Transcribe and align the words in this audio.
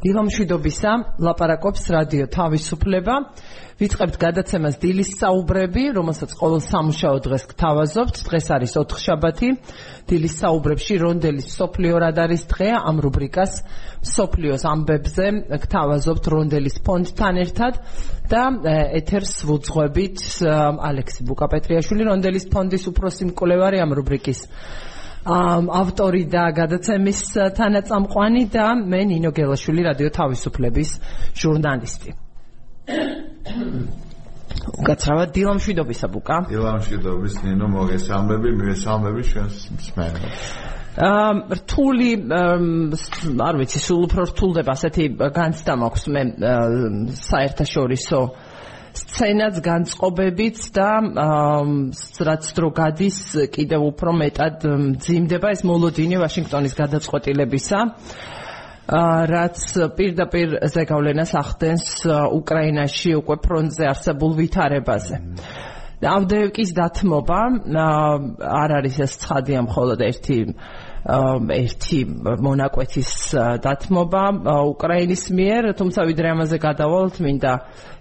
დილამშვიდობისა 0.00 0.92
ლაპარაკობს 1.20 1.82
რადიო 1.92 2.26
თავისუფლება. 2.32 3.14
ვიწყებთ 3.80 4.16
გადაცემას 4.20 4.76
დილის 4.80 5.10
საუბრები 5.20 5.82
რომელსაც 5.96 6.30
ყოველ 6.36 6.60
სამუშაო 6.60 7.16
დღეს 7.24 7.44
გთავაზობთ. 7.52 8.16
დღეს 8.28 8.46
არის 8.56 8.72
ოთხშაბათი. 8.80 9.48
დილის 10.08 10.34
საუბრებში 10.40 10.94
რონდელის 11.00 11.48
სოფლიო 11.56 11.94
რადარის 12.04 12.42
დღე? 12.48 12.68
ამ 12.76 12.96
რუბრიკას 13.00 13.52
სოფლიოს 14.04 14.62
ამბებზე 14.68 15.26
გთავაზობთ 15.64 16.24
რონდელის 16.32 16.76
ფონდთან 16.84 17.34
ერთად. 17.44 17.74
და 18.30 18.42
ეთერს 18.94 19.42
ვუძღვებით 19.42 20.46
ალექსი 20.46 21.26
ბუკაპეტრიაშვილი 21.26 22.06
რონდელის 22.06 22.46
ფონდის 22.52 22.86
უფროსი 22.86 23.26
მკვლევარი 23.34 23.82
ამ 23.82 23.90
რუბრიკის 23.98 24.40
ავტორი 25.24 26.24
და 26.32 26.44
გადაცემის 26.56 27.20
თანაწამყვანი 27.56 28.44
და 28.48 28.66
მე 28.88 29.00
ნინო 29.12 29.30
გელაშვილი 29.36 29.82
რადიო 29.84 30.10
თავისუფლების 30.16 30.90
ჟურნალისტი. 31.36 32.10
გაცრავა 34.80 35.24
დილამშვიდობისა 35.36 36.06
ბუკა. 36.08 36.36
დილამშვიდობის 36.48 37.34
ნინო 37.44 37.66
მოგესალმები, 37.68 38.48
მივესალმები 38.60 39.22
ჩვენს 39.30 39.56
მსმენელს. 39.76 40.40
აა 41.00 41.30
რთული 41.60 42.10
არ 43.40 43.54
ვიცი 43.60 43.78
სულ 43.78 44.00
უფრო 44.08 44.22
რთულდება 44.32 44.72
ასეთი 44.74 45.04
განცდა 45.36 45.72
მაქვს 45.80 46.04
მე 46.12 46.22
საერთაშორისო 47.14 48.20
აა 48.20 48.49
სცენაც 48.96 49.60
განწყობებით 49.62 50.58
და 50.74 50.88
რაც 52.26 52.50
დრო 52.56 52.70
გადის 52.74 53.18
კიდევ 53.54 53.86
უფრო 53.92 54.14
მეტად 54.18 54.66
ძიმდება 55.04 55.54
ეს 55.54 55.62
მოლოდინი 55.68 56.18
ვაშინგტონის 56.22 56.74
გადაწყვეტილებისა 56.80 57.80
რაც 59.30 59.58
პირდაპირ 59.94 60.56
ზეგავლენას 60.74 61.32
ახდენს 61.38 61.84
უკრაინაში 62.34 63.14
უკვე 63.22 63.36
ფრონტზე 63.46 63.84
არსებულ 63.86 64.32
ვითარებაზე. 64.40 65.16
ავდევკის 66.00 66.70
დათმობა 66.74 67.40
არ 68.40 68.70
არის 68.80 68.96
ეს 69.04 69.12
ცხადია 69.20 69.60
მხოლოდ 69.68 70.00
ერთი 70.00 70.38
ერთი 71.00 71.98
მონაკვეთის 72.44 73.10
დათმობა 73.64 74.24
უკრაინის 74.68 75.24
მიერ, 75.32 75.72
თუმცა 75.80 76.00
ვიდრე 76.04 76.28
ამაზე 76.36 76.56
გადავალთ, 76.60 77.14
მინდა 77.24 77.52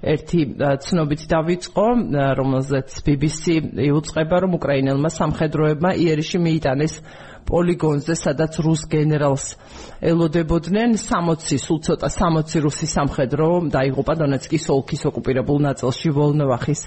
ერთი 0.04 0.40
ცნობით 0.84 1.22
დავიწყო, 1.32 1.88
რომელზეც 2.36 2.90
BBC 3.08 3.44
იუწყება, 3.88 4.36
რომ 4.44 4.52
უკრაინელმა 4.60 5.10
სამხედროებმა 5.16 5.96
იერიში 5.96 6.38
მიიტანეს 6.44 6.94
პოლიგონზე, 7.50 8.14
სადაც 8.20 8.60
რუს 8.62 8.84
გენერალს 8.92 9.46
ელოდებოდნენ 10.04 11.00
60, 11.00 11.56
სულ 11.56 11.80
ცოტა 11.88 12.08
60 12.14 12.62
რუსი 12.68 12.88
სამხედრო 12.94 13.48
დაიღუპა 13.74 14.14
დონეცკის 14.22 14.70
ოლქის 14.76 15.08
ოკუპირებულ 15.10 15.58
ნაწილში 15.72 16.10
ვოლნოვახის 16.20 16.82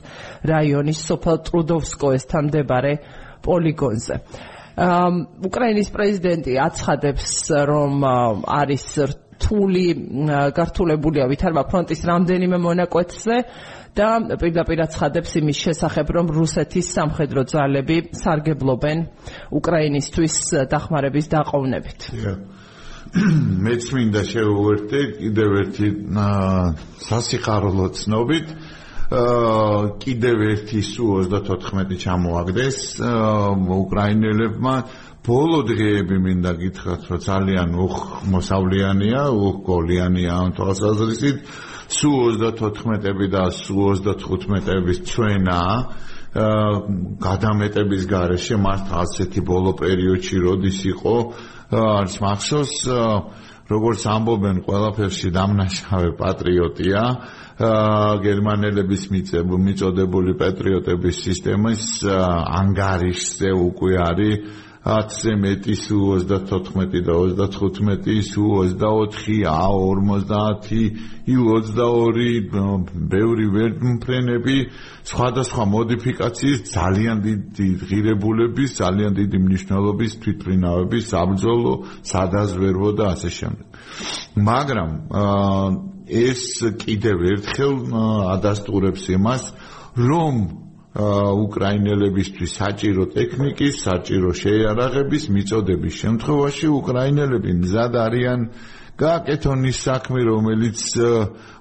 რაიონის 0.44 1.00
სოფელ 1.08 1.36
ტრუდოვსკოესთან 1.48 2.42
მდებარე 2.52 2.92
პოლიგონზე. 3.42 4.16
უკრაინის 4.72 5.88
პრეზიდენტი 5.92 6.52
აცხადებს, 6.64 7.28
რომ 7.68 8.04
არის 8.48 8.86
რთული 9.12 9.84
გართულებულია 10.56 11.26
ვითარმა 11.28 11.62
ფრონტის 11.68 12.00
რამდენიმე 12.08 12.58
მონაკვეთზე 12.62 13.36
და 13.92 14.08
პირდაპირ 14.40 14.78
აცხადებს 14.88 15.36
იმის 15.42 15.58
შესახებ, 15.66 16.06
რომ 16.16 16.26
რუსეთის 16.32 16.86
სამხედრო 16.96 17.42
ძალები 17.52 17.96
სარგებლობენ 18.16 18.98
უკრაინისთვის 19.52 20.36
დახმარების 20.72 21.26
დაყოვნებით. 21.36 22.00
მეც 23.66 23.82
მინდა 23.92 24.22
შევუერთდე 24.24 25.00
კიდევ 25.20 25.50
ერთი 25.60 25.88
სასიხარულო 27.04 27.88
ცნობით 27.98 28.54
კიდევ 29.12 30.36
ერთი 30.52 30.80
სუ 30.80 31.06
34 31.28 31.96
ჩამოაგდეს. 32.00 32.78
უკრაინელებმა 33.76 34.74
ბოლო 35.26 35.58
დღეები 35.68 36.16
მინდა 36.26 36.52
გითხრათ 36.62 37.02
რომ 37.10 37.20
ძალიან 37.26 37.70
უხ 37.76 37.96
მოსავლიანია 38.32 39.22
უხ 39.36 39.56
გოლიანია 39.68 40.32
ამ 40.32 40.48
თვალსაზრისით. 40.56 41.36
სუ 41.92 42.12
34-ები 42.40 43.26
და 43.28 43.44
სუ 43.52 43.76
35-ების 44.00 44.98
ჩვენა 45.12 45.60
გადამეტების 46.32 48.02
გარეშე 48.08 48.56
მართ 48.56 48.86
ასეთი 49.04 49.40
ბოლო 49.44 49.76
პერიოდში 49.76 50.36
როდის 50.40 50.78
იყო 50.88 51.16
არის 51.76 52.16
მახსოვს 52.24 52.76
როგორც 53.68 54.00
ამბობენ 54.08 54.56
ყველაფერში 54.64 55.28
დამნაშავე 55.36 56.10
პატრიოტია 56.16 57.02
გერმანელების 57.60 59.02
მიწოდებული 59.12 60.32
პატრიოტების 60.40 61.22
სისტემის 61.26 61.82
ანგარიშზე 62.08 63.50
უკვე 63.68 63.96
არის 64.08 64.60
10-ზე 64.82 65.32
მეტი 65.38 65.74
სუ 65.78 65.98
34 66.26 67.34
და 67.38 67.46
35 67.54 68.16
სუ 68.26 68.46
24 68.82 69.44
A50 69.46 70.72
I22 71.30 72.96
ბევრი 73.12 73.46
ვერტმფრენები 73.54 74.56
სხვადასხვა 75.06 75.64
მოდიფიკაციის 75.74 76.58
ძალიან 76.74 77.16
დიდი 77.22 77.68
ღირებულების 77.86 78.70
ძალიან 78.82 79.12
დიდი 79.22 79.38
მნიშვნელობის 79.46 80.12
თვითფრინავების 80.18 81.04
საბრძოლო 81.14 81.74
სადაზვერვო 82.02 82.90
და 82.98 83.04
ასე 83.14 83.30
შემდეგ. 83.38 83.66
მაგრამ 84.50 84.90
ეს 86.12 86.42
კიდევ 86.82 87.24
ერთხელ 87.32 87.74
ადასტურებს 88.36 89.08
იმას, 89.16 89.42
რომ 89.96 90.34
უკრაინელებისთვის 90.92 92.50
საჭირო 92.60 93.04
ტექნიკის, 93.16 93.74
საჭირო 93.86 94.30
შეიარაღების 94.36 95.24
მიწოდების 95.32 95.94
შემთხვევაში 96.02 96.68
უკრაინელები 96.68 97.52
მზად 97.64 97.92
არიან 98.06 98.40
გააკეთონ 99.00 99.60
ის 99.72 99.78
საქმე, 99.88 100.20
რომელიც 100.28 100.80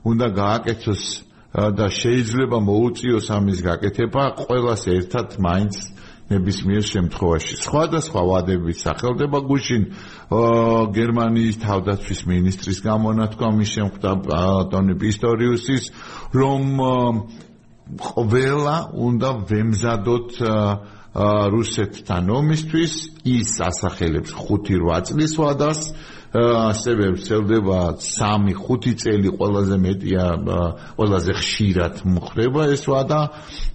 უნდა 0.04 0.28
გააკეთოს 0.36 1.04
და 1.52 1.88
შეიძლება 2.02 2.58
მოუწიოს 2.64 3.28
ამის 3.38 3.60
გაკეთება 3.64 4.24
ყველას 4.44 4.84
ერთად 4.92 5.28
მაინც 5.48 5.76
ნებისმიერ 6.32 6.84
შემთხვევაში. 6.92 7.54
სხვადასხვა 7.66 8.22
ვადებით 8.32 8.78
სახელდება 8.82 9.40
გუშინ 9.52 9.84
გერმანიის 10.98 11.58
თავდაცვის 11.66 12.22
ministris 12.32 12.78
გამონათქვამის 12.88 13.70
შემხვდა 13.76 14.12
ტონი 14.72 14.96
პისტორიუსის 15.04 15.84
რომ 16.32 16.62
ყველა 18.00 18.78
უნდა 19.08 19.30
ვემზადოთ 19.52 20.30
რუსეთთან 21.52 22.24
ომისთვის 22.32 22.94
ის 23.28 23.50
ასახელებს 23.68 24.32
5-8 24.32 25.08
წლის 25.12 25.34
ვადას 25.36 25.80
ასევე 26.32 27.08
ვრცელდება 27.12 27.80
3-5 28.00 28.96
წელი 29.04 29.30
ყველაზე 29.36 29.76
მეტია 29.84 30.26
ყველაზე 30.96 31.34
ხშირად 31.36 31.96
მხდება 32.08 32.72
ეს 32.72 32.88
ვადა. 32.88 33.20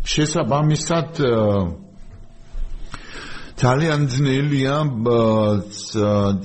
შესაბამისად 0.09 1.21
ძალიან 3.57 4.03
ძნელია 4.13 4.75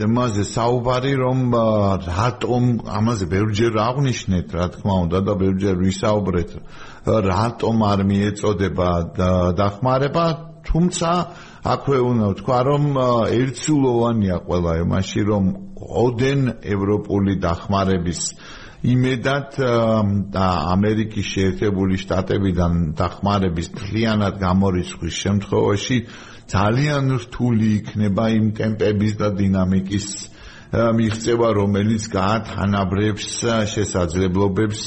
ამაზე 0.08 0.44
საუბარი 0.48 1.12
რომ 1.20 1.40
რატომ 2.08 2.64
ამაზე 2.88 3.26
ბევრჯერ 3.34 3.74
აღნიშნეთ 3.84 4.48
რა 4.56 4.68
თქმა 4.76 4.96
უნდა 5.06 5.20
და 5.28 5.34
ბევრჯერ 5.42 5.76
ვისაუბრეთ 5.84 6.52
რატომ 7.28 7.84
არ 7.92 8.00
მიეწოდება 8.12 8.90
დახმარება 9.60 10.26
თუმცა 10.72 11.12
აქვე 11.76 12.00
უნდა 12.00 12.26
ვთქვა 12.32 12.60
რომ 12.72 12.84
ერთსულოვანია 13.42 14.38
ყველა 14.48 14.74
იმაში 14.88 15.22
რომ 15.28 15.46
ოდენ 16.08 16.42
ევროპული 16.64 17.34
დახმარების 17.44 18.22
იმედად 18.82 19.60
და 20.32 20.48
ამერიკის 20.74 21.28
შეერთებული 21.36 22.00
შტატებიდან 22.02 22.74
დახმარების 22.98 23.68
თლიანად 23.78 24.40
გამორიცხვის 24.42 25.16
შემთხვევაში 25.26 25.98
ძალიან 26.52 27.06
რთული 27.24 27.68
იქნება 27.80 28.26
იმ 28.36 28.48
ტემპების 28.60 29.14
და 29.22 29.28
დინამიკის 29.40 30.08
მიღწევა, 30.72 31.48
რომელიც 31.56 32.04
გაათანაბრებს 32.12 33.26
შესაძლებლობებს 33.74 34.82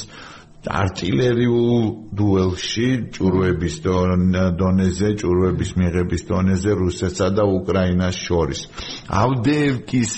артиლერიულ 0.65 1.83
დუელში 2.17 2.87
ჭურვების 3.13 3.75
დონეზე, 3.85 5.09
ჭურვების 5.21 5.71
მიღების 5.77 6.21
დონეზე 6.29 6.71
რუსეთსა 6.81 7.27
და 7.37 7.43
უკრაინას 7.45 8.17
შორის. 8.17 8.61
ავდეევკის 9.09 10.13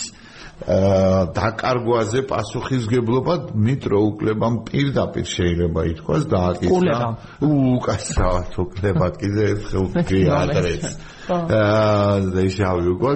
დაკარგვაზე 0.57 2.21
პასუხისგებლობა 2.31 3.33
დმიტრო 3.54 4.00
უკლებამ 4.09 4.56
პირდაპირ 4.65 5.27
შეიძლება 5.30 5.83
ითქვას 5.94 6.24
და 6.31 6.39
აკითხა 6.51 6.98
უკასრავად 7.45 8.57
უკლება 8.65 9.07
კიდე 9.21 9.44
ერთხელ 9.54 9.86
გიადრეს 10.09 10.98
აა 11.30 12.18
ზეშავი 12.33 12.86
უკვე 12.98 13.13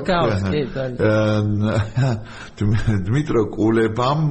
დმიტრო 3.09 3.43
კულებამ 3.57 4.23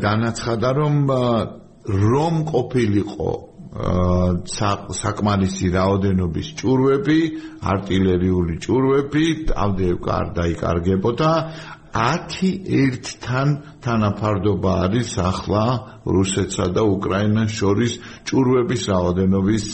განაცხადა 0.00 0.68
რომ 0.80 0.96
რომ 1.84 2.34
ყოფილიყო 2.48 3.32
საკმარისი 3.74 5.68
რაოდენობის 5.74 6.48
ჭურვები, 6.60 7.20
артиლერიული 7.74 8.58
ჭურვები, 8.62 9.24
ამდევ 9.50 9.96
კარ 10.04 10.26
დაიკარგებოდა 10.38 11.30
10-1-თან 11.94 13.48
თანაფარდობა 13.82 14.72
არის 14.86 15.10
ახლა 15.18 15.64
რუსეთსა 16.06 16.66
და 16.74 16.82
უკრაინას 16.86 17.50
შორის 17.54 17.92
ჭურვების 18.26 18.82
რაოდენობის 18.90 19.66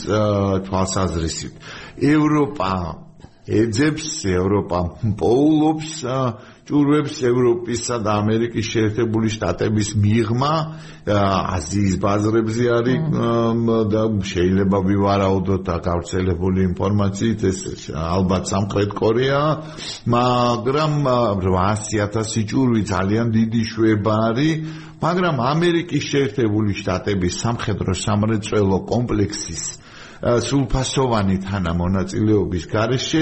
თვალსაზრისით. 0.65 1.53
ევროპა 1.97 2.73
ეძებს, 3.49 4.09
ევროპა 4.25 4.79
პოულობს 5.17 5.93
ჭურვებს 6.71 7.17
ევროპისა 7.27 7.95
და 7.99 8.11
ამერიკის 8.23 8.67
შეერთებული 8.71 9.27
შტატების 9.35 9.89
მიღმა 9.99 10.53
აზიის 11.11 11.95
ბაზრებზე 12.05 12.65
არის 12.77 13.01
და 13.91 14.03
შეიძლება 14.31 14.77
ვივარაუდოთ 14.87 15.67
გავრცელებული 15.87 16.63
ინფორმაციით 16.71 17.43
ეს 17.51 17.59
ალბათ 17.91 18.43
სამხრეთ 18.53 18.95
კორეა 19.01 19.41
მაგრამ 20.15 20.95
800000 21.11 22.47
ჭურვი 22.53 22.81
ძალიან 22.87 23.35
დიდი 23.35 23.63
შვება 23.75 24.15
არის 24.31 24.79
მაგრამ 25.03 25.35
ამერიკის 25.51 26.03
შეერთებული 26.07 26.71
შტატების 26.79 27.33
სამხედრო 27.43 27.91
სამრეწველო 28.05 28.79
კომპლექსის 28.87 29.80
სულფასოვანი 30.21 31.37
თანამონაწილეობის 31.41 32.65
გარეშე 32.69 33.21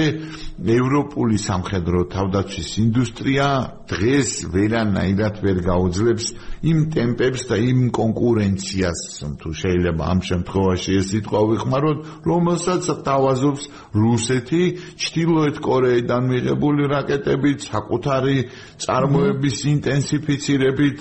ევროპული 0.74 1.38
სამხედრო 1.40 2.02
თავდაცვის 2.12 2.72
ინდუსტრია 2.82 3.46
დღეს 3.88 4.32
ვერანაირად 4.52 5.38
ვერ 5.40 5.62
გაუძლებს 5.64 6.26
იმ 6.60 6.82
ტემპებს 6.92 7.46
და 7.48 7.56
იმ 7.56 7.80
კონკურენციას 7.96 9.00
თუ 9.40 9.50
შეიძლება 9.60 10.02
ამ 10.12 10.20
შემთხვევაში 10.28 10.90
ეს 11.00 11.06
სიტყვა 11.14 11.40
ვიხმაროთ 11.50 11.98
რომელსაც 12.28 12.84
თავაზობს 13.08 13.64
რუსეთი 13.96 14.62
ჩtildeოეთ 15.00 15.56
კორეიდან 15.64 16.22
მიღებული 16.34 16.82
რაკეტებით 16.92 17.58
საკუთარი 17.64 18.36
წარმოების 18.84 19.56
ინტენსიფიცირებით 19.72 20.98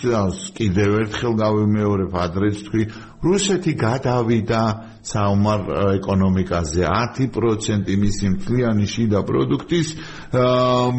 კიდევ 0.56 0.90
ერთხელ 1.04 1.34
გავიმეორებ 1.44 2.18
ადრეც 2.24 2.64
თქვი 2.70 2.84
რუსეთი 3.20 3.74
გადავიდა 3.84 4.64
საომარ 5.06 5.62
ეკონომიკაზე 6.00 6.84
10% 6.84 7.98
მისი 8.04 8.26
მთლიანი 8.36 8.86
შიდა 8.94 9.20
პროდუქტის 9.30 9.90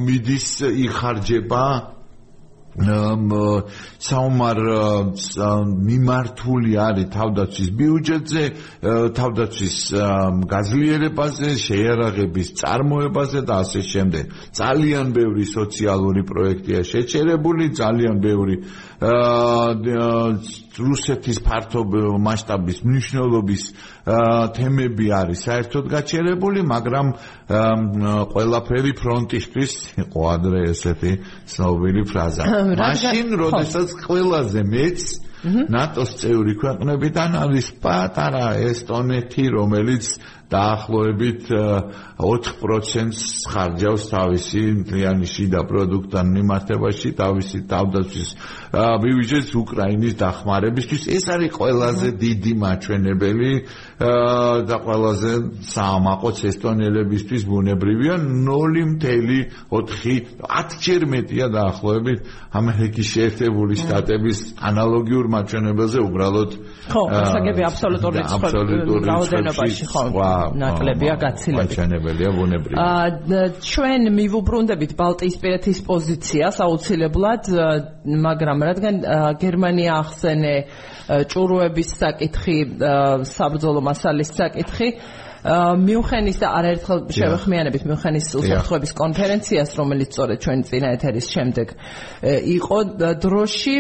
მიდის 0.05 0.49
იხარჯება 0.89 1.65
საომარ 4.01 4.59
მიმართული 5.91 6.77
არის 6.79 7.09
თავდაცვის 7.11 7.71
ბიუჯეტზე, 7.81 8.45
თავდაცვის 9.19 9.79
გაძლიერებაზე, 10.55 11.49
შეერაღების 11.67 12.49
წარმოებაზე 12.63 13.41
და 13.43 13.55
ასე 13.67 13.81
შემდეგ. 13.91 14.25
ძალიან 14.55 15.07
ბევრი 15.13 15.45
სოციალური 15.51 16.23
პროექტია 16.31 16.81
შეჩერებული, 16.87 17.75
ძალიან 17.75 18.17
ბევრი 18.23 18.55
რუსეთის 20.81 21.39
ფართო 21.41 21.81
მასშტაბის 22.21 22.83
მნიშვნელობის 22.85 23.63
თემები 24.57 25.07
არის 25.17 25.45
საერთოდ 25.49 25.89
გაჩერებული, 25.89 26.61
მაგრამ 26.69 27.07
ყველაფერი 28.35 28.93
ფრონტისთვის 29.01 29.73
იყო 30.05 30.21
ადრე 30.35 30.61
ესეთი 30.75 31.13
ცნობილი 31.49 32.03
ფრაზა. 32.13 32.45
მაშინ, 32.77 33.27
როდესაც 33.41 33.89
ყველაზე 34.05 34.61
მეც 34.69 35.01
ნატოს 35.49 36.11
წევრი 36.21 36.55
ქვეყნებიდან 36.61 37.31
არის 37.41 37.69
პატარა 37.81 38.61
ესტონეთი, 38.61 39.45
რომელიც 39.57 40.05
დაახლოებით 40.51 41.43
4%-ს 42.21 43.47
ხარჯავს 43.51 44.05
თავისი 44.11 44.61
მთლიანი 44.83 45.27
შიდა 45.31 45.61
პროდუქტთან 45.71 46.27
მიმართებაში, 46.37 47.09
თავისი 47.23 47.59
თავდაცვის 47.71 48.31
ბიუჯეტს 48.75 49.53
უკრაინის 49.63 50.15
დახმარებისთვის. 50.21 51.03
ეს 51.17 51.25
არის 51.35 51.51
ყველაზე 51.55 52.09
დიდი 52.25 52.53
მაჩვენებელი 52.65 53.53
და 54.69 54.77
ყველაზე 54.85 55.33
საამაყოც 55.71 56.37
ესტონელებისთვის 56.51 57.43
ბუნებრივია. 57.51 58.15
0.4 58.21 59.61
10ჯერ 59.71 61.03
მეტია 61.15 61.47
დაახლოებით 61.55 62.19
ამერიკის 62.51 63.07
შეერთებული 63.15 63.75
შტატების 63.81 64.39
ანალოგიურ 64.71 65.27
მაჩვენებელზე 65.35 65.99
უბრალოდ 66.09 66.51
ხო, 66.91 67.03
გასაგები 67.15 67.63
აბსოლუტური 67.71 68.19
რაოდენობაში 69.11 69.85
ხო 69.91 70.03
ნაკლებია 70.63 71.15
გაცილებით. 71.25 71.71
მაჩვენებელია 71.71 72.31
ბუნებრივი. 72.37 72.77
აა 72.81 73.07
ჩვენ 73.71 74.03
მივუბრუნდებით 74.19 74.93
ბალტიისპირეთის 75.01 75.79
პოზიციას 75.91 76.57
აუცილებლად, 76.67 77.43
მაგრამ 78.27 78.59
რადგან 78.69 78.95
გერმანია 79.43 79.93
ახსენე 80.03 80.55
ჭურვების 81.31 81.89
საკითხი, 82.03 82.59
საბრძოლო 83.35 83.81
მასალის 83.89 84.31
საკითხი 84.41 84.89
მიუხენის 85.41 86.37
და 86.37 86.49
არაერთხელ 86.53 86.99
შევეხმიანებით 87.17 87.85
მიუხენის 87.89 88.27
უსაფრთხოების 88.41 88.93
კონფერენციას 88.93 89.71
რომელიც 89.81 90.11
სწორედ 90.13 90.43
ჩვენ 90.45 90.65
წინა 90.69 90.89
ეთერის 91.01 91.29
შემდეგ 91.33 91.73
იყო 92.61 92.79
დროში 93.25 93.77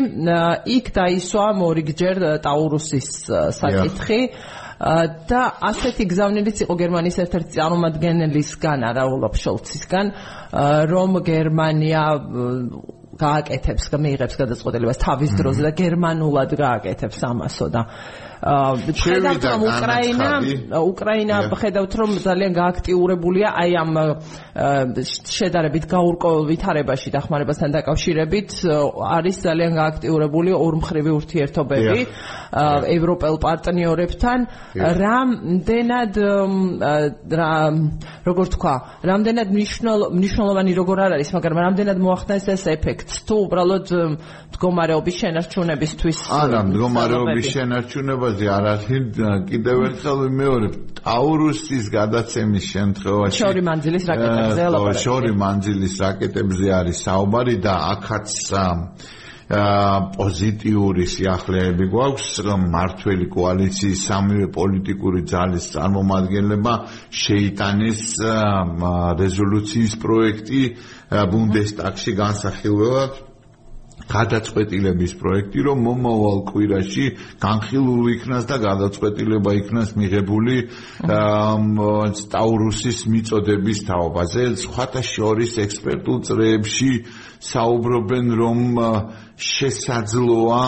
იქ 0.76 0.86
დაისვა 0.96 1.46
მორიგჯერ 1.60 2.16
ტაურუსის 2.40 3.10
საკითხი 3.60 4.20
და 4.80 5.40
ასეთი 5.70 6.06
გზავნილიც 6.08 6.62
იყო 6.64 6.74
გერმანიის 6.80 7.18
ერთ-ერთი 7.24 7.52
წარმომადგენლისგან 7.58 8.86
არაულოფ 8.90 9.34
შოლცისგან 9.36 10.12
რომ 10.88 11.18
გერმანია 11.26 12.04
გააკეთებს, 13.20 13.90
მიიღებს 13.92 14.38
გადაწყვეტილებას 14.40 15.00
თავის 15.04 15.36
დროზე 15.36 15.62
და 15.68 15.72
გერმანულად 15.76 16.56
გააკეთებს 16.56 17.20
ამასო 17.28 17.66
და 17.74 17.82
ხედავთ 18.40 19.44
რომ 19.44 19.62
უკრაინა 19.68 20.28
უკრაინა 20.80 21.36
ხედავთ 21.60 21.92
რომ 22.00 22.10
ძალიან 22.24 22.52
გააქტიურებულია 22.56 23.48
აი 23.52 23.70
ამ 23.76 23.90
შედარებით 25.28 25.84
გაურკვეველ 25.90 26.44
ვითარებაში 26.48 27.12
დახმარებასთან 27.12 27.70
დაკავშირებით 27.76 28.48
არის 29.20 29.36
ძალიან 29.44 29.72
გააქტიურებული 29.76 30.50
ორმხრივი 30.56 31.10
ურთიერთობები 31.20 32.00
ევროპელ 32.96 33.34
პარტნიორებთან 33.44 34.38
რამდენად 35.04 36.12
რა 37.40 37.52
როგორ 38.30 38.46
თქვა 38.56 38.74
რამდენად 39.10 39.48
მნიშვნელოვანი 40.16 40.72
როგორ 40.80 40.96
არ 41.04 41.12
არის 41.20 41.30
მაგრამ 41.36 41.60
რამდენად 41.66 41.98
მოახდენს 42.00 42.44
ეს 42.56 42.64
ეფექტს? 42.72 43.14
თუ 43.28 43.34
უბრალოდ 43.44 43.86
მდგომარეობის 44.50 45.16
შენარჩუნებისთვის 45.20 46.18
არა 46.40 46.60
მდგომარეობის 46.70 47.46
შენარჩუნება 47.54 48.30
ამაზე 48.30 48.46
არაფერ 48.54 49.04
კიდევ 49.50 49.78
ერთხელ 49.88 50.18
ვიმეორებ 50.22 50.74
ტაურუსის 51.00 51.86
გადაცემის 51.94 52.64
შემთხვევაში 52.74 53.40
შორი 53.42 53.62
მანძილის 53.68 54.04
რაკეტებზე 54.10 54.66
ლაპარაკი 54.74 55.02
შორი 55.04 55.32
მანძილის 55.42 55.94
რაკეტებზე 56.04 56.68
არის 56.80 56.98
საუბარი 57.06 57.56
და 57.66 57.74
აქაც 57.94 58.28
პოზიტიური 59.50 61.06
სიახლეები 61.10 61.86
გვაქვს 61.90 62.28
მართველი 62.74 63.26
კოალიციის 63.34 64.02
სამივე 64.10 64.46
პოლიტიკური 64.54 65.22
ძალის 65.32 65.66
წარმომადგენლებმა 65.74 66.74
შეიტანეს 67.22 68.04
რეზოლუციის 69.22 69.96
პროექტი 70.04 70.62
ბუნდესტაგში 71.34 72.14
განსახილველად 72.22 73.18
გადაწყვეტილების 74.10 75.12
პროექტი, 75.20 75.58
რომ 75.66 75.82
მომავალ 75.86 76.38
კვირაში 76.50 77.04
განხილული 77.42 78.14
იქნას 78.16 78.44
და 78.50 78.56
გადაწყვეტილება 78.64 79.50
იქნას 79.60 79.94
მიღებული 80.00 80.56
სტაურუსის 82.20 82.98
მიწოდების 83.12 83.78
თაობაზე. 83.90 84.42
სხვათა 84.64 85.02
შორის 85.14 85.52
ექსპერტულ 85.66 86.18
წრეებში 86.26 86.90
საუბრობენ, 87.40 88.26
რომ 88.36 88.58
შესაძლოა 89.40 90.64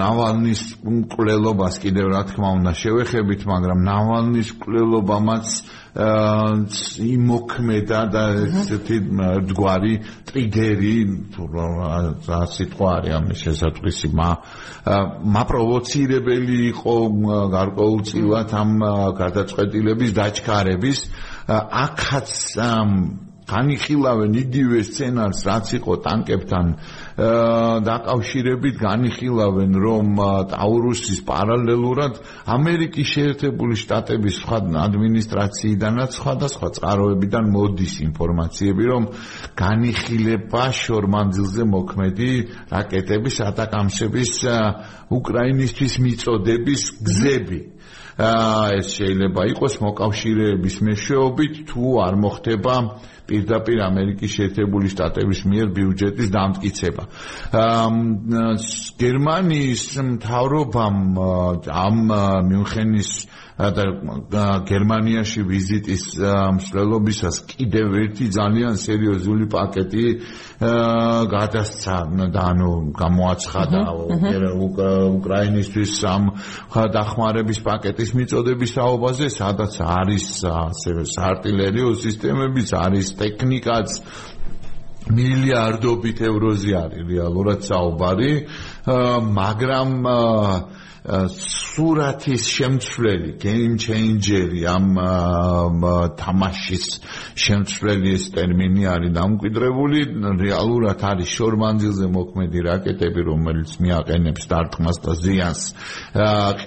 ნავალნის 0.00 0.62
მკვლელობას 0.80 1.74
კიდევ 1.84 2.06
რა 2.14 2.22
თქმა 2.30 2.48
უნდა 2.60 2.72
შევეხებით, 2.80 3.44
მაგრამ 3.44 3.84
ნავალნის 3.84 4.48
მკვლელობამაც 4.56 5.46
იმოქმედა 5.90 8.00
და 8.14 8.22
ესეთი 8.46 8.96
ძგვარი 9.50 9.94
ტრიგერი 10.30 10.96
რა 12.30 12.40
სიტყვა 12.54 12.90
არის 12.96 13.14
ამ 13.18 13.26
შესაძლისი 13.34 14.08
მა 14.14 14.30
მაპროვოცირებელი 15.34 16.58
იყო 16.70 16.96
გარკვეულწილად 17.56 18.54
ამ 18.54 18.70
გადაწყვეტილების 19.18 20.14
დაჩქარების 20.14 20.98
აქაც 21.58 22.30
განიხილავენ 23.50 24.32
იგივე 24.44 24.80
სცენარს 24.86 25.40
რაც 25.50 25.66
იყო 25.80 25.94
ტანკებთან 26.06 26.66
დაკავშირებით 27.90 28.76
განიხილავენ, 28.80 29.72
რომ 29.84 30.06
ტაურუსის 30.52 31.20
პარალელურად 31.28 32.20
ამერიკის 32.56 33.08
შეერთებული 33.14 33.74
შტატების 33.82 34.38
სხვა 34.40 34.58
ადმინისტრაციიდანაც 34.84 36.16
სხვადასხვა 36.20 36.68
წყაროებიდან 36.78 37.50
მოდის 37.56 37.94
ინფორმაციები, 38.08 38.84
რომ 38.92 39.10
განიხილება 39.58 40.64
შორმანძილზე 40.80 41.62
მოქმედი 41.74 42.32
რაკეტების 42.72 43.36
ატაკამსების 43.50 44.32
უკრაინისთვის 45.10 45.92
მიწოდების 46.06 46.82
გზები. 47.04 47.60
აა 48.20 48.64
ეს 48.76 48.88
შეიძლება 49.00 49.42
იყოს 49.54 49.74
მოკავშირეების 49.80 50.74
მეშვეობით 50.84 51.54
თუ 51.70 51.84
არ 52.04 52.14
მოხდება 52.20 52.74
პირდაპირ 53.30 53.82
ამერიკის 53.86 54.34
შეერთებული 54.36 54.90
შტატების 54.90 55.40
მიერ 55.50 55.68
ბიუჯეტის 55.76 56.28
დამტკიცება. 56.34 57.04
გერმანიის 59.00 59.84
მთავრობამ 60.10 60.98
ამ 61.70 61.98
მიუნხენის 62.50 63.10
და 63.60 64.44
გერმანიაში 64.64 65.42
ვიზიტის 65.44 66.04
მსვლელობისას 66.56 67.36
კიდევ 67.50 67.96
ერთი 68.02 68.26
ძალიან 68.32 68.74
სერიოზული 68.80 69.48
პაკეტი 69.52 70.06
გადასცა 71.34 71.96
და 72.32 72.42
ანუ 72.52 72.72
გამოაცხადა 72.96 73.80
უკრაინისთვის 75.20 75.92
ამ 76.14 76.24
დახმარების 76.96 77.60
პაკეტის 77.68 78.10
მიწოდების 78.16 78.74
საუბაზე, 78.80 79.26
სადაც 79.28 79.72
არის 79.84 80.26
ასევე 80.48 81.02
საარტილერიო 81.16 81.88
სისტემებიც, 82.00 82.68
არის 82.76 83.06
ტექნიკაც. 83.20 83.88
მილიარდობით 85.10 86.18
ევროზე 86.28 86.72
არის 86.76 87.02
რეალურად 87.08 87.64
საუბარი, 87.66 88.32
მაგრამ 89.40 89.90
სურათის 91.00 92.44
შემცვლელი, 92.44 93.30
game 93.40 93.78
changer-ი 93.80 94.66
ამ 94.68 94.88
თამაშის 96.20 96.84
შემცვლელი 97.40 98.12
ეს 98.18 98.24
ტერმინი 98.36 98.84
არის 98.84 99.14
დამკვიდრებული, 99.16 100.00
რეალურად 100.44 101.00
არის 101.00 101.32
შორმანძილზე 101.40 102.06
მოქმედი 102.16 102.60
რაკეტები, 102.68 103.20
რომელიც 103.32 103.70
მიაყენებს 103.80 104.44
დარტყმას 104.52 104.96
და 105.00 105.12
ზიანს. 105.24 105.62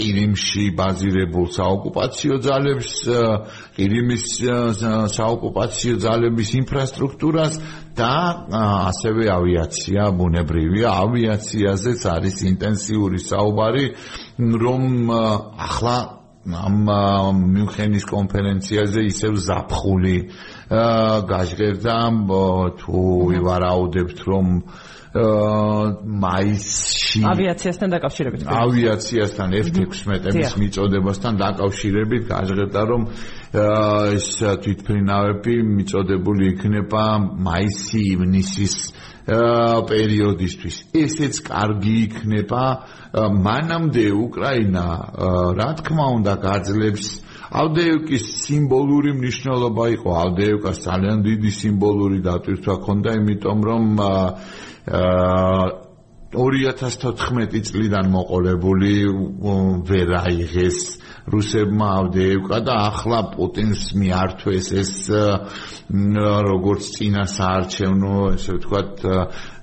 ყირიმში 0.01 0.65
ბაზირებულ 0.81 1.47
საოკუპაციო 1.53 2.35
ძალებს, 2.41 2.91
ყირიმის 3.77 4.25
საოკუპაციო 5.13 5.95
ძალების 6.01 6.49
ინფრასტრუქტურას 6.63 7.53
და 7.93 8.13
ასევე 8.89 9.29
ავიაცია, 9.29 10.09
ბუნებრივია, 10.17 10.89
ავიაციაზეც 11.05 12.01
არის 12.09 12.37
ინტენსიური 12.49 13.19
საუბარი, 13.21 13.85
რომ 14.39 15.11
ახლა 15.13 15.97
ამ 16.43 16.75
მიუნხენის 17.55 18.05
კონფერენციაზე 18.09 19.01
ისევ 19.07 19.33
ზაფხული 19.47 20.17
გაჟღერდა 21.29 21.97
თუ 22.81 22.99
ვარაუდებთ 23.47 24.17
რომ 24.27 24.47
მაისში 26.25 27.21
ავიაციასთან 27.29 27.89
დაკავშირებით 27.95 28.43
ავიაციასთან 28.49 29.49
F-16-ების 29.61 30.55
მიწოდებასთან 30.57 31.33
დაკავშირებით 31.37 32.23
გაჟღერდა 32.33 32.81
რომ 32.91 33.01
ეს 33.53 34.27
თვითფრინავები 34.41 35.55
მიწოდებული 35.77 36.47
იქნება 36.53 37.03
მაისი-ივნისის 37.47 38.75
პერიოდისთვის. 39.23 40.75
ესეც 40.97 41.33
კარგი 41.47 41.93
იქნება 42.05 42.63
მანამდე 43.13 44.05
უკრაინა 44.25 44.85
რა 45.59 45.69
თქმა 45.79 46.05
უნდა 46.17 46.33
გაძლებს 46.43 47.05
ავდეევკის 47.53 48.25
სიმბოლური 48.41 49.13
მნიშვნელობა 49.21 49.85
იყო 49.95 50.09
ავდეევკას 50.23 50.77
ძალიან 50.89 51.17
დიდი 51.29 51.51
სიმბოლური 51.61 52.19
დატვირთვა 52.25 52.73
ჰქონდა 52.81 53.09
იმიტომ 53.21 53.59
რომ 53.69 53.83
2014 56.33 57.61
წლიდან 57.69 58.09
მოყოლებული 58.09 58.93
ვერ 59.85 60.09
აიღეს 60.25 60.79
რუსებმა 61.31 61.87
ავდეევკა 62.03 62.59
და 62.67 62.73
ახლა 62.91 63.19
პუტინს 63.31 63.83
მიართვეს 63.95 64.67
ეს 64.81 64.93
როგორც 66.47 66.83
წინა 66.95 67.23
საარჩევნო 67.31 68.15
ესე 68.35 68.57
ვთქვათ 68.59 68.95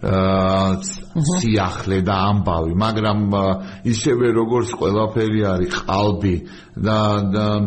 სიახლე 0.00 1.98
და 2.00 2.16
ამბავი. 2.32 2.72
მაგრამ 2.80 3.20
ისევე 3.84 4.32
როგორც 4.40 4.72
ყველაფერი 4.80 5.40
არის 5.52 5.72
ყალბი 5.84 6.36
და 6.80 6.98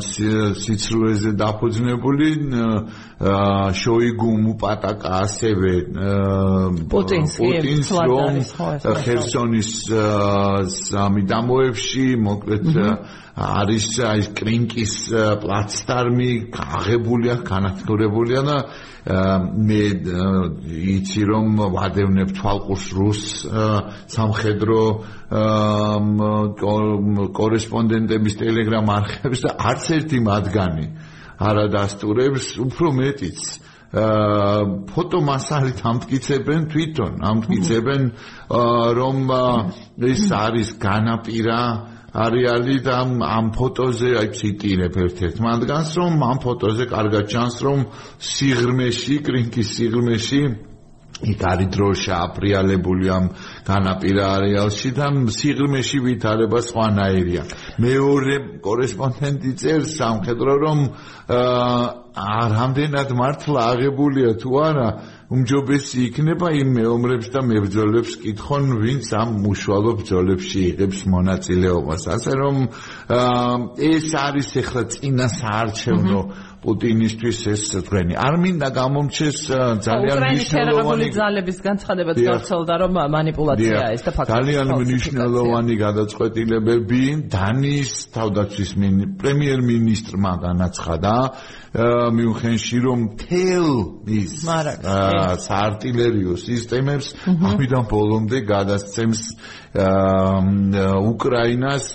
სიცრუეზე 0.01 1.31
დაფუძნებული 1.37 2.29
შოიგუმ 3.77 4.41
უპატაკა 4.57 5.11
ასევე 5.21 5.73
პუტინს 6.89 7.33
პუტინს 7.37 7.89
რომ 8.09 8.33
ხერსონის 9.05 9.71
სამი 10.81 11.21
დამოებში 11.29 12.07
მოკლედ 12.17 12.65
არის 13.33 13.87
აი 14.05 14.25
კრინკის 14.37 14.93
პლატფორმი 15.41 16.29
აღებულია 16.53 17.35
განათლებულია 17.47 18.41
და 18.45 18.57
მე 19.57 19.79
იცი 20.93 21.23
რომ 21.31 21.57
ვადევნებ 21.73 22.29
თვალყურს 22.37 22.85
რუს 22.93 23.23
სამხედრო 24.13 24.81
კორესპონდენტების 27.41 28.37
ტელეგრამ 28.43 28.93
არხებს 29.01 29.43
და 29.47 29.57
არც 29.73 29.89
ერთი 29.97 30.21
მათგანი 30.29 30.87
არა 31.41 31.65
დასტურებს 31.73 32.53
უფრო 32.61 32.93
მეტიც 33.01 33.41
ფოტომასალით 33.93 35.81
ამტკიცებენ 35.85 36.61
თვითონ. 36.73 37.13
ამტკიცებენ 37.29 38.01
რომ 38.97 39.17
ეს 40.01 40.23
არის 40.33 40.69
განაპირა 40.81 41.59
არეალი 41.61 41.92
და 42.13 42.97
ამ 43.25 43.47
ფოტოზე 43.57 44.09
აი 44.21 44.27
ციტირებ 44.37 44.97
ერთ-ერთ 45.05 45.37
მათგანს 45.45 45.91
რომ 45.97 46.13
ამ 46.29 46.37
ფოტოზე 46.45 46.85
კარგად 46.93 47.25
ჩანს 47.33 47.55
რომ 47.65 47.79
სიღრმეში 48.33 49.15
კრინკის 49.25 49.69
სიღრმეში 49.77 50.41
იქ 51.23 51.41
არის 51.47 51.69
დროშა 51.73 52.13
აპრიალებული 52.27 53.09
ამ 53.17 53.25
განაპირა 53.65 54.25
არეალში 54.37 54.89
და 54.97 55.07
სიღრმეში 55.37 55.99
ვითარება 56.05 56.59
სხვანაირია 56.69 57.43
მეორე 57.85 58.35
კორესპონდენტი 58.65 59.51
წერს 59.61 59.95
სამხედრო 59.97 60.53
რომ 60.65 60.79
აა 61.33 62.41
რამდენად 62.53 63.09
მართლა 63.21 63.61
აღებულია 63.73 64.31
თუ 64.43 64.51
არა 64.67 64.87
უმჯობესი 65.33 65.97
იქნება 66.07 66.49
იმ 66.61 66.69
მეომრებს 66.77 67.27
და 67.33 67.41
მებრძოლებს 67.41 68.11
კითხონ, 68.21 68.65
ვინც 68.83 69.07
ამ 69.17 69.29
უშუალო 69.49 69.91
ბრძოლებში 69.99 70.59
იღებს 70.69 70.99
მონაწილეობას. 71.09 72.03
ასე 72.15 72.33
რომ 72.37 72.57
ეს 73.81 74.07
არის 74.13 74.49
ახლა 74.61 74.83
წინა 74.93 75.27
საარჩევნო 75.33 76.21
პუტინისთვის 76.63 77.39
ეს 77.53 77.63
თქვენი. 77.83 78.13
არ 78.15 78.35
მინდა 78.43 78.67
გამომჩეს 78.79 79.37
ძალიან 79.87 80.17
მნიშვნელოვანი 80.23 81.07
ძალების 81.19 81.57
განცხადებას 81.67 82.17
გავრცელდა 82.27 82.73
რომ 82.81 82.93
манипуляცია 83.15 83.81
ეს 83.95 84.01
და 84.07 84.11
ფაქტია. 84.15 84.33
ძალიან 84.35 84.67
მნიშვნელოვანი 84.79 85.75
გადაწყვეტილებები 85.85 87.01
დანიის 87.35 87.91
თავდაცვის 88.15 88.71
პრემიერ-მინისტრმა 89.19 90.33
განაცხადა 90.47 91.13
მიუნხენში 91.73 92.77
რომ 92.85 92.99
თელ 93.17 93.67
ის 94.05 94.33
საარტილერიო 95.47 96.33
სისტემებს 96.37 97.07
ამიდან 97.49 97.83
ბოლომდე 97.89 98.39
გადასცემს 98.45 99.21
უკრაინას 99.73 101.85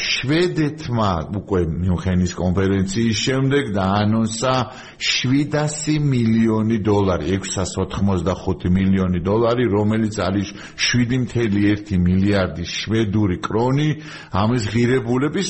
შვედეთმა 0.00 1.10
უკვე 1.36 1.60
მიუნხენის 1.68 2.32
კონფერენციის 2.40 3.16
შემდეგ 3.20 3.64
დაანონსა 3.76 4.54
700 4.96 6.00
მილიონი 6.02 6.78
დოლარი 6.88 7.36
685 7.36 8.72
მილიონი 8.72 9.20
დოლარი 9.28 9.64
რომელიც 9.76 10.16
არის 10.24 10.48
7.1 10.88 12.00
მილიარდი 12.00 12.64
შვედური 12.64 13.36
კრონი 13.44 13.90
ამის 14.32 14.64
ღირებულების 14.72 15.48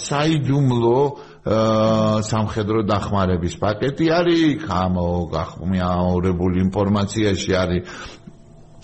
საიდუმლო 0.00 1.00
სამხედრო 1.40 2.84
დახმარების 2.84 3.54
პაკეტი 3.60 4.06
არის 4.12 4.64
ამ 4.68 4.94
გახმაურებული 5.32 6.60
ინფორმაციაში 6.68 7.52
არის 7.56 7.82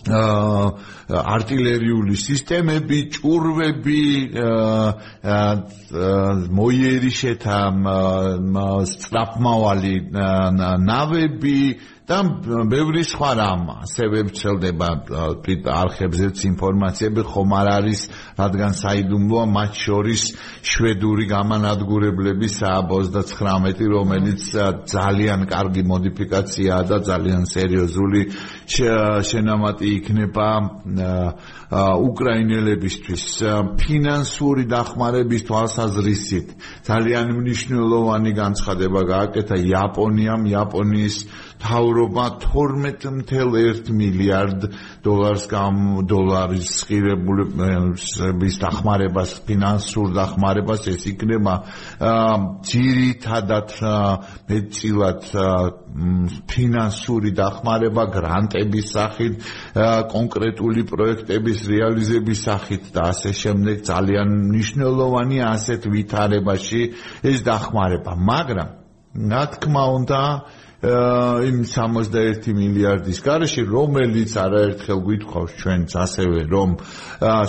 არტილერიული 0.06 2.16
სისტემები, 2.20 2.98
ჭურვები, 3.16 4.04
მოიერიშეთა 6.60 7.60
სწრაფმავალი 8.92 9.96
ნავები 10.86 11.58
და 12.06 12.22
ბევრი 12.70 13.02
სხვა 13.02 13.30
რამ. 13.34 13.62
ასევე 13.82 14.18
ვრცელდება 14.30 14.88
თვით 15.42 15.64
არხებზეც 15.66 16.38
ინფორმაციები 16.54 17.22
ხომ 17.26 17.50
არ 17.58 17.68
არის 17.82 18.00
რადგან 18.38 18.72
საიდუმლოა 18.78 19.46
მათ 19.50 19.72
შორის 19.74 20.22
შვედური 20.62 21.26
გამანადგურებლების 21.34 22.54
29 22.62 23.90
რომელიც 23.90 24.42
ძალიან 24.86 25.40
კარგი 25.50 25.82
მოდიფიკაციაა 25.82 26.82
და 26.86 26.96
ძალიან 27.10 27.42
სერიოზული 27.42 28.22
შენამატი 29.26 29.86
იქნება 29.98 30.48
უკრაინელებისთვის. 32.06 33.24
ფინანსური 33.82 34.64
დახმარების 34.70 35.42
თვალსაზრისით 35.50 36.46
ძალიან 36.86 37.26
მნიშვნელოვანი 37.34 38.30
განცხადება 38.30 39.00
გააკეთა 39.10 39.56
იაპონიამ. 39.58 40.46
იაპონიის 40.54 41.16
თავრობა 41.62 42.24
12.1 42.42 43.90
მილიარდ 43.96 44.66
დოლარს 45.06 45.46
გამ 45.50 45.78
დოლარის 46.10 46.70
ღირებულების 46.88 48.58
დახმარებას 48.62 49.32
ფინანსურ 49.48 50.12
დახმარებას 50.16 50.86
ეს 50.92 51.06
იქნება 51.12 51.54
ძირითადად 52.70 53.76
მეწილად 54.50 55.28
ფინანსური 56.50 57.32
დახმარება 57.40 58.04
გრანტების 58.16 58.86
სახით 58.96 59.46
კონკრეტული 60.12 60.84
პროექტების 60.92 61.64
რეალიზების 61.72 62.42
სახით 62.48 62.90
და 62.94 63.10
ასე 63.14 63.32
შემდეგ 63.42 63.76
ძალიან 63.90 64.28
მნიშვნელოვანია 64.52 65.44
ასეთ 65.56 65.88
ვითარებაში 65.94 66.82
ეს 67.32 67.38
დახმარება. 67.46 68.12
მაგრამ 68.16 68.70
რა 69.16 69.42
თქმა 69.56 69.84
უნდა 69.96 70.20
იმ 70.86 71.58
61 71.66 72.54
მილიარდის 72.54 73.18
garaში 73.26 73.62
რომელიც 73.66 74.32
არაერთხელ 74.38 75.00
გვითხოვს 75.06 75.52
ჩვენც 75.60 75.90
ასევე 75.98 76.40
რომ 76.52 76.76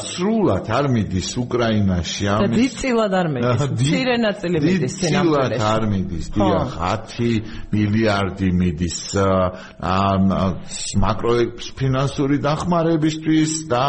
სრულად 0.02 0.72
არ 0.78 0.86
მიდის 0.96 1.30
უკრაინაში 1.44 2.24
ამის 2.34 2.50
და 2.50 2.58
დიდწილად 2.58 3.14
არ 3.22 3.28
მიდის. 3.36 3.62
მცირე 3.78 4.16
ნაწილი 4.26 4.58
მიდის 4.68 4.94
სინამდვილეში 5.02 5.54
დიდწილად 5.54 5.68
არ 5.70 5.84
მიდის. 5.94 6.26
დიახ 6.38 6.72
10 7.18 7.52
მილიარდი 7.74 8.50
მიდის 8.62 8.98
მაკროფინანსური 11.06 12.38
დახმარებისთვის 12.48 13.52
და 13.70 13.86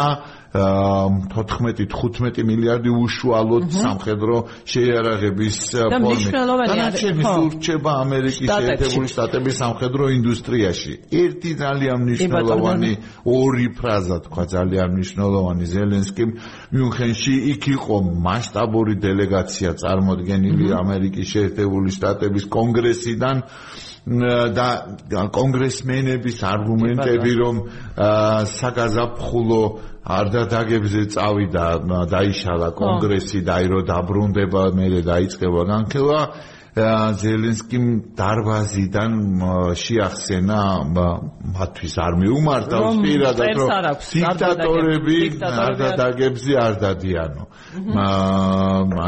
14-15 0.53 2.41
მილიარდი 2.41 2.89
უშუალოდ 2.89 3.65
სამხედრო 3.69 4.37
შეიარაღების 4.65 5.57
ფორმით. 5.93 6.33
და 6.33 6.87
ჩემი 6.97 7.23
სურჩება 7.23 7.91
ამერიკის 8.03 8.49
შეერთებული 8.49 9.07
შტატების 9.13 9.55
სამხედრო 9.61 10.03
ინდუსტრიაში. 10.17 10.93
ერთი 11.21 11.51
ძალიან 11.53 11.97
მნიშვნელოვანი 12.01 12.91
ორი 13.29 13.67
ფრაზა 13.77 14.17
თქვა 14.25 14.43
ძალიან 14.55 14.89
მნიშვნელოვანი. 14.97 15.63
ზელენსკიმ 15.69 16.29
მიუნხენში 16.73 17.33
იქ 17.53 17.63
იყო 17.77 17.95
მასშტაბური 18.25 18.93
დელეგაცია 19.05 19.69
წარმოდგენილი 19.81 20.65
ამერიკის 20.81 21.27
შეერთებული 21.29 21.89
შტატების 21.93 22.45
კონგრესიდან 22.49 23.37
და 24.09 24.69
კონგრესმენების 25.37 26.37
არგუმენტები 26.49 27.33
რომ 27.39 27.55
საგაზაფხულო 28.53 29.63
არ 30.09 30.25
დადაგებზე 30.33 31.01
წავიდა 31.13 31.65
დაიშალა 32.09 32.69
კონგრესი 32.79 33.39
და 33.45 33.53
აირო 33.61 33.79
დაბრუნდება 33.89 34.63
მე 34.79 34.87
დაიწყება 35.05 35.61
განხილვა 35.73 36.21
ზელენსკიმ 37.21 37.85
დარბაზიდან 38.19 39.13
შეახსენა 39.83 40.59
მათთვის 41.55 41.95
არ 42.05 42.13
მიუმართა 42.23 42.77
პირადად 43.03 43.59
რომ 43.59 43.69
დიქტატორები 44.13 45.17
არ 45.59 45.73
დადაგებზე 45.81 46.53
არ 46.65 46.73
დადიანო. 46.83 47.43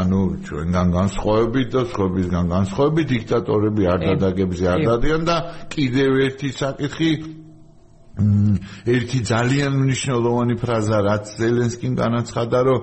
ანუ 0.02 0.22
ჩვენგან 0.46 0.88
განსხვავებით 0.98 1.68
და 1.76 1.82
სხვებისგან 1.92 2.44
განსხვავებით 2.56 3.06
დიქტატორები 3.14 3.82
არ 3.92 4.00
დადაგებზე 4.08 4.64
არ 4.74 4.80
დადიან 4.88 5.22
და 5.28 5.36
კიდევ 5.72 6.10
ერთი 6.26 6.48
საკითხი 6.62 7.12
ერთი 8.96 9.18
ძალიან 9.32 9.72
მნიშვნელოვანი 9.82 10.54
ფრაზა 10.60 10.98
რაც 11.08 11.24
ზელენსკიმ 11.40 11.92
განაცხადა 11.96 12.58
რომ 12.68 12.80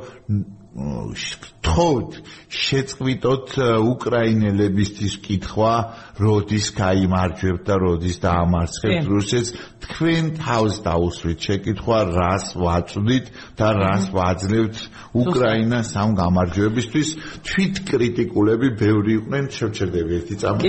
თხოვთ 1.69 2.11
შეწყვიტოთ 2.49 3.51
უკრაინელებისთვის 3.85 5.15
კითხვა 5.21 5.73
როდის 6.17 6.67
გაიმარჯვებთ 6.73 7.63
და 7.69 7.75
როდის 7.83 8.17
დაამარცხებთ 8.25 9.05
რუსეთს. 9.05 9.49
თქვენ 9.85 10.25
თავს 10.41 10.75
დაუსვით 10.85 11.39
შეკითხვა 11.45 11.99
რას 12.09 12.45
ვაწვდით 12.57 13.25
და 13.53 13.67
რას 13.77 14.05
ვაძლევთ 14.17 14.75
უკრაინას 15.13 15.89
ამ 15.93 16.09
გამარჯვებისთვის. 16.17 17.09
თვით 17.45 17.75
კრიტიკულები 17.89 18.67
ბევრი 18.81 19.11
იყვნენ. 19.19 19.43
შევჩერდები 19.53 20.11
ერთი 20.19 20.35
წამი 20.41 20.61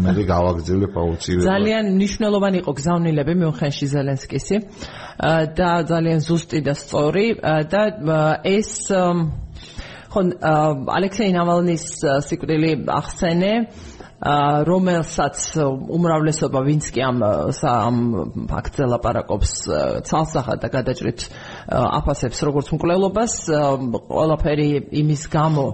მე 0.00 0.24
გავაგზავნებ 0.32 0.94
აუცილებლად. 0.96 1.48
ძალიან 1.52 1.84
მნიშვნელოვანი 1.96 2.56
იყო 2.64 2.72
გზავნილები 2.80 3.32
მიუნხენში 3.36 3.86
ზელენსკისი. 3.94 4.56
და 5.60 5.70
ძალიან 5.92 6.18
ზუსტი 6.24 6.58
და 6.64 6.72
სწორი. 6.72 7.26
და 7.68 7.82
ეს 8.42 8.88
ხო 10.12 10.22
ალექსეი 10.92 11.32
ნავალნის 11.32 11.84
სიკვდილი 12.28 12.72
ახსენე 12.92 13.52
რომელსაც 14.68 15.38
უმრავლესობა 15.96 16.60
ვინც 16.68 16.90
კი 16.94 17.02
ამ 17.02 17.22
ამ 17.26 17.96
ფაქტზე 18.50 18.86
ლაპარაკობს 18.92 19.54
ცალსახად 20.06 20.62
და 20.62 20.68
გადაჭრით 20.76 21.24
აფასებს 21.70 22.38
როგორც 22.48 22.72
მკვლელობას 22.74 23.34
ყველაფერი 24.10 24.68
იმის 25.02 25.22
გამო 25.32 25.66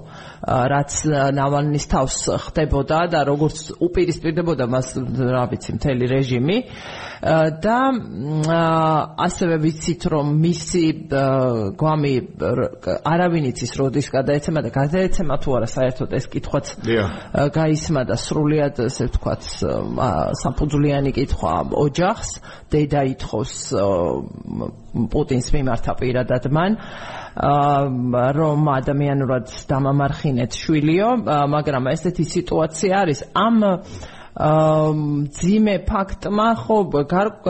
რაც 0.45 0.93
ნავალნის 1.35 1.87
თავს 1.91 2.17
ხდებოდა 2.45 3.01
და 3.13 3.21
როგორც 3.27 3.73
უპირისპირდებოდა 3.83 4.65
მას 4.71 4.89
რა 5.19 5.45
ვიცი 5.51 5.71
მთელი 5.79 6.05
რეჟიმი. 6.15 6.59
და 7.19 7.79
ასევე 9.19 9.57
ვიცით 9.59 10.03
რომ 10.07 10.27
მისი 10.39 10.85
გვამი 11.75 12.15
არავინ 13.03 13.45
იცის 13.51 13.73
როდის 13.75 14.07
გადაეცემა 14.15 14.61
და 14.63 14.71
გადაეცემა 14.71 15.35
თუ 15.43 15.49
არა 15.59 15.69
საერთოდ 15.75 16.15
ეს 16.15 16.27
კითხვაც 16.31 16.67
გაისმა 17.59 18.03
და 18.07 18.17
სრულიად 18.23 18.79
ესე 18.87 19.11
ვთქვათ 19.11 19.43
სამფუძვლიანი 20.43 21.11
კითხვა 21.19 21.55
ოჯახს 21.75 22.31
დედა 22.71 23.03
ითხოვს 23.19 23.53
პუტინს 24.93 25.49
მიმართა 25.55 25.93
პირადად 26.01 26.49
მან 26.59 26.77
რომ 28.39 28.71
ადამიანურად 28.75 29.57
დამამარხინეთ 29.71 30.61
შვილიო 30.63 31.09
მაგრამ 31.55 31.91
ესეთი 31.95 32.25
სიტუაცია 32.35 33.03
არის 33.05 33.21
ამ 33.37 33.59
ძიმე 34.39 35.77
ფაქტმა 35.83 36.49
ხო 36.63 36.77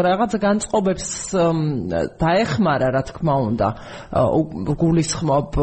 რაღაც 0.08 0.32
განწყობებს 0.40 1.08
დაეხმარა 2.22 2.88
რა 2.96 3.02
თქმა 3.12 3.34
უნდა 3.48 3.68
გულისხმობ 4.82 5.58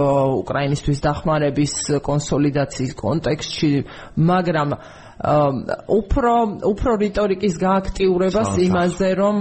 უკრაინისტვის 0.45 0.99
დახმარების 1.01 1.73
კონსოლიდაციის 2.05 2.93
კონტექსტში 3.01 3.71
მაგრამ 4.21 4.77
უფრო 5.15 6.34
უფრო 6.67 6.91
რიტორიკის 6.99 7.54
გააქტიურებას 7.56 8.49
იმაზე 8.60 9.10
რომ 9.15 9.38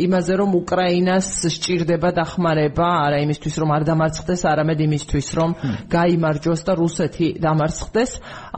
იმაზე 0.00 0.34
რომ 0.40 0.50
უკრაინას 0.64 1.26
სჭირდება 1.44 2.08
დახმარება 2.16 2.88
არა 3.04 3.18
იმისთვის 3.28 3.54
რომ 3.60 3.74
არ 3.76 3.82
დამარცხდეს 3.84 4.42
არამედ 4.48 4.80
იმისთვის 4.88 5.28
რომ 5.36 5.50
გაიმარჯვოს 5.92 6.60
და 6.64 6.72
რუსეთი 6.80 7.28
დამარცხდეს. 7.36 8.10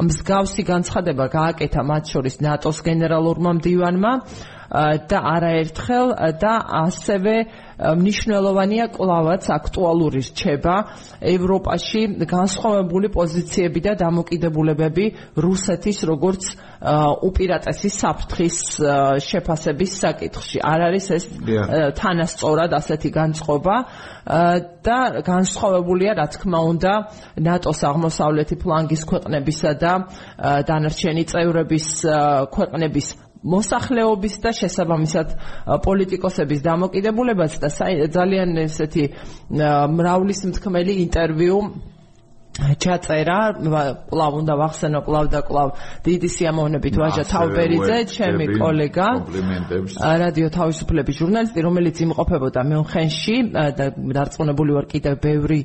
მსგავსი 0.07 0.63
განცხადება 0.71 1.25
გააკეთა 1.35 1.83
მათ 1.83 2.05
შორის 2.15 2.37
ნატოს 2.47 2.79
გენერალურმა 2.87 3.51
მდივანმა 3.59 4.13
და 4.71 5.19
არაერთხელ 5.37 6.07
და 6.43 6.55
ასევე 6.87 7.35
მნიშვნელოვანია 7.77 8.87
კლავაც 8.97 9.47
აქტუალური 9.53 10.21
რჩება 10.27 10.77
ევროპაში 11.21 12.03
განსხვავებული 12.25 13.13
პოზიციები 13.13 13.81
და 13.85 13.93
დამოკიდებულებები 14.01 15.05
რუსეთის 15.37 15.99
როგორც 16.09 16.43
უპირატესი 17.29 17.89
საფრთხის 17.93 18.57
შეფასების 19.29 19.93
საკითხში. 20.01 20.59
არ 20.65 20.81
არის 20.89 21.07
ეს 21.17 21.25
თანასწორად 22.01 22.71
ასეთი 22.81 23.11
განწყობა 23.13 23.77
და 24.87 24.99
განსხვავებულია 25.23 26.13
რა 26.17 26.27
თქმა 26.33 26.61
უნდა 26.73 26.93
ნატოს 27.41 27.81
აღმოსავლეთი 27.85 28.57
ფლანგის 28.63 29.03
ქვეყნებისა 29.05 29.73
და 29.77 29.93
დანარჩენი 30.69 31.25
წევრების 31.31 31.87
ქვეყნების 32.57 33.26
მოსახლეობის 33.55 34.35
და 34.43 34.51
შესაბამისად 34.61 35.35
პოლიტიკოსების 35.87 36.65
დამოკიდებულებაც 36.67 37.59
და 37.63 37.69
ძალიან 38.19 38.57
ესეთი 38.67 39.05
მრავლის 39.99 40.41
მთქმელი 40.51 40.99
ინტერვიუ 41.07 41.61
ჩაწერა 42.57 43.39
კლავ 44.09 44.33
უნდა 44.41 44.55
ვახსენო 44.57 45.01
კლავ 45.05 45.27
და 45.29 45.41
კლავ 45.45 45.69
დიდი 46.07 46.29
სიამოვნებით 46.37 46.95
ვაჟა 46.97 47.25
თავბერიძე 47.29 47.99
ჩემი 48.17 48.47
კოლეგა 48.57 49.09
რადიო 50.25 50.49
თავისუფლების 50.57 51.15
ჟურნალისტი 51.21 51.61
რომელიც 51.67 51.97
იმყოფებოდა 52.07 52.61
მეუნხენში 52.71 53.37
და 53.77 53.87
დარწმუნებული 54.17 54.71
ვარ 54.77 54.87
კიდევ 54.93 55.15
ბევრი 55.27 55.61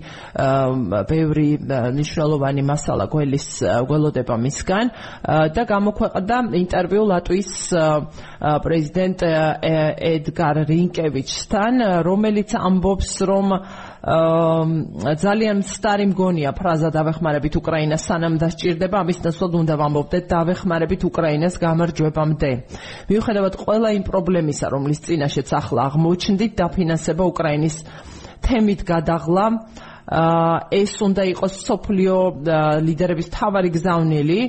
ბევრი 1.12 1.48
ნიშნულოვანი 1.96 2.64
მასალა 2.72 3.06
გველის 3.14 3.48
გველოდება 3.88 4.36
მისგან. 4.46 4.86
და 5.56 5.64
გამოქვეყნდა 5.72 6.38
ინტერვიუ 6.60 7.04
ლატვიის 7.12 7.52
პრეზიდენტ 8.42 9.20
ედგარ 10.12 10.56
რინკევიჩთან 10.68 11.74
რომელიც 12.04 12.50
ამბობს 12.60 13.12
რომ 13.32 13.48
ძალიან 14.02 15.62
სტარი 15.62 16.06
მგონია 16.10 16.52
ფრაზა 16.58 16.90
დავეხმარებით 16.90 17.54
უკრაინას 17.62 18.02
სანამ 18.10 18.40
დასჭირდება 18.42 18.98
ამის 19.06 19.20
ნაცვლად 19.22 19.54
უნდა 19.62 19.76
ვამბობდეთ 19.78 20.26
დავეხმარებით 20.26 21.02
უკრაინას 21.06 21.56
გამარჯვებამდე. 21.62 22.52
მიუხედავად 23.14 23.54
ყველა 23.62 23.90
იმ 24.02 24.04
პრობლემისა 24.10 24.66
რომლის 24.74 25.00
წინაშეც 25.06 25.50
ახლა 25.54 25.82
აღმოჩნდით 25.94 26.52
დაფინანსება 26.58 27.24
უკრაინის 27.30 27.76
თემით 28.42 28.82
გადაღლა. 28.90 29.46
ეს 30.74 30.94
უნდა 30.98 31.24
იყოს 31.38 31.54
სოფლიო 31.62 32.16
ლიდერების 32.82 33.28
თავარი 33.38 33.70
გზავნილი 33.70 34.40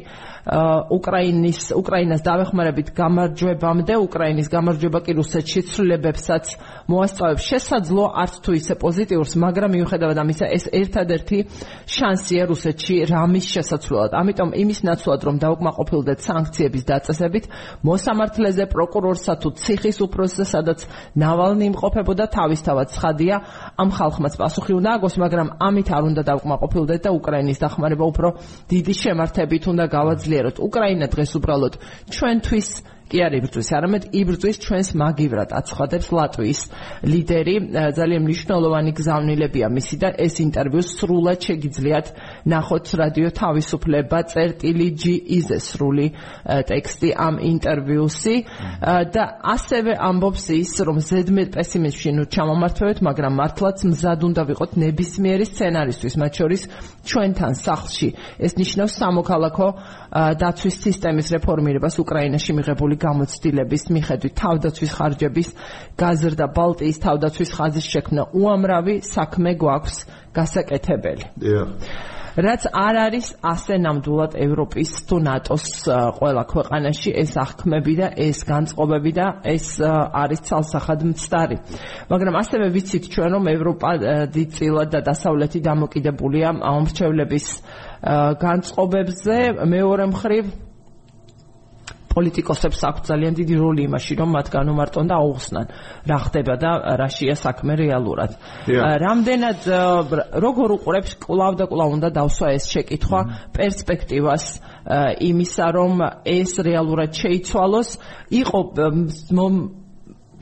უკრაინის 0.43 1.71
უკრაინას 1.79 2.23
დავეხმარებით 2.27 2.89
გამარჯვებამდე 2.99 3.95
უკრაინის 4.03 4.49
გამარჯვება 4.51 5.01
კი 5.07 5.13
რუსეთში 5.15 5.61
ცვლილებებსაც 5.71 6.45
მოასწავებს. 6.91 7.43
შესაძლო 7.47 8.05
არც 8.11 8.35
თუ 8.43 8.51
ისე 8.59 8.75
პოზიტიურს 8.83 9.33
მაგრამ 9.39 9.71
მიუხედავად 9.71 10.19
ამისა 10.19 10.47
ეს 10.51 10.65
ერთადერთი 10.67 11.39
შანსია 11.87 12.43
რუსეთში 12.51 12.95
რამის 13.07 13.47
შესაძლებლად. 13.55 14.11
ამიტომ 14.19 14.51
იმის 14.59 14.81
ნაცვლად 14.83 15.21
რომ 15.23 15.37
დაუკმაყოფილდეთ 15.47 16.19
სანქციების 16.27 16.83
დაწესებით 16.91 17.45
მოსამართლეზე 17.87 18.65
პროკურორსა 18.67 19.35
თუ 19.39 19.49
ციხის 19.63 19.99
უფროსზე 20.03 20.45
სადაც 20.51 20.79
ნავალნი 21.23 21.65
იმყოფებოდა 21.71 22.25
თავისთავად 22.35 22.87
ცხადია 22.91 23.37
ამ 23.79 23.89
ხალხმაც 23.95 24.35
პასუხი 24.43 24.73
უნდა 24.75 24.91
აგოს 24.99 25.15
მაგრამ 25.23 25.49
ამით 25.63 25.89
არ 25.95 26.03
უნდა 26.11 26.23
დაუკმაყოფილდეთ 26.27 27.01
და 27.07 27.11
უკრაინის 27.15 27.63
დახმარება 27.63 28.05
უფრო 28.11 28.29
დიდი 28.73 28.95
შემართებით 29.03 29.63
უნდა 29.71 29.85
გავაძლიეროთ 29.87 30.32
გავაძლიეროთ. 30.33 30.57
უკრაინა 30.65 31.07
დღეს 31.13 31.31
უბრალოდ 31.37 31.75
ჩვენთვის 32.13 32.69
კი 33.13 33.21
არ 33.21 33.35
იბრძვის, 33.39 33.69
არამედ 33.77 34.05
იბრძვის 34.17 34.57
ჩვენს 34.65 34.89
მაგივრად, 34.97 35.51
აცხადებს 35.53 36.09
ლატვიის 36.17 36.61
ლიდერი. 37.13 37.57
ძალიან 37.93 38.23
მნიშვნელოვანი 38.25 38.93
გზავნილებია 38.97 39.69
მისი 39.69 39.97
და 40.01 40.09
ეს 40.17 40.35
ინტერვიუ 40.41 40.83
სრულად 40.97 41.39
შეგიძლიათ 41.45 42.07
ნახოთ 42.49 42.87
რადიო 43.03 43.29
თავისუფლება 43.37 44.19
წერტილი 44.33 44.89
G 44.97 45.05
is 45.37 45.49
სრული 45.53 46.07
ტექსტი 46.71 47.09
ამ 47.13 47.37
ინტერვიუსი 47.53 48.37
და 49.13 49.25
ასევე 49.55 49.93
ამბობს 49.99 50.45
ის, 50.57 50.73
რომ 50.87 50.97
ზედმეტ 51.05 51.49
პესიმიზმში 51.57 52.11
ნუ 52.17 52.25
ჩამომართვეთ, 52.33 52.99
მაგრამ 53.09 53.33
მართლაც 53.43 53.79
მზად 53.93 54.21
უნდა 54.29 54.43
ვიყოთ 54.51 54.73
ნებისმიერი 54.83 55.45
სცენარისთვის, 55.53 56.15
მათ 56.23 56.33
შორის 56.41 56.63
ჩვენთან 57.05 57.53
სახლში. 57.61 58.09
ეს 58.41 58.53
ნიშნავს 58.57 58.93
სამოქალაქო 59.03 59.69
დაცვის 60.13 60.77
სისტემის 60.87 61.29
რეფორმირებას 61.37 61.95
უკრაინაში 62.03 62.53
მიღებული 62.57 62.97
გამოცდილების 63.07 63.83
მიხედვით 63.97 64.35
თავდაცვის 64.43 64.95
ხარჯების 64.97 65.49
გაზრდა 66.03 66.47
ბალტიის 66.57 66.99
თავდაცვის 67.07 67.51
ხაზის 67.57 67.87
შექმნა 67.93 68.23
უამრავი 68.39 68.95
საქმე 69.15 69.51
გვაქვს 69.63 69.97
გასაკეთებელი. 70.37 71.25
რაც 72.33 72.63
არ 72.73 72.97
არის 72.97 73.27
ასე 73.45 73.77
ნამდვილად 73.85 74.33
ევროპის 74.41 74.91
თუ 75.05 75.17
ნატოს 75.21 75.67
ყველა 76.17 76.45
ქვეყანაში 76.49 77.11
ეს 77.23 77.33
აღქმები 77.37 77.95
და 78.01 78.09
ეს 78.17 78.39
განწყობები 78.49 79.13
და 79.13 79.27
ეს 79.45 79.67
არის 79.85 80.41
ცალსახად 80.49 81.01
მცდარი. 81.13 81.57
მაგრამ 82.09 82.35
ასევე 82.41 82.67
ვიცით 82.73 83.05
ჩვენ 83.13 83.31
რომ 83.37 83.45
ევროპა 83.53 83.91
დიდწილად 84.33 84.89
და 84.97 85.01
დასავლეთი 85.13 85.61
დამოკიდებულია 85.61 86.49
ამრჩევლების 86.73 87.47
განწყობებზე 88.41 89.37
მეორე 89.69 90.05
მხრივ 90.09 90.45
პოლიტიკოსებს 92.13 92.81
აქვს 92.89 93.09
ძალიან 93.11 93.33
დიდი 93.41 93.55
როლი 93.57 93.83
იმაში, 93.89 94.13
რომ 94.21 94.29
მათ 94.37 94.47
განუმარტონ 94.53 95.07
და 95.11 95.15
აუხსნან 95.23 95.67
რა 96.09 96.19
ხდება 96.25 96.55
და 96.63 96.71
რა 97.01 97.09
შეა 97.17 97.37
საქმე 97.41 97.73
რეალურად. 97.83 98.31
რამდენად 99.05 99.61
როგორ 100.45 100.69
უყურებს 100.77 101.13
კლავ 101.25 101.53
და 101.61 101.67
კლავ 101.73 101.89
უნდა 101.97 102.09
დავსვა 102.13 102.49
ეს 102.57 102.65
შეკითხვა 102.73 103.21
პერსპექტივას 103.57 104.45
იმისა, 105.31 105.67
რომ 105.79 105.93
ეს 106.27 106.53
რეალურად 106.59 107.11
შეიცვალოს, 107.17 107.91
იყო 108.31 108.61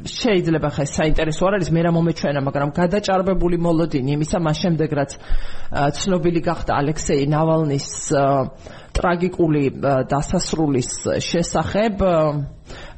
შეიძლება 0.05 0.69
ხა 0.75 0.85
საინტერესო 0.89 1.43
არ 1.49 1.55
არის 1.61 1.71
მე 1.77 1.81
რა 1.85 1.91
მომეჩვენა 1.97 2.41
მაგრამ 2.47 2.71
გადაჭარბებული 2.77 3.57
მოლოდინი 3.61 4.17
იმისა 4.17 4.39
მას 4.41 4.57
შემდეგ 4.65 4.91
რაც 5.01 5.11
ცნობილი 6.01 6.41
გახდა 6.47 6.73
ალექსეი 6.81 7.27
ნავალნის 7.35 7.89
ტრაგიკული 8.97 9.65
დასასრულის 10.11 10.91
შესახებ 11.29 12.03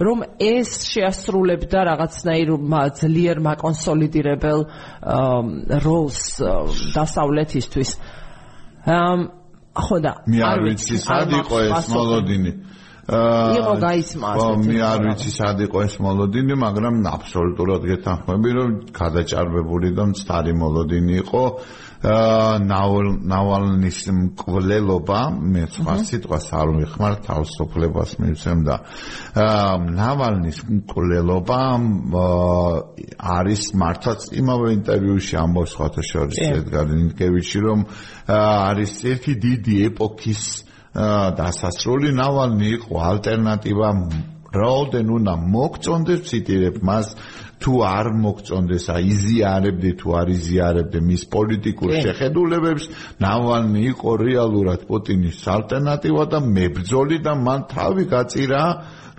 რომ 0.07 0.19
ეს 0.39 0.71
შეასრულებდა 0.93 1.79
რაღაცნაირ 1.91 2.49
ძლიერ 3.01 3.39
მაკონსოლიდირებელ 3.47 4.61
როლს 5.87 6.21
დასავლეთისთვის. 6.97 7.91
ხო 9.73 9.97
და 10.05 10.13
მე 10.29 10.41
არ 10.45 10.59
ვიცი 10.69 10.97
სად 11.01 11.31
იყო 11.33 11.57
ეს 11.73 11.87
მოლოდინი 11.89 12.53
იყო 13.03 13.73
გაიცმა 13.83 14.27
ასე. 14.31 14.43
ხო, 14.47 14.51
მე 14.63 14.79
არ 14.87 15.01
ვიცი 15.11 15.31
სად 15.35 15.59
იყო 15.67 15.79
ეს 15.83 15.95
მოლოდინი, 15.99 16.55
მაგრამ 16.55 16.95
აბსოლუტურად 17.11 17.83
გეთანხმები, 17.91 18.51
რომ 18.59 18.69
გადაჭარბებული 18.95 19.89
და 19.91 20.05
მცდარი 20.13 20.53
მოლოდინი 20.55 21.15
იყო. 21.27 21.45
აა 22.03 22.59
ნავალნის 22.67 23.99
მკვლელობა, 24.11 25.21
მე 25.39 25.63
სხვა 25.71 25.95
სიტყვას 26.03 26.47
არ 26.51 26.69
ვიხმარ, 26.79 27.13
თავისუფლებას 27.27 28.11
მივცემ 28.23 28.59
და 28.67 28.77
აა 29.39 29.77
ნავალნის 29.99 30.59
მკვლელობა 30.67 31.61
არის 33.23 33.63
მართლაც 33.83 34.21
იმავე 34.35 34.67
ინტერვიუში 34.79 35.35
ამბობს 35.43 35.73
ხოთა 35.79 36.03
შორის 36.11 36.43
ედგარ 36.43 36.87
ნიკევიჩი, 36.91 37.59
რომ 37.67 37.87
არის 38.35 38.95
ერთი 39.15 39.33
დიდი 39.47 39.75
ეპოქის 39.91 40.43
დასასრული 40.93 42.13
ნავალნი 42.13 42.69
იყო 42.77 43.01
ალტერნატივა 43.13 43.91
რაოდენ 44.53 45.09
უნდა 45.17 45.35
მოგწონდეს 45.55 46.21
ციტირებ 46.29 46.77
მას 46.85 47.07
თუ 47.63 47.73
არ 47.89 48.09
მოგწონდეს 48.23 48.87
აი 48.93 49.05
იზიარებდი 49.15 49.91
თუ 50.01 50.09
არ 50.21 50.29
იზიარებდი 50.37 51.01
მის 51.09 51.23
პოლიტიკურ 51.35 51.95
შეხედულებებს 52.07 52.89
ნავალნი 53.25 53.83
იყო 53.93 54.11
რეალურად 54.27 54.81
პუტინის 54.91 55.39
ალტერნატივა 55.57 56.25
და 56.33 56.39
მებრძოლი 56.57 57.19
და 57.25 57.33
მან 57.47 57.61
თავი 57.73 58.05
გაწირა 58.13 58.63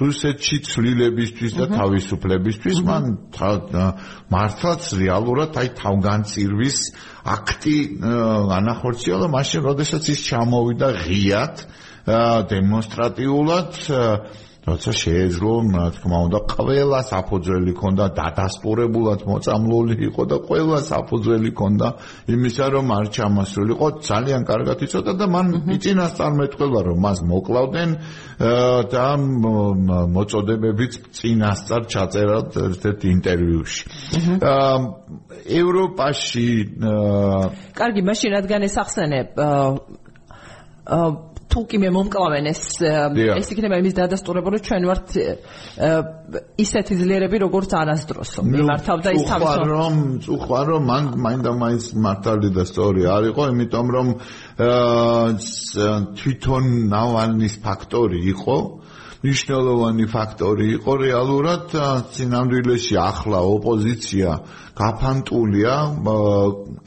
რუსეთში 0.04 0.58
ცვლილებისთვის 0.68 1.54
და 1.60 1.66
თავისუფლებისთვის. 1.74 2.78
მან 2.90 3.04
მართლაც 4.34 4.82
რეალურად 5.02 5.60
აი 5.62 5.68
თავგანწირვის 5.82 6.78
აქტი 7.24 7.76
ანახორციელა 8.58 9.28
მაშინ 9.32 9.62
როდესაც 9.64 10.10
ის 10.12 10.24
ჩამოვიდა 10.28 10.90
ღიად 11.04 11.64
დემონსტრატიულად 12.52 13.80
როცა 14.64 14.92
შეეძლო, 14.96 15.54
რა 15.76 15.86
თქმა 15.92 16.18
უნდა, 16.26 16.40
ყველა 16.56 17.00
საფუძველი 17.12 17.74
ქონდა 17.76 18.06
დადასტურებულად 18.16 19.20
მოწამლული 19.28 19.96
იყო 20.08 20.24
და 20.32 20.38
ყველა 20.48 20.80
საფუძველი 20.88 21.52
ქონდა 21.52 21.88
იმისა, 22.32 22.66
რომ 22.72 22.86
არ 22.96 23.06
ჩამასრულიყო, 23.12 23.88
ძალიან 24.08 24.42
კარგად 24.48 24.78
იცოდა 24.88 25.14
და 25.20 25.26
მან 25.36 25.48
იწინასწარმეტყველა, 25.76 26.80
რომ 26.88 26.98
მას 27.04 27.20
მოკლავდნენ 27.28 27.90
და 28.94 29.08
მოწოდებებით 30.16 30.94
წინასწარ 31.12 31.82
ჩაწერა 31.92 32.40
ერთ 32.64 33.02
ინტერვიუში. 33.04 33.84
ევროპაში 35.44 36.48
კარგი, 37.76 38.02
მაშინ 38.08 38.30
რადგან 38.40 38.62
ეს 38.64 38.76
ახსენე 38.80 39.20
აა 40.88 41.33
თუ 41.54 41.62
კი 41.70 41.78
მე 41.84 41.90
მომკლავენ 41.94 42.50
ეს 42.50 42.62
ეს 42.82 43.48
იქნება 43.54 43.78
იმის 43.82 43.96
დადასტურება 44.00 44.54
რომ 44.54 44.62
ჩვენ 44.68 44.88
ვართ 44.90 45.08
ისეთი 46.64 46.94
ძლიერები 46.98 47.38
როგორც 47.46 47.72
არასდროს. 47.78 48.32
მიმართავ 48.42 48.98
და 49.06 49.14
ის 49.14 49.26
თავის 49.30 49.54
რომ 49.70 49.94
წუხარ 50.26 50.66
რომ 50.74 50.84
მან 50.90 51.04
მაინდა 51.26 51.52
მაინც 51.64 51.86
მართალი 51.94 52.50
და 52.58 52.64
სწორი 52.66 53.02
არ 53.06 53.24
იყო 53.32 53.44
იმიტომ 53.54 53.88
რომ 53.96 54.08
თვითონ 56.18 56.64
ნავალნის 56.90 57.56
ფაქტორი 57.62 58.20
იყო 58.34 58.58
ნიშნულოვანი 59.24 60.06
ფაქტორი 60.12 60.66
იყო 60.78 60.94
რეალურად 61.00 61.76
სინამდვილეში 62.16 62.98
ახლა 63.00 63.40
ოპოზიცია 63.54 64.34
გაფანტულია 64.80 65.76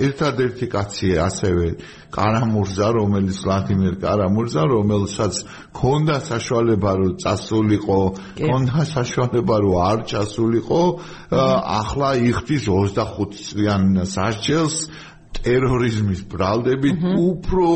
ერთადერთი 0.08 0.66
კაცი 0.74 1.14
ასევე 1.26 1.68
კარამურზა 2.16 2.88
რომელიც 2.98 3.40
ვლადიმერ 3.46 3.96
კარამურზა 4.04 4.62
რომელსაც 4.74 5.40
ქონდა 5.80 6.16
საშუალება 6.28 6.92
რომ 7.00 7.16
წასულიყო 7.24 8.00
ქონდა 8.44 8.84
საშუალება 8.92 9.56
რომ 9.64 9.76
არ 9.88 9.98
წასულიყო 10.12 10.82
ახლა 11.80 12.10
იხდის 12.30 12.64
25 12.68 13.44
წლიან 13.48 13.84
სასჯელს 14.12 14.76
ტერორიზმის 15.36 16.20
ბრალდებით. 16.32 17.00
უფრო 17.16 17.68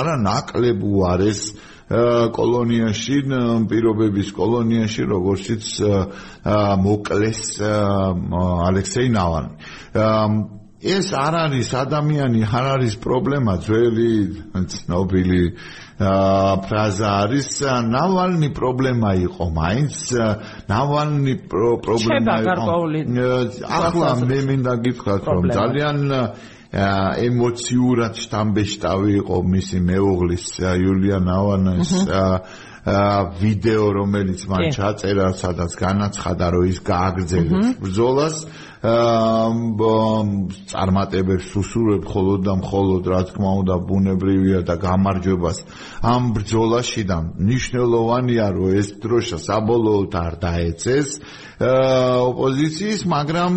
არა 0.00 0.14
ნაკლებ 0.28 0.78
უარეს 0.84 1.40
კოლონიაში 1.88 3.18
პირობების 3.68 4.28
კოლონიაში 4.36 5.02
როგორციც 5.08 5.64
მოკლეს 6.84 7.42
ალექსეი 8.68 9.08
ნავანი. 9.08 9.50
ეს 10.78 11.08
არ 11.10 11.34
არის 11.48 11.68
ადამიანი 11.74 12.44
არ 12.44 12.66
არის 12.76 12.94
პრობლემა 13.02 13.54
ძველი 13.66 14.12
ცნობილი 14.68 15.42
ფრაზა 15.98 17.08
არის 17.24 17.48
ნავალნი 17.88 18.48
პრობლემა 18.54 19.10
იყო 19.26 19.44
მაინც 19.58 19.96
ნავალნი 20.70 21.34
პრობლემა 21.50 22.34
იყო. 22.46 22.76
ახლა 23.64 24.10
მე 24.28 24.38
მინდა 24.46 24.74
გითხრათ 24.84 25.22
რომ 25.26 25.44
ძალიან 25.50 25.98
ემოციურად 26.68 28.18
შტამბეშტავი 28.20 29.12
იყო 29.24 29.36
მისი 29.56 29.78
მეუღლის 29.88 30.44
იულია 30.60 31.18
ნავანას 31.24 31.92
ვიდეო 33.40 33.86
რომელიც 33.96 34.44
მან 34.48 34.64
ჩაწერა 34.76 35.32
სადაც 35.36 35.72
განაცხადა 35.80 36.46
რომ 36.54 36.68
ის 36.68 36.78
გააგრძელებს 36.84 37.68
ბრძოლას 37.80 38.36
წარმატებებს 40.72 41.48
უსურვებ 41.58 42.04
ხოლოდ 42.12 42.40
და 42.46 42.54
მხოლოდ 42.60 43.02
რა 43.12 43.20
თქმა 43.32 43.50
უნდა 43.64 43.76
ბუნებრივია 43.88 44.60
და 44.68 44.76
გამარჯვებას 44.84 45.58
ამ 46.04 46.22
ბრძოლაში 46.36 47.02
და 47.10 47.18
ნიშნულოვანია 47.48 48.46
რომ 48.54 48.78
ეს 48.78 48.88
დროშა 49.02 49.38
საბოლოოდ 49.48 50.12
არ 50.22 50.34
დაეცეს 50.44 51.08
ოპოზიციის 51.58 53.00
მაგრამ 53.08 53.54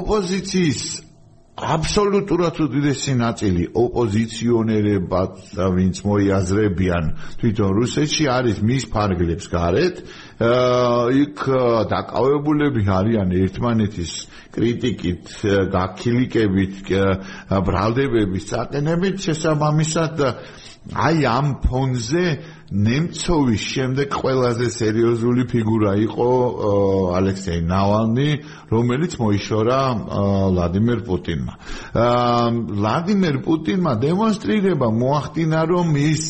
ოპოზიციის 0.00 1.11
აბსოლუტურად 1.52 2.56
უდიდესი 2.64 3.12
ნაწილი 3.20 3.64
ოპოზიციონერებად 3.76 5.34
ვინც 5.76 5.98
მოიაზრებიან 6.08 7.10
თვითონ 7.42 7.74
რუსეთში 7.76 8.24
არის 8.32 8.62
მის 8.64 8.86
ფარგლებს 8.88 9.50
გარეთ. 9.52 10.00
იქ 11.22 11.38
დაკავებულები 11.92 12.82
არიან 12.88 13.36
ერთმანეთის 13.36 14.12
კრიტიკით, 14.56 15.28
გაქილიკებით, 15.76 16.80
ბრალდებების 17.68 18.48
წაყენებით 18.48 19.16
შესაბამისად 19.28 20.24
აი 20.92 21.18
ამ 21.36 21.60
ფონზე 21.62 22.26
ნემცოვის 22.72 23.62
შემდეგ 23.68 24.14
ყველაზე 24.16 24.66
სერიოზული 24.72 25.44
ფიგურა 25.50 25.92
იყო 26.08 26.28
ალექსეი 27.18 27.60
ნავალნი, 27.68 28.28
რომელიც 28.72 29.16
მოიშორა 29.20 29.80
ვლადიმერ 30.56 31.02
პუტინმა. 31.04 31.54
ვლადიმერ 32.72 33.36
პუტინმა 33.44 33.92
დემონსტრირება 34.06 34.88
მოახდინა, 34.88 35.60
რომ 35.68 35.88
ის 36.00 36.24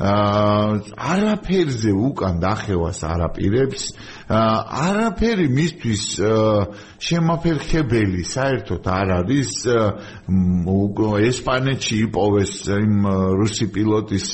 არაფერზე 0.00 1.92
უკან 1.92 2.40
დახევას 2.40 3.04
არაპირებს, 3.04 3.82
არაფერი 4.30 5.46
მისთვის 5.52 6.04
შემაფერხებელი 7.00 8.22
საერთოდ 8.24 8.84
არ 8.86 9.08
არის. 9.20 9.52
ესპანეთში 11.20 11.96
იპოვეს 12.06 12.52
იმ 12.70 12.94
რუსი 13.40 13.66
პილოტის 13.74 14.28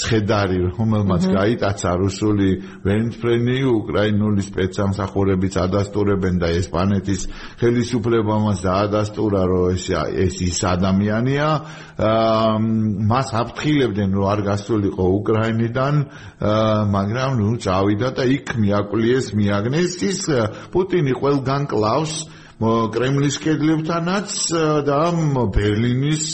ცხედარი 0.00 0.58
რომელმაც 0.64 1.22
გაიტაცა 1.34 1.90
რუსული 2.00 2.48
ვერნფრენი 2.86 3.58
უკრაინული 3.68 4.42
სპეცსამსახურებიც 4.48 5.54
ადასტურებენ 5.66 6.34
და 6.40 6.48
ესპანეთის 6.60 7.20
ხელისუფლებამაც 7.60 8.58
დაადასტურა 8.64 9.42
რომ 9.50 9.64
ეს 9.76 9.86
ეს 9.92 10.36
ის 10.46 10.58
ადამიანია. 10.64 11.48
მას 11.96 13.28
აფრთხილებდნენ 13.32 14.10
რომ 14.12 14.26
არ 14.28 14.40
გასულიყო 14.86 15.06
უკრაინიდან 15.20 15.94
მაგრამ 16.94 17.38
ნუ 17.40 17.50
წავიდა 17.64 18.10
და 18.16 18.24
იქ 18.24 18.54
მიაკვლიეს 18.62 19.34
მიაგნეს 19.34 19.92
ის 20.02 20.20
პუტინი 20.72 21.12
ყველგან 21.18 21.66
კლავს 21.66 22.14
კრემლის 22.56 23.36
კედლებთანაც 23.44 24.30
და 24.88 25.00
ბერლინის 25.52 26.24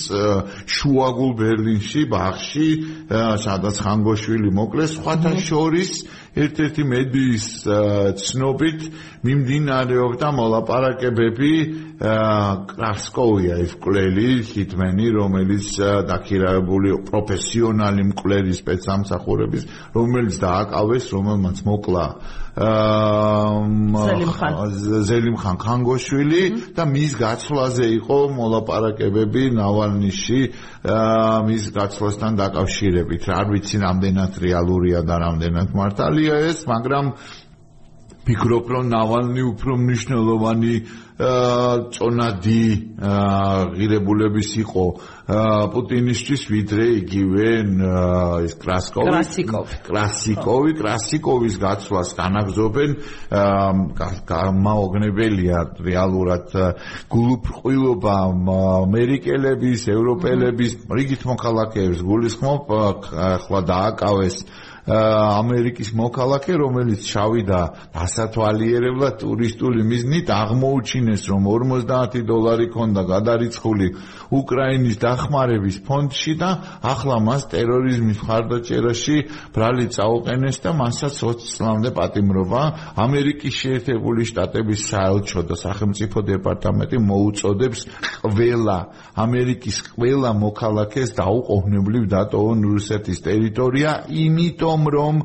შუაგულ 0.71 1.33
ბერლინში 1.41 2.03
ბაღში 2.13 2.69
სადაც 3.11 3.77
ხანგოშვილი 3.83 4.51
მოკლეს 4.55 4.95
სხვათა 5.01 5.33
შორის 5.43 5.91
ერთ-ერთი 6.39 6.83
მედიის 6.93 7.47
ცნობით 8.23 8.81
მიმდინარეობდა 9.23 10.29
მოლაპარაკებები 10.35 11.53
კრასკოვია 12.73 13.59
ის 13.63 13.75
მკვლელი 13.79 14.29
ჰიტმენი 14.51 15.07
რომელიც 15.17 15.69
დაქირავებული 16.11 16.95
პროფესიონალი 17.07 18.07
მკვლელი 18.11 18.53
სპეცსამსახურების 18.59 19.69
რომელიც 19.95 20.35
დააკავეს 20.43 21.05
რომელმაც 21.15 21.63
მოკლა 21.69 22.07
ზელიმხან 25.09 25.57
ხანგოშვილი 25.63 26.43
და 26.77 26.85
მის 26.85 27.13
გაცვლაზე 27.17 27.87
იყო 27.97 28.19
მოლაპარაკებები 28.37 29.45
ნავალნიში 29.57 30.41
მის 31.49 31.65
გაცვლასთან 31.73 32.33
დაკავშირებით. 32.43 33.23
არ 33.33 33.47
ვიცი 33.57 33.77
რამდენად 33.87 34.33
რეალურია 34.45 35.01
და 35.01 35.17
რამდენად 35.25 35.69
მართალია 35.73 36.35
ეს 36.53 36.69
მაგრამ 36.69 37.07
ფიქრობ 38.27 38.69
რომ 38.73 38.91
ნავალნი 38.93 39.43
უფრო 39.53 39.77
მნიშვნელოვანი 39.83 40.75
წონადი 41.93 42.63
ღირებულების 43.77 44.51
იყო. 44.63 44.85
პუტინისთვის 45.73 46.43
ვიდრე 46.51 46.87
იგივე 47.03 47.49
ის 48.47 48.55
კრასკოვი 48.63 49.13
კრასიკოვი 49.13 49.77
კრასიკოვი 49.87 50.73
კრასიკოვის 50.81 51.55
გაცვლას 51.63 52.11
განაგზობენ. 52.19 52.91
გამაოგნებელია 54.33 55.59
რეალურად 55.79 56.47
გულუფრყვილობა 57.13 58.17
ამერიკელების 58.83 59.81
ევროპელების 59.95 60.73
რიგით 60.91 61.23
მოქალაქეებს 61.29 62.03
გულისხმობ 62.03 62.63
ახლა 62.73 63.61
დააკავეს 63.73 64.37
ამერიკის 64.83 65.93
მოქალაქე, 65.95 66.53
რომელიც 66.59 67.07
შავიდა 67.07 67.61
დასათვალიერებლად 67.95 69.15
ტურისტული 69.23 69.87
მიზნით 69.87 70.27
აღმოუჩინეს, 70.35 71.23
რომ 71.31 71.43
50 71.47 72.27
დოლარი 72.27 72.67
ქონდა 72.75 73.03
გადარიცხული 73.07 73.87
უკრაინის 74.33 74.97
დახმარების 74.99 75.77
ფონდში 75.87 76.35
და 76.41 76.51
ახლა 76.83 77.17
მას 77.21 77.43
ტერორიზმის 77.53 78.19
მხარდაჭერაში 78.23 79.17
ბრალი 79.55 79.87
წაუყენეს 79.93 80.57
და 80.65 80.71
მასაც 80.73 81.13
20 81.21 81.53
წლამდე 81.53 81.91
პატიმრობა 81.99 82.63
ამერიკის 83.05 83.55
შეერთებული 83.63 84.23
შტატების 84.31 84.81
საელჩო 84.89 85.41
და 85.47 85.55
სახელმწიფო 85.63 86.19
დეპარტამენტი 86.33 86.99
მოუწოდებს 87.13 87.81
ყველა 88.25 88.79
ამერიკის 89.25 89.77
ყველა 89.93 90.31
მოქალაქეს 90.43 91.09
დაუყოვნებლივ 91.21 92.05
დატოვონ 92.17 92.61
რუსეთის 92.73 93.19
ტერიტორია 93.29 93.91
იმიტომ 94.25 94.72
რომ 94.73 94.89
რომ 94.95 95.19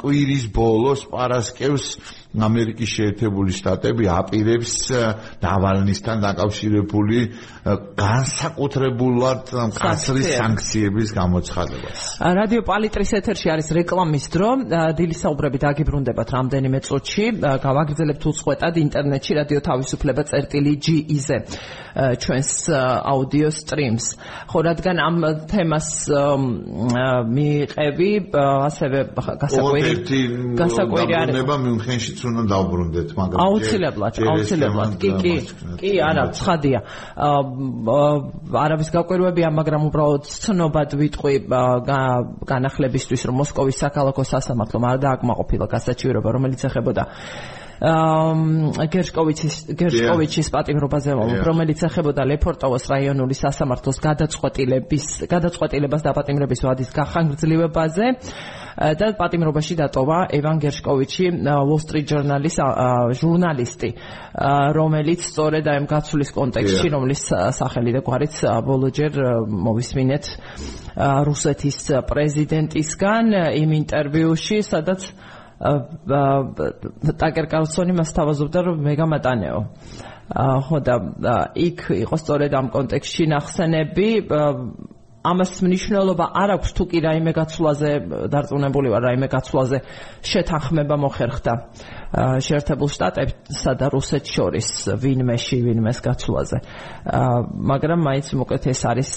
კვირის 0.00 0.44
ბოლოს 0.52 1.04
პარასკევს 1.10 1.86
ამერიკის 2.32 2.88
შეერთებული 2.96 3.52
შტატები 3.52 4.08
აპირებს 4.08 4.72
დავალნისთან 5.42 6.22
დაკავშირებული 6.24 7.18
განსაკუთრებულად 7.98 9.52
მკაცრი 9.72 10.22
სანქციების 10.32 11.08
გამოცხადებას. 11.12 12.00
რადიო 12.40 12.62
პალიტრის 12.64 13.12
ეთერში 13.20 13.48
არის 13.52 13.68
რეკლამის 13.76 14.24
დრო. 14.32 14.50
დილისაუბრები 14.96 15.58
დაგიბრუნდებათ 15.66 16.28
რამდენიმე 16.36 16.78
წუთში. 16.88 17.24
გავაგრძელებთ 17.66 18.22
უცხოეთად 18.32 18.74
ინტერნეტში 18.80 19.32
რადიო 19.40 19.60
თავისუფლება 19.68 20.22
წერტილი 20.32 20.72
GE-ზე 20.80 21.38
ჩვენს 21.92 22.50
აუდიო 22.72 23.50
სტრიმს. 23.52 24.06
ხო, 24.48 24.58
რადგან 24.64 24.96
ამ 24.96 25.16
თემას 25.52 26.08
მიიყევი, 27.28 28.10
ასევე 28.32 28.98
გასაკვირი 29.12 29.92
გასაკვირი 30.56 31.14
არის. 31.20 31.36
მიუნხენში 32.22 32.30
უნდა 32.30 32.42
დავბრუნდეთ, 32.52 33.08
მაგრამ 33.18 33.38
აუცილებლად, 33.42 34.18
აუცილებლად. 34.32 34.92
კი, 35.02 35.10
კი, 35.22 35.34
კი, 35.80 35.92
არა, 36.02 36.24
ცხადია. 36.38 36.78
არავის 38.62 38.90
გაკვირვებია, 38.94 39.48
მაგრამ 39.50 39.82
უბრალოდ 39.90 40.22
ცნობად 40.30 40.90
ვიტყვი 41.02 41.34
განახლებისთვის, 42.52 43.22
რომ 43.26 43.34
მოსკოვის 43.42 43.76
საქალაქო 43.82 44.22
სასამართლომ 44.22 44.82
არ 44.92 44.98
დააკმაყოფილა 45.06 45.66
გასაჩივრება, 45.74 46.28
რომელიც 46.36 46.60
ეხებოდა 46.68 47.02
გერშკოვიჩის 47.82 49.54
გერშკოვიჩის 49.74 50.48
პატიმრობაზე 50.54 51.16
რომელიც 51.42 51.82
ეხებოდა 51.88 52.22
ლეფორტოვოს 52.30 52.84
რაიონული 52.92 53.34
სასამართლოს 53.34 53.98
გადაწყვეტილების 54.06 55.06
გადაწყვეტილებას 55.26 56.02
დაპატიმრების 56.06 56.60
ვადის 56.62 56.90
გახანგრძლივებაზე. 56.94 58.06
და 58.72 59.12
პატიმრობაში 59.18 59.74
დატოვა 59.76 60.18
ევან 60.32 60.56
გერშკოვიჩი 60.62 61.26
Wall 61.44 61.80
Street 61.82 62.06
Journal-ის 62.08 62.56
ჟურნალისტი 63.20 63.90
რომელიც 64.72 65.20
სწორედ 65.28 65.64
აი 65.68 65.76
ამ 65.82 65.86
გაცვლის 65.92 66.30
კონტექსტში 66.32 66.88
რომლის 66.94 67.22
სახელი 67.52 67.92
და 67.92 68.00
გვარიც 68.00 68.34
ბოლოჯერ 68.64 69.12
მოვისმინეთ 69.44 70.24
რუსეთის 71.28 71.78
პრეზიდენტისგან 72.08 73.26
იმ 73.60 73.70
ინტერვიუში 73.82 74.58
სადაც 74.64 75.00
ტაკერ 77.22 77.46
კარლსონი 77.52 77.94
მას 77.98 78.10
თავაზობდა 78.16 78.64
რომ 78.68 78.80
მე 78.86 78.94
გამატანეო 78.98 79.60
ხო 80.66 80.78
და 80.86 81.36
იქ 81.68 81.78
იყო 82.02 82.16
სწორედ 82.18 82.56
ამ 82.58 82.66
კონტექსტში 82.74 83.24
ნახსენები 83.34 84.08
ამას 85.22 85.52
მნიშვნელობა 85.62 86.26
არ 86.34 86.50
აქვს 86.58 86.70
თუ 86.74 86.84
კი 86.90 86.98
რაიმე 87.06 87.32
გაცვლაზე 87.36 87.90
დარწმუნებული 88.32 88.88
ვარ 88.90 89.02
რაიმე 89.06 89.28
გაცვლაზე 89.30 89.78
შეთანხმება 90.26 90.96
მოხერხდა 90.98 91.52
შეერთებულ 92.42 92.90
შტატებსა 92.90 93.72
და 93.78 93.86
რუსეთს 93.94 94.34
შორის 94.34 94.68
ვინმეში 94.98 95.58
ვინმეს 95.62 95.98
გაცვლაზე. 96.02 96.58
მაგრამ 97.70 98.00
მაინც 98.02 98.26
მოკლედ 98.42 98.66
ეს 98.74 98.82
არის 98.82 99.10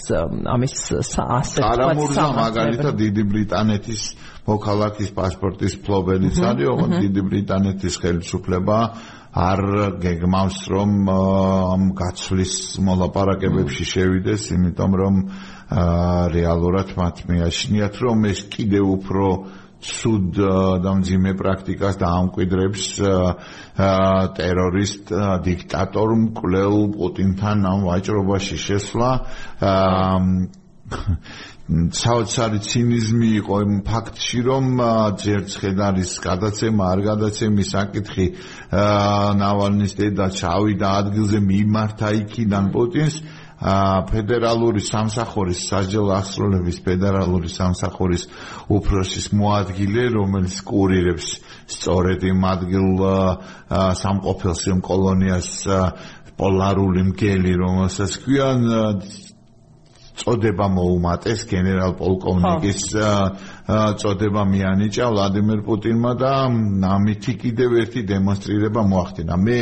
ამის 0.45 0.75
ასე 1.17 1.59
ვთქვათ 1.65 2.37
მაგალითად 2.37 2.93
დიდი 3.01 3.23
ბრიტანეთის 3.33 4.01
მოქალაქის 4.45 5.09
პასპორტის 5.17 5.75
ფლობელიც 5.85 6.39
არის 6.45 6.69
ოღონდ 6.69 6.97
დიდი 7.01 7.21
ბრიტანეთის 7.29 7.95
ხელისუფლება 8.03 8.77
არ 9.35 9.61
გეგმავს 10.05 10.59
რომ 10.71 10.91
ამ 11.11 11.83
გაცვლის 11.97 12.53
მოლაპარაკებებში 12.87 13.85
შევიდეს 13.91 14.47
იმიტომ 14.55 14.91
რომ 15.01 15.15
რეალურად 16.37 16.93
მათ 16.95 17.23
მეაშნიათ 17.31 17.95
რომ 18.05 18.27
ეს 18.31 18.39
კიდე 18.53 18.81
უფრო 18.95 19.27
სუდ 19.85 20.37
და 20.81 20.91
მძიმე 21.01 21.31
პრაქტიკას 21.41 21.97
დაამკვიდრებს 22.01 22.85
ტერორისტ 24.39 25.11
დიქტატორ 25.45 26.13
მკვლელ 26.21 26.77
პუტინთან 26.95 27.67
ამ 27.69 27.83
ვაჭრობაში 27.89 28.57
შესვლა 28.65 29.09
საოცარი 30.85 32.59
ცინიზმი 32.61 33.29
იყო 33.41 33.55
იმ 33.65 33.77
ფაქტში 33.87 34.41
რომ 34.45 34.65
ჯერცხედ 35.17 35.79
არის 35.81 36.11
გადაცემა 36.25 36.89
არ 36.93 36.99
გადაცემის 37.07 37.71
საკითხი 37.73 38.27
ნავალნის 39.41 39.95
დედა 39.97 40.27
ჩავიდა 40.39 40.91
ადგილზე 41.01 41.41
მიმართა 41.41 42.11
იქიდან 42.21 42.69
პუტინს 42.75 43.17
ფედერალური 44.13 44.83
სამსახურის 44.85 45.59
სასჯელ 45.71 46.09
აღსრულების 46.19 46.77
ფედერალური 46.85 47.49
სამსახურის 47.49 48.27
უფროსის 48.77 49.31
მოადგილე 49.33 50.03
რომელიც 50.21 50.61
კურირებს 50.69 51.29
სწორედ 51.65 52.29
იმ 52.29 52.45
ადგილ 52.51 52.89
სამყოფელს 54.05 54.61
იმ 54.75 54.79
კოლონიას 54.85 55.49
პოლარული 56.35 57.09
მგელი 57.09 57.53
რომელსაც 57.63 58.11
ქვიან 58.21 58.59
წოდება 60.15 60.67
მოუმატეს 60.71 61.41
გენერალ 61.49 61.95
პოლკოვნიკის 61.99 62.81
წოდება 64.01 64.43
მიანიჭა 64.51 65.05
ვლადიმერ 65.11 65.59
პუტინმა 65.67 66.11
და 66.21 66.31
ამითი 66.95 67.33
კიდევ 67.41 67.75
ერთი 67.83 68.01
დემონსტრირება 68.11 68.81
მოახდინა. 68.91 69.35
მე 69.35 69.57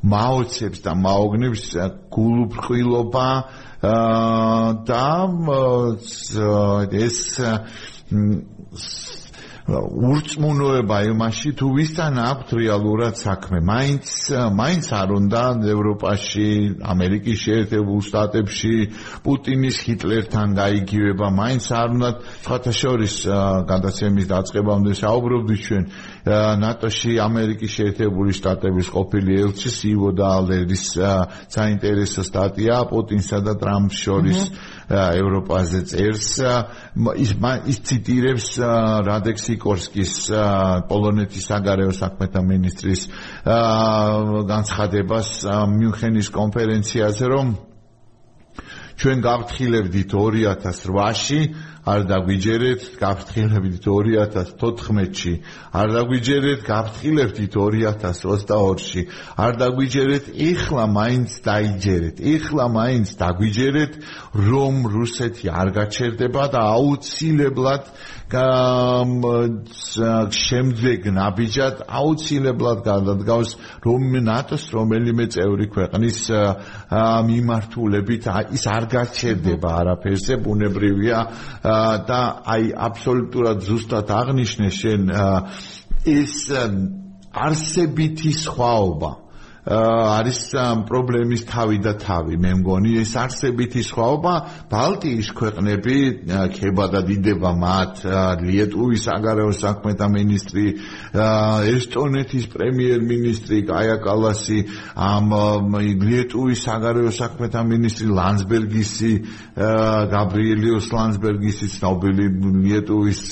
მაოცებს 0.00 0.80
და 0.86 0.92
მაოგნებს 0.96 1.64
გულუბრყვილობა 2.14 3.28
და 4.88 5.06
ეს 7.04 7.18
ურწმუნოება 9.70 10.98
იმაში 11.10 11.50
თუ 11.58 11.66
ვისთან 11.78 12.18
აქვთ 12.18 12.48
რეალურად 12.58 13.14
საქმე. 13.20 13.58
მაინც 13.62 14.06
მაინც 14.58 14.86
არ 15.00 15.08
უნდა 15.20 15.42
ევროპაში, 15.74 16.48
ამერიკის 16.82 17.38
შეერთებულ 17.44 18.00
შტატებში 18.08 18.74
პუტინის 19.22 19.76
ჰიტლერთან 19.86 20.48
გაიგივება, 20.58 21.26
მაინც 21.30 21.64
არ 21.70 21.88
უნდა 21.96 22.10
სხვათა 22.42 22.72
შორის 22.80 23.14
გადაცემის 23.70 24.26
დაწყებამდე 24.34 24.92
საუბრობდით 25.02 25.60
ჩვენ. 25.66 25.84
ნატოში 26.60 27.12
ამერიკის 27.22 27.70
შეერთებული 27.78 28.32
შტატების 28.36 28.88
ყოფილი 28.90 29.32
ელჩი 29.44 29.70
სივო 29.70 30.10
დაალერის 30.20 30.84
საინტერესო 31.54 32.22
სტატია 32.26 32.76
პუტინსა 32.90 33.38
და 33.46 33.54
ტრამპს 33.56 33.96
შორის 34.04 34.40
ევროპაზე 34.90 35.80
წერს 35.86 36.28
ის 37.22 37.32
ის 37.70 37.78
ციტირებს 37.86 38.46
რადექსი 39.06 39.54
სიკორსკის 39.54 40.14
პოლონეთის 40.90 41.46
საგარეო 41.50 41.92
საქმეთა 41.94 42.42
მინისტრის 42.50 43.02
განცხადებას 44.50 45.30
მიუნხენის 45.74 46.30
კონფერენციაზე 46.34 47.30
რომ 47.34 47.54
ჩვენ 49.00 49.22
გავთხილებდით 49.24 50.12
2008-ში 50.12 51.40
არ 51.88 52.02
დაგვიჯერეთ, 52.10 52.82
გავთხილებდით 53.00 53.86
2014-ში, 53.88 55.32
არ 55.72 55.88
დაგვიჯერეთ, 55.96 56.60
გავთხილებდით 56.66 57.56
2022-ში, 57.56 59.02
არ 59.40 59.52
დაგვიჯერეთ, 59.64 60.24
ეხლა 60.50 60.84
მაინც 60.92 61.30
დაიჯერეთ, 61.48 62.16
ეხლა 62.20 62.64
მაინც 62.76 63.08
დაგვიჯერეთ, 63.22 63.92
რომ 64.50 64.74
რუსეთი 64.92 65.46
არ 65.48 65.68
გაჩერდება 65.80 66.44
და 66.52 66.60
აუცილებლად 66.76 67.84
შემდეგ 70.30 71.08
ნაბიჯად 71.16 71.80
აუცილებლად 71.90 72.82
გადადგავს 72.86 73.54
რომ 73.82 74.02
ნატოს 74.22 74.64
რომელიმე 74.70 75.26
წევრი 75.34 75.66
ქვეყნის 75.74 76.18
მიმართულებით 77.26 78.28
ის 78.54 78.64
არ 78.70 78.86
გაჩერდება 78.94 79.70
არაფერზე 79.80 80.38
ბუნებრივია 80.46 81.18
და 82.08 82.20
აი 82.54 82.70
აბსოლუტურად 82.88 83.64
ზუსტად 83.66 84.12
აღნიშნე 84.20 84.70
შენ 84.80 85.10
ეს 86.14 86.36
არსებითი 87.46 88.32
სხვაობა 88.44 89.10
არის 89.70 90.40
პრობლემის 90.90 91.44
თავი 91.46 91.78
და 91.78 91.94
თავი. 92.02 92.34
მე 92.42 92.52
მგონი 92.58 92.92
ეს 93.00 93.12
არსებითი 93.14 93.82
სხვაობა 93.86 94.34
ბალტიის 94.66 95.28
ქვეყნები 95.38 95.96
ქებადა 96.58 97.00
დიდება 97.06 97.50
მათ 97.54 97.94
ლიეტუვის 98.42 99.04
აგარეო 99.14 99.52
საქმეთა 99.54 100.06
ministri 100.10 100.66
ესტონეთის 101.14 102.44
პრემიერ-მინისტრი 102.50 103.58
კაია 103.70 103.96
კალასი 104.02 104.58
ამ 104.98 105.30
ლიეტუვის 105.78 106.62
აგარეო 106.74 107.10
საქმეთა 107.14 107.60
ministri 107.70 108.10
ლანსბერგისი 108.10 109.12
გაბრიელიოს 109.54 110.86
ლანსბერგისი 110.98 111.66
ცნობილი 111.78 112.26
ლიეტუვის 112.66 113.22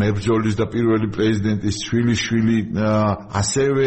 მებრძოლის 0.00 0.54
და 0.56 0.66
პირველი 0.72 1.08
პრეზიდენტის 1.12 1.76
შვილი 1.84 2.14
შვილი 2.24 2.58
ასევე 3.44 3.84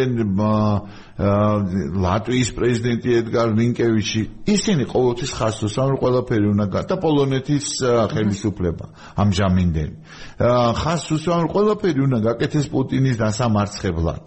ლატვიის 1.17 2.49
პრეზიდენტი 2.53 3.13
ედგარ 3.19 3.53
ნინკევიჩი 3.57 4.21
ისინი 4.53 4.85
ყოველთვის 4.85 5.31
ხასოს 5.33 5.75
ამ 5.81 5.97
ყველაფერი 5.97 6.47
უნდა 6.53 6.65
გა 6.69 6.81
და 6.93 6.95
პოლონეთის 7.01 7.65
ხელისუფლება 8.13 8.85
ამჟამინდელი 9.25 9.95
ხასოს 10.37 11.25
ამ 11.33 11.49
ყველაფერი 11.49 11.99
უნდა 12.05 12.19
გაკეთეს 12.21 12.67
პუტინის 12.69 13.17
დასამარცხებლად. 13.17 14.25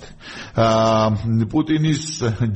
პუტინის 1.54 2.02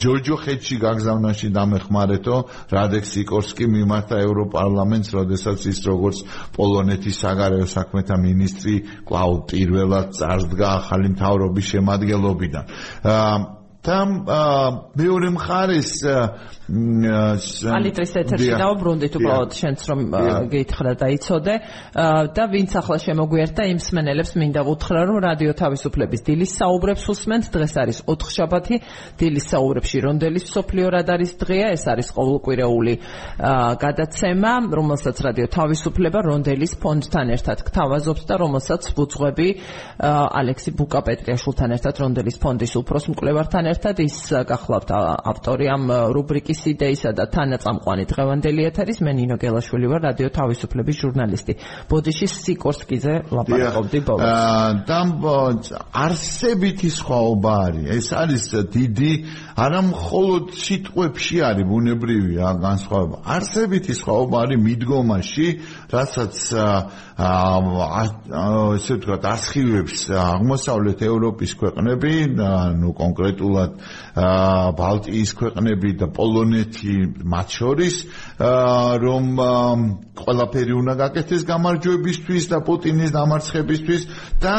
ჯოჯოხეთში 0.02 0.76
გაგზავნაში 0.82 1.48
დამეხმარეთო 1.54 2.36
რადექ 2.74 3.04
სიკორსკი 3.06 3.66
მიმართა 3.70 4.16
ევროპარლამენტს 4.26 5.14
როდესაც 5.14 5.58
ის 5.70 5.78
როგორც 5.86 6.18
პოლონეთის 6.58 7.16
საგარეო 7.22 7.66
საქმეთა 7.70 8.16
მინისტრი 8.18 8.74
კლაუდ 9.06 9.42
პირველად 9.54 10.06
წარსდგა 10.18 10.68
ახალი 10.82 11.14
მთავრობის 11.14 11.66
შემადგენლობიდან 11.70 12.64
და 13.84 13.98
მეორე 14.96 15.28
მხარეს 15.36 15.92
ალიტრის 16.64 18.12
ეთერში 18.16 18.54
დავბრუნდით 18.56 19.16
უბრალოდ 19.20 19.52
შენც 19.52 19.82
რომ 19.84 20.00
გეითხრა 20.48 20.92
და 20.96 21.08
იცოდე. 21.12 21.54
და 22.32 22.44
ვინც 22.48 22.72
ახლა 22.80 22.96
შემოგვიერთდა 23.04 23.62
იმ 23.68 23.78
სმენელებს 23.84 24.32
მინდა 24.40 24.60
უთხრა 24.64 25.02
რომ 25.04 25.18
რადიო 25.28 25.52
თავისუფლების 25.60 26.20
დილის 26.24 26.52
საუბრებს 26.56 27.04
უსმენთ. 27.04 27.44
დღეს 27.52 27.74
არის 27.84 27.98
4 28.08 28.32
შაბათი. 28.32 28.76
დილის 29.20 29.44
საუბრებში 29.52 29.98
რონდელის 30.08 30.44
სოფლიო 30.56 30.86
რადარის 30.88 31.32
დღეა? 31.44 31.66
ეს 31.76 31.84
არის 31.84 32.08
ყოველკვირეული 32.16 32.94
გადაცემა 33.84 34.52
რომელსაც 34.72 35.16
რადიო 35.20 35.46
თავისუფლება 35.52 36.18
რონდელის 36.24 36.72
ფონდთან 36.80 37.26
ერთად 37.36 37.58
გთავაზობთ 37.60 38.24
და 38.24 38.34
რომელსაც 38.40 38.82
ბუძღვები 38.96 39.48
ალექსი 40.00 40.70
ბუკაპეტრიაშვილთან 40.80 41.70
ერთად 41.76 41.94
რონდელის 42.00 42.36
ფონდის 42.40 42.72
უფროს 42.80 43.04
მკვლევართან 43.12 43.73
ერთად 43.74 44.00
ის 44.04 44.16
გახლავთ 44.48 44.90
ავტორი 44.94 45.66
ამ 45.74 45.84
რუბრიკის 46.14 46.60
იდეისა 46.72 47.10
და 47.18 47.24
თანაწამყვანი 47.34 48.04
დღევანდელი 48.10 48.66
ეთერის 48.70 49.00
მე 49.04 49.12
ნინო 49.18 49.36
გელაშვილი 49.42 49.86
ვარ 49.92 50.02
რადიო 50.08 50.28
თავისუფლების 50.38 50.96
ჟურნალისტი. 51.02 51.52
ბოდიში 51.90 52.26
სიკორსკიზე 52.34 53.14
ლაპარაკობდი 53.34 54.00
ბოლოს. 54.06 54.32
და 54.88 55.00
არსებითი 56.04 56.90
სხვაობა 56.98 57.54
არის. 57.66 57.86
ეს 57.98 58.08
არის 58.14 58.44
დიდი 58.74 59.12
არა 59.54 59.80
მხოლოდ 59.90 60.44
სიტყვებში 60.64 61.36
არის 61.48 61.64
ბუნებრივია 61.70 62.48
განსხვავება. 62.66 63.16
არსებითი 63.34 63.94
სხვაობა 64.00 64.36
არის 64.44 64.58
მიდგომაში 64.66 65.46
რასაც 65.92 66.34
ესე 67.14 68.94
ვთქვათ 68.98 69.26
ასხივებს 69.30 69.98
აღმოსავლეთ 70.18 71.04
ევროპის 71.06 71.52
ქვეყნები 71.60 72.12
ნუ 72.80 72.90
კონკრეტულად 72.98 73.76
ბალტიის 74.80 75.30
ქვეყნები 75.38 75.90
და 76.00 76.06
პოლონეთი 76.14 76.96
მათ 77.34 77.48
შორის 77.58 77.94
რომ 79.04 79.24
ყველაფერი 80.14 80.74
უნდა 80.78 80.94
გაკეთდეს 81.02 81.42
გამარჯვებისთვის 81.50 82.44
და 82.50 82.58
პუტინის 82.66 83.10
დამარცხებისთვის 83.14 84.02
და 84.42 84.56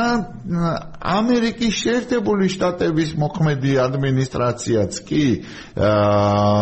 ამერიკის 1.15 1.73
შეერთებული 1.83 2.49
შტატების 2.55 3.15
მოქმედი 3.19 3.71
ადმინისტრაციაც 3.85 4.91
კი 5.07 5.23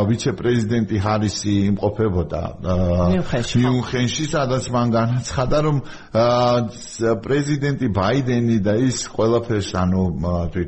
ვიცე-პრეზიდენტი 0.09 0.97
ჰარისი 1.05 1.53
იმყოფებოდა 1.74 2.41
მიუნხენში 2.64 4.26
სადაც 4.30 4.53
მან 4.76 4.88
განაცხადა 4.97 5.58
რომ 5.68 5.78
პრეზიდენტი 7.26 7.88
ბაიდენი 7.99 8.58
და 8.68 8.74
ის 8.88 8.97
ყველაფერს 9.16 9.70
ანუ 9.84 10.04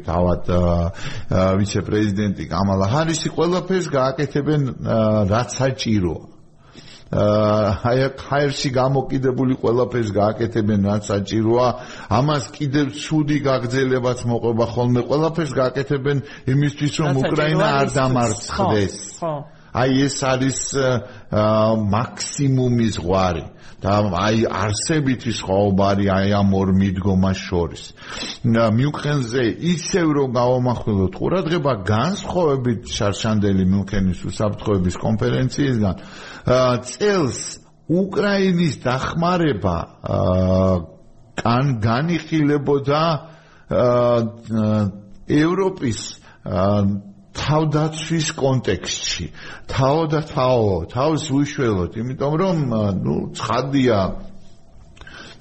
თავად 0.10 0.54
ვიცე-პრეზიდენტი 1.60 2.46
კამალა 2.54 2.86
ჰარისი 2.94 3.30
ყველაფერს 3.36 3.88
გააკეთებენ 3.98 4.62
რაც 5.34 5.50
საჭიროა 5.60 6.36
აი 7.16 8.18
ხაერში 8.18 8.70
გამოკიდებული 8.76 9.56
ყველაფერს 9.62 10.10
გააკეთებენ 10.16 10.80
რაც 10.90 11.04
საჭიროა. 11.12 11.68
ამას 12.10 12.44
კიდევ 12.58 12.86
ცუდი 12.98 13.38
გაგრძელებაც 13.46 14.20
მოყვება 14.26 14.66
ხოლმე. 14.74 15.02
ყველაფერს 15.10 15.52
გააკეთებენ 15.54 16.18
იმისთვის 16.54 16.94
რომ 17.00 17.14
უკრაინა 17.24 17.68
არ 17.80 17.88
დამარცხდეს 17.94 18.96
აი 19.76 19.92
ეს 20.08 20.18
არის 20.32 20.60
მაქსიმუმი 21.96 22.88
ზღვარი 22.96 23.46
და 23.84 23.96
აი 24.18 24.40
არსებითი 24.48 25.32
სხვაობა 25.36 25.84
არის 25.94 26.10
აი 26.16 26.30
ამ 26.40 26.50
ორ 26.60 26.70
მიდგომას 26.80 27.40
შორის. 27.48 27.84
მიუნხენზე 28.78 29.44
ისევ 29.74 30.08
რომ 30.18 30.30
გავამახვილოთ 30.40 31.14
ყურადღება 31.20 31.74
განსხვავებით 31.86 32.82
შარშანდელი 32.98 33.66
მიუნხენის 33.72 34.20
უსაფრთხოების 34.30 34.96
კონფერენციისგან 35.06 35.96
წელს 36.90 37.40
უკრაინის 37.86 38.76
დახმარება 38.82 39.78
კან 41.36 41.66
განიხილებოდა 41.84 43.04
ევროპის 45.30 46.00
თავდაცვის 47.36 48.28
კონტექსტში. 48.40 49.26
თავ 49.72 49.98
და 50.12 50.22
თავ, 50.30 50.62
თავს 50.94 51.24
უშველოთ, 51.36 51.92
იმიტომ 52.02 52.34
რომ 52.42 52.58
ნუ 53.06 53.16
ცხადია 53.36 54.00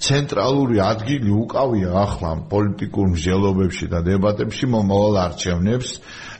ცენტრალური 0.05 0.81
ადგილი 0.85 1.31
უკავია 1.33 1.91
ახლა 2.05 2.31
პოლიტიკურ 2.51 3.07
მსჯელობებში 3.15 3.87
და 3.95 3.99
დებატებში. 4.05 4.65
მომავალ 4.75 5.17
არჩევნებს 5.25 5.91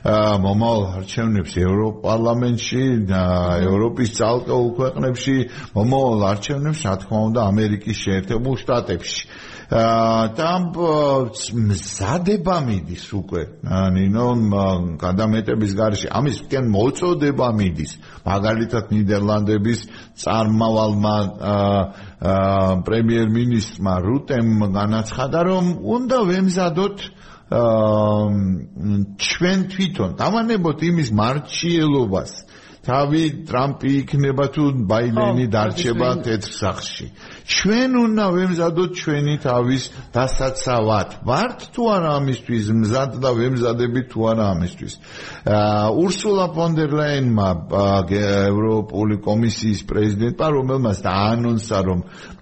მომავალ 0.05 0.83
არჩევნებს 1.01 1.53
ევროპარლამენტში 1.65 2.83
და 3.09 3.23
ევროპის 3.65 4.09
ძალკეულ 4.19 4.67
ქვეყნებში 4.77 5.35
მომავალ 5.73 6.25
არჩევნებს 6.29 6.81
რა 6.85 6.93
თქმა 7.01 7.19
უნდა 7.29 7.41
ამერიკის 7.49 7.97
შეერთებულ 8.05 8.55
შტატებში 8.61 9.23
და 9.69 10.51
მზადება 10.69 12.57
მიდის 12.67 13.05
უკვე. 13.17 13.41
ნინო 13.65 14.27
გადამეტების 15.01 15.71
გარშე 15.73 16.07
ამის 16.13 16.37
კენ 16.51 16.69
მოწოდება 16.69 17.49
მიდის. 17.57 17.91
მაგალითად 18.29 18.93
ნიდერლანდების 18.93 19.79
წარმავალმა 20.21 21.15
პრემიერ-მინისტრმა 22.85 23.95
რუტემ 24.05 24.49
განაცხადა 24.69 25.39
რომ 25.49 25.65
უნდა 25.81 26.17
ვემზადოთ 26.29 26.97
ჩვენ 29.25 29.59
თვითონ. 29.73 30.09
დავანებოთ 30.21 30.79
იმის 30.89 31.09
მარჩიელობას. 31.09 32.31
თავი 32.85 33.23
ტრამპი 33.49 33.91
იქნება 34.05 34.45
თუ 34.53 34.63
ბაიდენი 34.89 35.45
დარჩება 35.49 36.09
თეთრ 36.25 36.51
სახლში 36.53 37.07
ჩვენ 37.45 37.91
უნდა 38.05 38.25
ვემზადოთ 38.33 38.91
ჩვენი 38.97 39.35
თავის 39.45 39.83
დასაცავად. 40.15 41.09
ვართ 41.29 41.59
თუ 41.77 41.83
არა 41.93 42.11
ამისთვის 42.19 42.65
მზად 42.81 43.11
და 43.21 43.29
ვემზადებით 43.37 44.05
თუ 44.09 44.19
არა 44.33 44.45
ამისთვის. 44.57 44.93
ურსულა 45.45 46.47
ფონ 46.57 46.71
დერ 46.73 46.91
ლაინმა 46.99 47.49
ევროპული 48.49 49.15
კომისიის 49.21 49.81
პრეზიდენტმა 49.85 50.47
რომელმაც 50.57 50.97
დაანონსა 51.05 51.79
რომ 51.85 51.99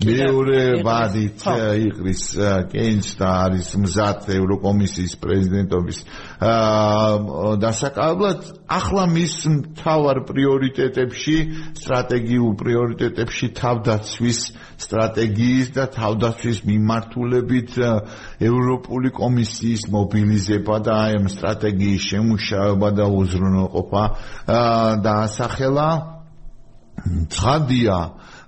მეორე 0.07 0.61
ვადით 0.87 1.39
იყრის 1.83 2.23
კენს 2.71 3.07
და 3.19 3.27
არის 3.43 3.69
მზად 3.83 4.19
ევროკომისიის 4.39 5.13
პრეზიდენტობის 5.19 5.97
დასაკავებლად 7.59 8.39
ახლა 8.71 9.03
მის 9.11 9.35
მთავარ 9.51 10.17
პრიორიტეტებში 10.31 11.37
სტრატეგიულ 11.75 12.53
პრიორიტეტებში 12.63 13.47
თავდაცვის 13.59 14.39
სტრატეგიის 14.93 15.73
და 15.73 15.87
თავდაცვის 15.89 16.59
მიმართულებით 16.69 17.71
ევროპული 18.45 19.09
კომისიის 19.17 19.87
მობილიზება 19.89 20.75
და 20.85 20.97
ამ 21.17 21.25
სტრატეგიის 21.33 22.03
შემუშავება 22.13 22.89
და 23.01 23.05
უზრუნველყოფა 23.09 24.03
დაასახელა. 25.07 25.87
ცხადია 27.33 27.97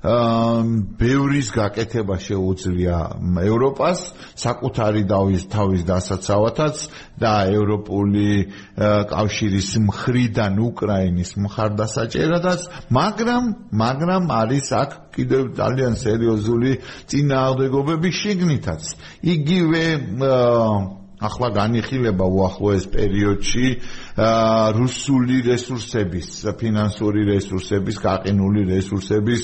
ბევრის 0.05 1.47
გაკეთება 1.55 2.17
შეუძლია 2.21 2.97
ევროპას 3.41 4.01
საკუთარი 4.37 5.01
დავის 5.09 5.45
თავის 5.49 5.81
დასაცავათაც 5.89 6.75
და 7.17 7.33
ევროპული 7.49 8.29
კავშირის 9.09 9.69
მხრიდან 9.87 10.59
უკრაინის 10.69 11.31
მხარდასაჭერადაც 11.41 12.61
მაგრამ 12.99 13.43
მაგრამ 13.81 14.23
არის 14.41 14.67
აქ 14.81 14.91
კიდევ 15.15 15.43
ძალიან 15.57 15.93
სერიოზული 15.95 16.71
წინააღმდეგობები 17.09 18.09
შიგნითაც. 18.21 18.83
იგივე 19.23 19.83
ახლა 21.24 21.47
განიხილება 21.55 22.26
უახლოეს 22.28 22.86
პერიოდში 22.91 23.68
რუსული 24.76 25.38
რესურსების, 25.47 26.28
ფინანსური 26.59 27.24
რესურსების, 27.32 27.99
გაყინული 28.03 28.66
რესურსების 28.72 29.41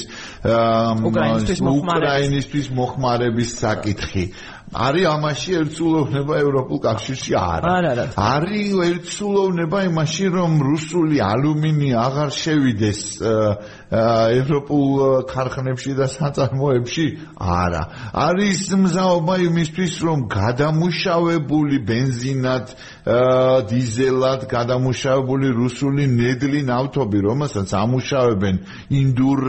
უკრაინისთვის 1.11 2.71
მოხმარების 2.75 3.49
საკითხი. 3.63 4.25
არის 4.71 5.05
ამაში 5.11 5.51
ერთსულოვნება 5.61 6.33
ევროპულ 6.39 6.79
კავშირში 6.79 7.33
არა. 7.35 8.05
არის 8.15 8.71
ერთსულოვნება 8.87 9.79
იმაში 9.91 10.25
რომ 10.31 10.51
რუსული 10.63 11.17
ალუმინი 11.19 11.89
აღარ 11.91 12.29
შევიდეს 12.31 13.01
ევროპულ 13.91 14.87
ქარხნებში 15.27 15.91
და 15.99 16.07
საწარმოებში? 16.07 17.05
არა. 17.35 17.83
არის 18.15 18.61
მზაობა 18.71 19.35
იმისთვის 19.51 19.93
რომ 20.07 20.19
გადამუშავებული 20.31 21.77
ბენზინად, 21.83 22.65
დიზელად 23.05 24.47
გადამუშავებული 24.47 25.47
რუსული 25.57 26.05
ნედლი 26.07 26.61
ნავთობი, 26.69 27.19
რომელსაც 27.27 27.69
ამუშავებენ 27.81 28.55
ინდურ 29.01 29.39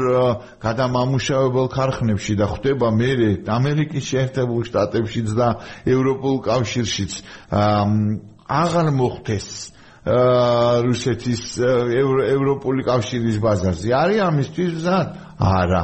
გადამამუშავებელ 0.63 1.67
ქარხნებში 1.77 2.35
და 2.41 2.47
ხდება 2.49 2.89
მე 2.97 3.11
ამერიკის 3.45 4.05
შეერთებულ 4.09 4.61
შტატებში 4.69 5.13
კავშირშიც 5.13 5.37
და 5.37 5.49
ევროპულ 5.87 6.41
კავშირშიც 6.49 7.13
აღარ 7.53 8.89
მოხდეს 8.97 9.49
რუსეთის 10.03 11.43
ევროპული 11.63 12.83
კავშირის 12.83 13.39
ბაზარზე. 13.39 13.89
არის 13.95 14.19
ამისთვის 14.27 14.71
მზად? 14.83 15.09
არა. 15.43 15.83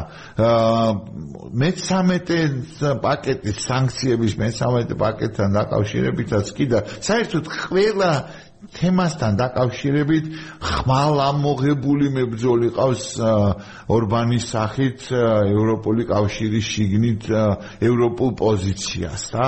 მე-13 1.63 3.01
პაკეტის 3.03 3.63
სანქციების 3.67 4.37
მე-13 4.41 4.99
პაკეტთან 5.03 5.57
დაკავშირებითაც 5.59 6.53
კი 6.57 6.67
და 6.73 6.83
საერთოდ 6.99 7.51
ყველა 7.69 8.13
თემასთან 8.59 9.37
დაკავშირებით 9.39 10.25
ხმალ 10.59 11.21
ამოღებული 11.23 12.11
მებრძოლი 12.11 12.71
ყავს 12.75 13.05
ორბანის 13.87 14.45
სახით 14.51 15.05
ევროპული 15.15 16.07
კავშირის 16.11 16.67
შიგნით 16.67 17.23
ევროპულ 17.79 18.31
პოზიციას. 18.35 19.23
და 19.31 19.47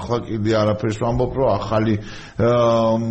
ახლა 0.00 0.18
კიდე 0.32 0.52
არაფერს 0.62 0.98
ვამბობ 1.04 1.32
რომ 1.36 1.48
ახალი 1.60 1.94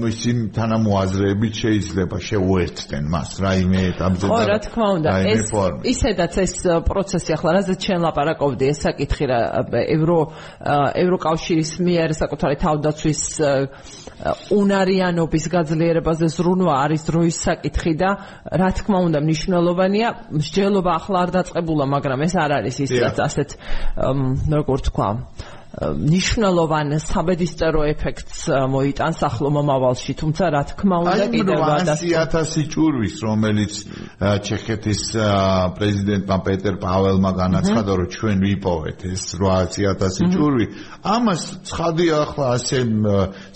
ისინ 0.09 0.37
თანამოაზრეებით 0.57 1.53
შეიძლება 1.61 2.17
შეუერთდნენ 2.17 3.03
მას. 3.13 3.29
რაიმე 3.45 3.79
ეტაპზე 3.93 4.25
და 4.25 4.43
რა 4.49 4.59
თქმა 4.65 4.87
უნდა 4.97 5.09
ეს 5.37 5.49
ისედაც 5.85 6.33
ეს 6.41 6.55
პროცესი 6.89 7.29
ახლა 7.37 7.49
რაზეც 7.61 7.79
ჩვენ 7.85 7.99
ლაპარაკობდი 8.09 8.65
ეს 8.73 8.79
საკითხი 8.89 9.25
რა 9.29 9.39
ევრო 9.85 10.19
ევროკავშირის 10.97 11.71
მიერ 11.77 12.09
საკუთარი 12.17 12.55
თავდაცვის 12.65 13.21
უნარიანობის 15.11 15.45
გაძლიერებაზე 15.51 16.27
ზრუნვა 16.31 16.73
არის 16.87 17.01
დროის 17.07 17.37
საკითხი 17.45 17.93
და 17.99 18.09
რა 18.61 18.69
თქმა 18.79 18.99
უნდა 19.07 19.19
მნიშვნელოვანია 19.25 20.07
მსჯელობა 20.39 20.91
ახლა 20.99 21.17
არ 21.25 21.29
დაწყებულა 21.35 21.85
მაგრამ 21.95 22.19
ეს 22.27 22.33
არ 22.43 22.51
არის 22.59 22.75
ის 22.85 22.91
ასეთ 23.27 23.49
როგორ 24.55 24.77
თქვა 24.87 25.07
ნიშნულოვან 25.71 26.97
საბედისწერო 26.99 27.85
ეფექტს 27.95 28.39
მოიტანს 28.73 29.19
ახლო 29.23 29.49
მომავალში, 29.55 30.15
თუმცა 30.19 30.43
რა 30.51 30.63
თქმა 30.71 30.97
უნდა 31.07 31.27
კიდევ 31.31 31.59
100000 31.87 32.65
ჭურვის, 32.73 33.15
რომელიც 33.23 33.73
ჩეხეთის 34.19 35.01
პრეზიდენტმა 35.79 36.37
პეტერ 36.47 36.75
პაველმა 36.83 37.31
განაცხადა, 37.39 37.91
რომ 38.03 38.11
ჩვენ 38.11 38.37
ვიპოვეთ 38.51 38.99
ეს 39.15 39.23
800000 39.39 40.35
ჭურვი, 40.35 40.65
ამას 41.07 41.41
ცხადია 41.71 42.15
ახლა 42.25 42.45
ასე 42.59 42.79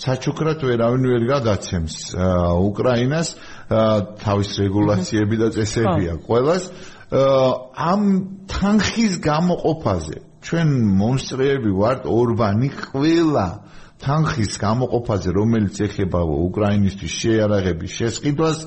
საჩუქრად 0.00 0.58
ვერავინ 0.64 1.04
ვერ 1.12 1.22
გადაცემს 1.36 1.96
უკრაინას. 2.16 3.28
თავის 3.66 4.50
რეგულაციები 4.62 5.36
და 5.42 5.48
წესებია 5.50 6.12
ყოველას 6.22 6.70
ამ 7.10 8.02
თანხის 8.46 9.18
გამოყოფაზე 9.26 10.18
ჩვენ 10.46 10.68
მონსტრები 10.98 11.70
ვართ 11.74 12.04
ორბანი 12.06 12.68
ყველა 12.78 13.46
თანხის 13.96 14.58
გამოყოფაზე 14.60 15.30
რომელიც 15.32 15.76
ეხება 15.86 16.20
უკრაინისტვის 16.46 17.14
შეარაღების 17.20 17.92
შესყიდვას 18.00 18.58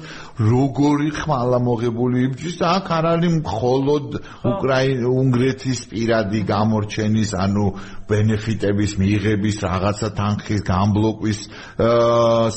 როგორი 0.42 1.10
ხმალა 1.20 1.60
მოღებული 1.70 2.24
იმის 2.28 2.56
და 2.60 2.72
აქ 2.80 2.88
არ 2.98 3.06
არის 3.14 3.36
მხოლოდ 3.46 4.08
უკრაინ 4.52 5.06
უნგრეთის 5.06 5.80
პირადი 5.94 6.42
გამორჩენის 6.50 7.32
ანუ 7.46 7.66
ბენეფიტების 8.10 8.92
მიღების 9.00 9.58
რაღაცა 9.64 10.10
თანხის 10.18 10.62
გამბლოკვის 10.66 11.40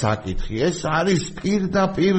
საკითხი. 0.00 0.54
ეს 0.68 0.78
არის 0.88 1.22
პირდაპირ 1.38 2.16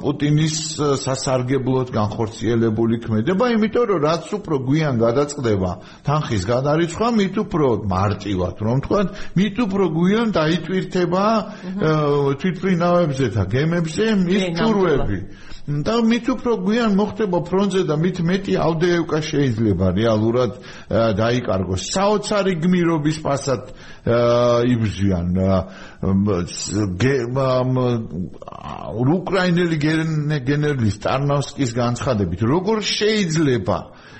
პუტინის 0.00 0.56
სასარგებლოდ 1.04 1.92
განხორციელებული 1.92 2.96
ქმედება 3.04 3.44
იმიტომ 3.52 3.84
რომ 3.92 4.00
რაც 4.08 4.24
უფრო 4.38 4.56
გვიან 4.64 4.94
გადაწყდება 5.04 5.70
თანხის 6.08 6.42
გადარიცხვა 6.48 7.08
მით 7.20 7.34
უფრო 7.44 7.66
მარტივად 7.84 8.56
რომ 8.64 8.76
თქვა 8.88 9.00
მით 9.36 9.56
უფრო 9.66 9.84
გვიან 9.98 10.28
დაიტვირთება 10.38 11.24
თვითფრინავებზე 12.40 13.26
და 13.36 13.42
გემებზე 13.54 14.04
ის 14.38 14.44
ჭურვები 14.58 15.18
და 15.68 15.98
მით 16.00 16.28
უფრო 16.32 16.52
გვიან 16.64 16.94
მოხდება 16.96 17.38
ფრონტზე 17.44 17.82
და 17.84 17.96
მით 18.00 18.18
მეტი 18.24 18.54
ავდეევკა 18.56 19.18
შეიძლება 19.20 19.86
რეალურად 19.98 20.52
დაიკარგოს. 21.18 21.82
საოცარი 21.92 22.54
გმირობის 22.64 23.18
პასად 23.20 23.62
იბზიან 24.72 25.28
უკრაინელი 29.18 29.76
გენერლის 30.48 30.96
ტარნოვსკის 31.04 31.70
განცხადებით, 31.76 32.40
როგორ 32.48 32.76
შეიძლება 32.80 33.78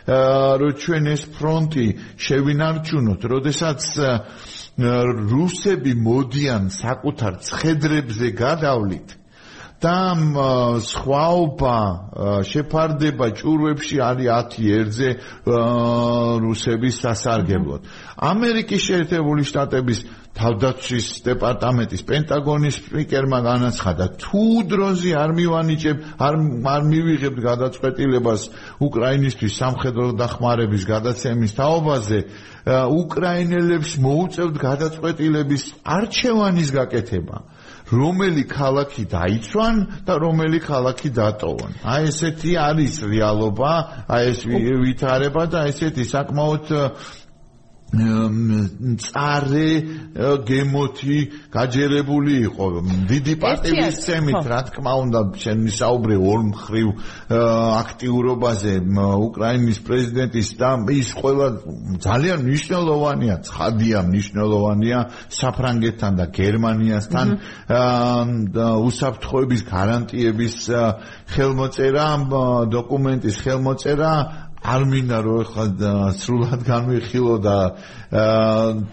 რომ 0.08 0.72
ჩვენ 0.84 1.04
ეს 1.16 1.22
ფრონტი 1.36 1.86
შევინარჩუნოთ, 2.16 3.20
როდესაც 3.28 3.80
რუსები 4.78 5.92
მოდიან 5.98 6.70
საკუთარ 6.70 7.40
ცხედრებზე 7.42 8.28
გადავლით 8.38 9.18
და 9.78 9.98
სხვაობა 10.82 11.78
შეფარდება 12.46 13.26
ჭურვებში 13.38 13.96
არის 14.02 14.26
10 14.26 14.70
ერთზე 14.78 15.08
რუსების 16.42 16.94
სასარგებლოდ. 17.02 17.80
ამერიკის 18.18 18.82
შეერთებული 18.88 19.42
შტატების 19.46 19.98
თავდაცვის 20.38 21.06
დეპარტამენტის 21.26 22.02
პენტაგონის 22.08 22.78
სპიკერმა 22.78 23.38
განაცხადა 23.46 24.06
თუ 24.22 24.44
დროზე 24.72 25.10
არ 25.22 25.30
მივანიჭებ 25.38 25.96
არ 26.28 26.34
არ 26.74 26.82
მივიღებთ 26.92 27.38
გადაწყვეტილებას 27.48 28.42
უკრაინისტვის 28.88 29.58
სამხედრო 29.62 30.06
დახმარების 30.22 30.84
გადაცემის 30.92 31.52
თაობაზე 31.58 32.18
უკრაინელებს 32.68 33.92
მოუწევთ 34.04 34.56
გადაწყვეტილების 34.68 35.62
არჩევანის 35.98 36.68
გაკეთება 36.78 37.38
რომელი 37.88 38.44
ქალაქი 38.48 39.04
დაიცვან 39.08 39.76
და 40.04 40.14
რომელი 40.20 40.60
ქალაქი 40.60 41.08
დატოვონ. 41.16 41.72
აი 41.88 42.08
ესეთი 42.12 42.52
არის 42.60 42.94
რეალობა, 43.08 43.72
აი 44.04 44.22
ეს 44.32 44.40
ვითარება 44.84 45.42
და 45.48 45.60
ესეთი 45.72 46.04
საკმაოდ 46.04 46.66
წარე 47.88 49.70
გემოთი 50.44 51.18
გაჯერებული 51.48 52.34
იყო. 52.52 52.66
დიდი 53.08 53.34
პარტიის 53.40 53.96
წემით 54.04 54.44
რა 54.44 54.60
თქმა 54.68 54.92
უნდა 55.08 55.20
შენ 55.40 55.58
მისაუბრე 55.64 56.16
ორ 56.20 56.40
მხრივ 56.52 56.88
აქტიურობაზე 57.32 58.74
უკრაინის 59.24 59.78
პრეზიდენტის 59.88 60.48
და 60.60 60.70
ის 60.92 61.08
ყველა 61.16 61.48
ძალიან 62.04 62.38
მნიშვნელოვანია 62.44 63.34
ცხადია 63.48 63.98
მნიშვნელოვანია 64.04 64.98
საფრანგეთთან 65.32 66.12
და 66.20 66.26
გერმანიასთან 66.28 67.26
უსაფრთხოების 68.84 69.62
გარანტიების 69.64 70.56
ხელმოწერა 71.32 72.08
დოკუმენტის 72.68 73.36
ხელმოწერა 73.48 74.12
არ 74.62 74.82
მინდა 74.90 75.18
რომ 75.22 75.38
ეხლა 75.44 75.64
სრულად 76.18 76.62
განვიხილო 76.66 77.34
და 77.46 77.56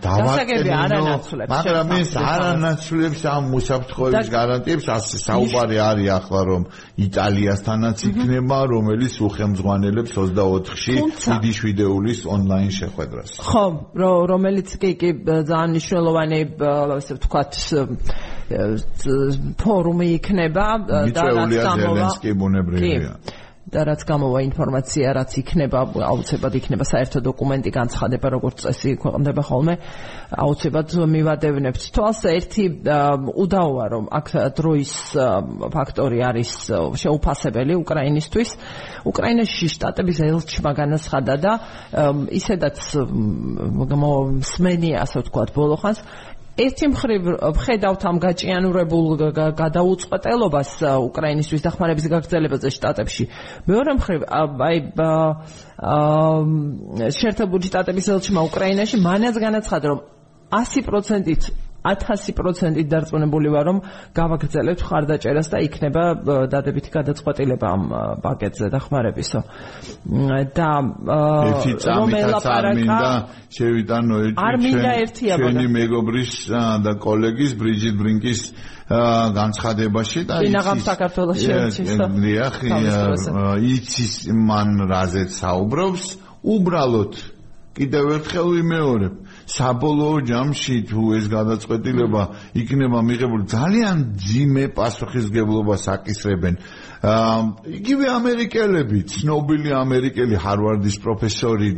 დავაკეთო 0.06 0.76
მაგრამ 1.50 1.94
ეს 1.98 2.12
არანაცვლებს 2.22 3.22
ამ 3.32 3.44
უსაფრთხოების 3.60 4.28
გარანტიებს 4.36 4.88
ასე 4.96 5.18
საუბარი 5.26 5.78
არის 5.90 6.10
ახლა 6.20 6.42
რომ 6.50 6.62
იტალიასთანაც 7.06 7.98
იქნება 8.10 8.60
რომელიც 8.76 9.14
უხელმძღვანელებს 9.26 10.12
24-ში 10.20 10.96
დიდი 11.26 11.52
შვიდეულის 11.60 12.20
ონლაინ 12.36 12.72
შეხვედრას. 12.80 13.32
ხო 13.42 13.66
რომელიც 14.30 14.70
კი 14.82 14.92
კი 15.00 15.10
ძალიან 15.26 15.70
მნიშვნელოვანი 15.74 16.40
ასე 17.00 17.12
ვთქვათ 17.18 17.52
ფორუმი 19.58 20.08
იქნება 20.20 20.68
და 20.86 21.24
რაც 21.40 21.56
გამოვა 21.56 22.10
კი 22.22 22.32
ბუნებრივია 22.38 23.14
და 23.66 23.82
რაც 23.90 24.02
გამოვა 24.06 24.40
ინფორმაცია, 24.46 25.14
რაც 25.18 25.32
იქნება, 25.42 25.80
აუცილებლად 26.06 26.56
იქნება 26.60 26.86
საერთო 26.86 27.20
დოკუმენტი 27.26 27.72
განცხადება, 27.74 28.28
როგორც 28.36 28.58
წესი 28.62 28.92
ქვეყნდება 29.02 29.42
ხოლმე, 29.42 29.76
აუცილებლად 30.46 30.90
მივადევნებთ 31.16 31.88
თვალს 31.96 32.20
ერთი 32.30 32.66
უდაოა, 32.86 33.86
რომ 33.90 34.06
აქ 34.20 34.28
დროის 34.60 34.94
ფაქტორი 35.74 36.20
არის 36.30 36.52
შეუფასებელი 37.02 37.74
უკრაინისტვის. 37.82 38.50
უკრაინაში 39.10 39.66
შტატების 39.74 40.18
ელჩმა 40.30 40.72
განაცხადა 40.78 41.34
და 41.42 41.54
ისედაც 42.38 42.78
მსმენია, 44.46 44.98
ასე 45.06 45.26
ვთქვათ, 45.26 45.50
ბოლოხანს 45.58 46.00
ერთი 46.56 46.88
მხრივ 46.88 47.26
ვხედავთ 47.56 48.02
ამ 48.08 48.18
გაჭიანურებულ 48.24 49.06
გადაუწყვეტელობას 49.60 50.72
უკრაინისთვის 50.88 51.66
დახმარების 51.68 52.06
გაგრძელებაზე 52.14 52.70
შტატებში. 52.76 53.24
მეორე 53.68 53.92
მხრივ 54.00 54.20
აი 54.32 54.78
შეერთებული 57.20 57.64
შტატების 57.68 58.08
ელჩმა 58.16 58.42
უკრაინაში 58.48 58.96
მანაც 59.04 59.36
განაცხადა 59.36 59.86
რომ 59.92 60.00
100%-ით 60.56 61.44
1000%-ით 61.86 62.88
დარწმუნებული 62.90 63.50
ვარ, 63.54 63.66
რომ 63.70 63.78
გავაგრძელებთ 64.18 64.82
ხარდაჭერას 64.90 65.48
და 65.54 65.58
იქნება 65.68 66.04
დადებითი 66.50 66.90
გადაწყვეტილება 66.98 67.68
ამ 67.76 67.84
პაკეტზე 68.26 68.68
დახმარებისო. 68.74 69.40
და 70.56 70.70
რომ 71.06 72.10
ელაპარაკა 72.26 73.00
შევიტანო 73.54 74.16
ერთი 75.06 75.26
ჩვენი 75.38 75.68
მეგობრის 75.78 76.34
და 76.86 76.92
კოლეგის 77.06 77.52
ბრიჯიტ 77.60 77.96
ბრინკის 78.02 78.42
განცხადებაში 78.86 80.22
და 80.30 80.36
იცის 80.46 80.84
საქართველოს 80.86 81.38
შეეჩისო. 81.42 82.06
იცის 83.58 84.14
მან 84.30 84.70
რაზეც 84.90 85.32
საუბრობს, 85.42 86.04
უბრალოდ 86.46 87.14
კიდევ 87.76 88.06
ერთხელ 88.16 88.48
ვიმეორებ, 88.56 89.14
საბოლოო 89.46 90.22
ჯამში 90.26 90.76
თუ 90.90 91.02
ეს 91.20 91.26
გადაწყვეტილება 91.30 92.24
იქნება 92.62 93.02
მიღებული 93.10 93.46
ძალიან 93.52 94.02
ძიმე 94.26 94.66
პასუხისგებლობას 94.78 95.84
აკისრებენ 95.96 96.58
იგივე 97.06 98.08
ამერიკელები, 98.10 99.00
ცნობილი 99.14 99.74
ამერიკელი 99.78 100.38
ჰარვარდის 100.42 100.96
პროფესორი 101.04 101.70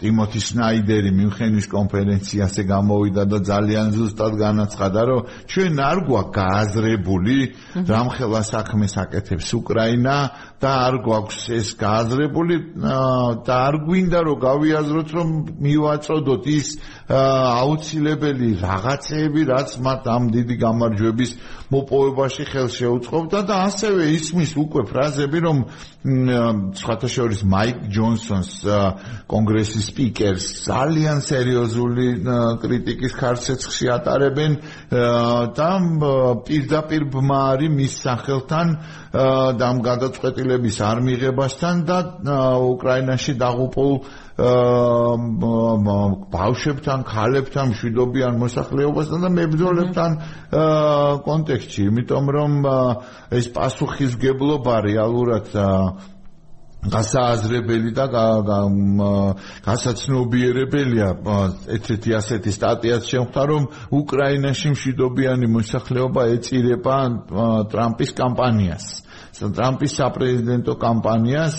ტიმოთი 0.00 0.40
სნაიდერი 0.46 1.10
მიუნხენის 1.12 1.66
კონფერენციაზე 1.68 2.62
გამოვიდა 2.70 3.22
და 3.32 3.38
ძალიან 3.50 3.92
ზუსტად 3.96 4.32
განაცხადა, 4.40 5.00
რომ 5.10 5.26
ჩვენ 5.52 5.74
არ 5.76 5.98
გვაქვს 6.08 6.34
გააზრებული 6.36 7.36
რამხელა 7.90 8.40
საქმეს 8.48 8.94
აკეთებს 9.04 9.48
უკრაინა 9.60 10.16
და 10.56 10.70
არ 10.86 10.94
გვაქვს 11.04 11.40
ეს 11.58 11.68
გააზრებული 11.76 12.56
და 13.44 13.56
არ 13.68 13.76
გვინდა 13.84 14.20
რომ 14.24 14.40
გავიაზროთ 14.46 15.08
რომ 15.16 15.28
მივაწოდოთ 15.66 16.44
ის 16.56 16.68
აუცილებელი 17.12 18.48
რაღაცეები, 18.64 19.40
რაც 19.52 19.68
მათ 19.84 20.02
ამ 20.16 20.22
დიდი 20.32 20.54
გამარჯვების 20.64 21.30
მოპოვებაში 21.72 22.44
ხელს 22.46 22.74
შეუწყობდა 22.78 23.40
და 23.48 23.56
ასევე 23.66 24.06
ისმის 24.16 24.52
უკვე 24.62 24.82
ფრაზები, 24.90 25.38
რომ 25.46 25.58
სხვათა 26.78 27.08
შორის 27.10 27.40
მაიკ 27.50 27.78
ჯონსონს 27.90 28.50
კონგრესის 29.26 29.88
სპიკერს 29.90 30.46
ძალიან 30.66 31.18
სერიოზული 31.26 32.06
კრიტიკის 32.62 33.16
ხარცეცხში 33.18 33.90
ატარებენ 33.96 34.52
და 35.58 35.70
პირდაპირ 36.46 37.08
ბმარი 37.10 37.68
მის 37.74 37.98
სახელთან 38.06 38.66
და 39.58 39.64
ამ 39.66 39.82
გადაწყვეტილების 39.82 40.76
არ 40.86 41.02
მიღებასთან 41.08 41.74
და 41.90 41.98
უკრაინაში 42.70 43.34
დაღუპულ 43.42 43.92
ბავშვებთან, 46.36 47.04
ქალებთან, 47.08 47.70
მშვიდობიან 47.72 48.36
მოსახლეობასთან 48.42 49.20
და 49.24 49.30
მებრძოლებთან 49.32 50.10
კონტექსტში, 51.24 51.86
იმიტომ 51.88 52.24
რომ 52.36 52.52
ეს 53.32 53.48
პასუხისგებლობა 53.56 54.74
რეალურად 54.84 55.48
გასააზრებელი 56.86 57.90
და 57.96 58.04
გასაცნობიერებელია 59.66 61.08
ერთ-ერთი 61.76 62.14
ასეთი 62.20 62.52
სტატიაც 62.56 63.02
შემხვდა 63.10 63.42
რომ 63.50 63.66
უკრაინაში 63.90 64.68
მშვიდობიანი 64.76 65.50
მოსახლეობა 65.56 66.22
ეწირება 66.36 66.98
ტრამპის 67.72 68.14
კამპანიას 68.20 68.86
ტრამპის 69.36 69.92
საპრეზიდენტო 70.00 70.74
კამპანიას 70.80 71.56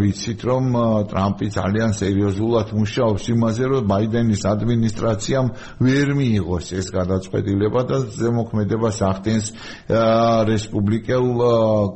ვიცით 0.00 0.40
რომ 0.48 0.64
ტრამპი 1.10 1.48
ძალიან 1.56 1.92
სერიოზულად 1.96 2.72
მუშაობს 2.76 3.24
იმაზე 3.34 3.64
რომ 3.72 3.88
ბაიდენის 3.88 4.42
ადმინისტრაციამ 4.48 5.48
ვერ 5.84 6.08
მიიღოს 6.20 6.66
ეს 6.80 6.86
გადაწყვეტილება 6.94 7.80
და 7.88 7.98
ზემოქმედებას 8.16 8.98
ახდენს 9.08 9.46
რესპუბლიკელ 10.52 11.26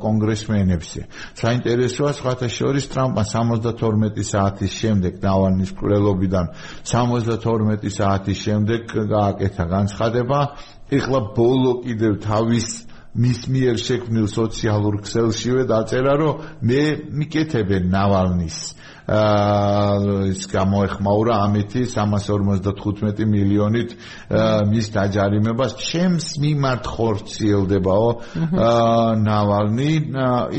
კონგრესმენებზე. 0.01 1.01
საინტერესოა 1.41 2.11
სხვათა 2.19 2.49
შორის 2.49 2.85
ტრამპმა 2.93 3.23
72 3.25 4.25
საათის 4.33 4.71
შემდეგ 4.81 5.13
ნავანის 5.23 5.71
კვლელობიდან 5.77 6.45
72 6.83 7.89
საათის 7.89 8.37
შემდეგ 8.37 8.81
გააკეთა 9.13 9.65
განცხადება 9.65 10.39
ეხლა 10.89 11.19
ბოლო 11.37 11.71
კიდევ 11.85 12.13
თავის 12.25 12.88
მის 13.17 13.39
მიერ 13.49 13.77
შექმნილ 13.81 14.27
სოციალურ 14.29 15.01
ქსელშივე 15.01 15.63
დაწერა, 15.65 16.13
რომ 16.21 16.35
მე 16.61 16.83
მიკეთებენ 17.09 17.89
ნავალნის. 17.89 18.57
აა 19.09 20.29
ის 20.29 20.43
გამოეხმაურა 20.53 21.35
ამითი 21.49 21.81
355 21.89 23.25
მილიონით 23.25 23.89
მის 24.69 24.87
დაჯარიმებას. 24.93 25.73
ჩემს 25.81 26.27
მიმართ 26.37 26.83
ხორციელდებაო 26.85 28.09
აა 28.53 29.17
ნავალნი. 29.25 29.91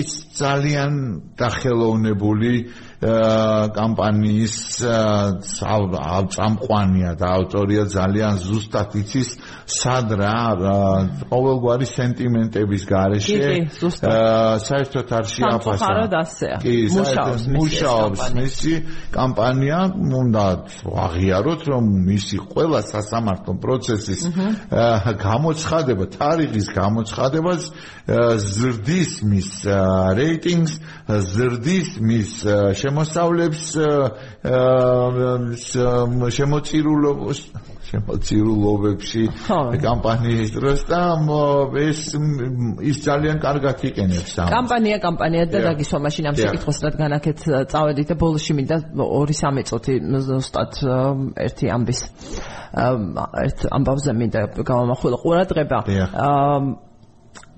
ის 0.03 0.11
ძალიან 0.35 0.93
დახელოვნებული 1.39 2.55
კამპანიის 3.01 4.57
წამყვანია 6.37 7.13
და 7.17 7.29
ავტორია 7.41 7.85
ძალიან 7.89 8.37
ზუსტად 8.45 8.93
იცის 9.01 9.31
სად 9.73 10.13
რა 10.21 10.37
ყოველგვარი 11.33 11.87
სენტიმენტების 11.89 12.83
გარეშე 12.91 13.39
საერთოდ 14.69 15.09
არ 15.17 15.25
შეაფასა. 15.33 16.51
კი 16.61 16.77
მუშაობს 16.93 17.45
მუშაობს 17.57 18.23
მისი 18.37 18.75
კამპანია 19.17 19.81
უნდა 20.21 20.45
აღიაროთ 21.07 21.61
რომ 21.73 21.85
მისი 22.05 22.37
ყველა 22.53 22.81
სასამართლო 22.93 23.53
პროცესის 23.65 24.21
გამოცხადება 25.25 26.05
თარიღის 26.21 26.69
გამოცხადებას 26.77 27.63
ზრდის 28.45 29.13
მის 29.31 29.51
რეიტინგს 30.21 30.75
ზრდის 31.33 31.91
მის 32.03 32.33
შემოსავლებს 32.91 33.65
შემოწირულობს 36.37 37.41
შემოწირულობებში 37.91 39.23
კამპანიის 39.83 40.51
დროს 40.55 40.83
და 40.91 41.01
ეს 41.83 42.01
ის 42.91 42.97
ძალიან 43.07 43.41
კარგად 43.43 43.83
იყენებს 43.91 44.35
ამ 44.43 44.51
კამპანია 44.55 44.99
კამპანია 45.03 45.47
და 45.51 45.63
დაგისვა 45.71 45.99
მაშინ 46.07 46.31
ამ 46.31 46.39
შეკითხვას 46.39 46.79
რა 46.87 46.91
განაკეთ 46.99 47.39
წავედით 47.71 48.13
და 48.13 48.19
ბოლოში 48.23 48.53
მინდა 48.59 48.77
2-3 48.95 49.67
წუთი 49.71 49.95
ზუსტად 50.29 50.73
ერთი 51.47 51.67
ამბის. 51.75 52.01
ერთ 52.71 53.59
ამბავზე 53.75 54.11
მინდა 54.15 54.41
გავამახვილო 54.63 55.17
ყურადღება. 55.25 55.79
აა 56.15 56.90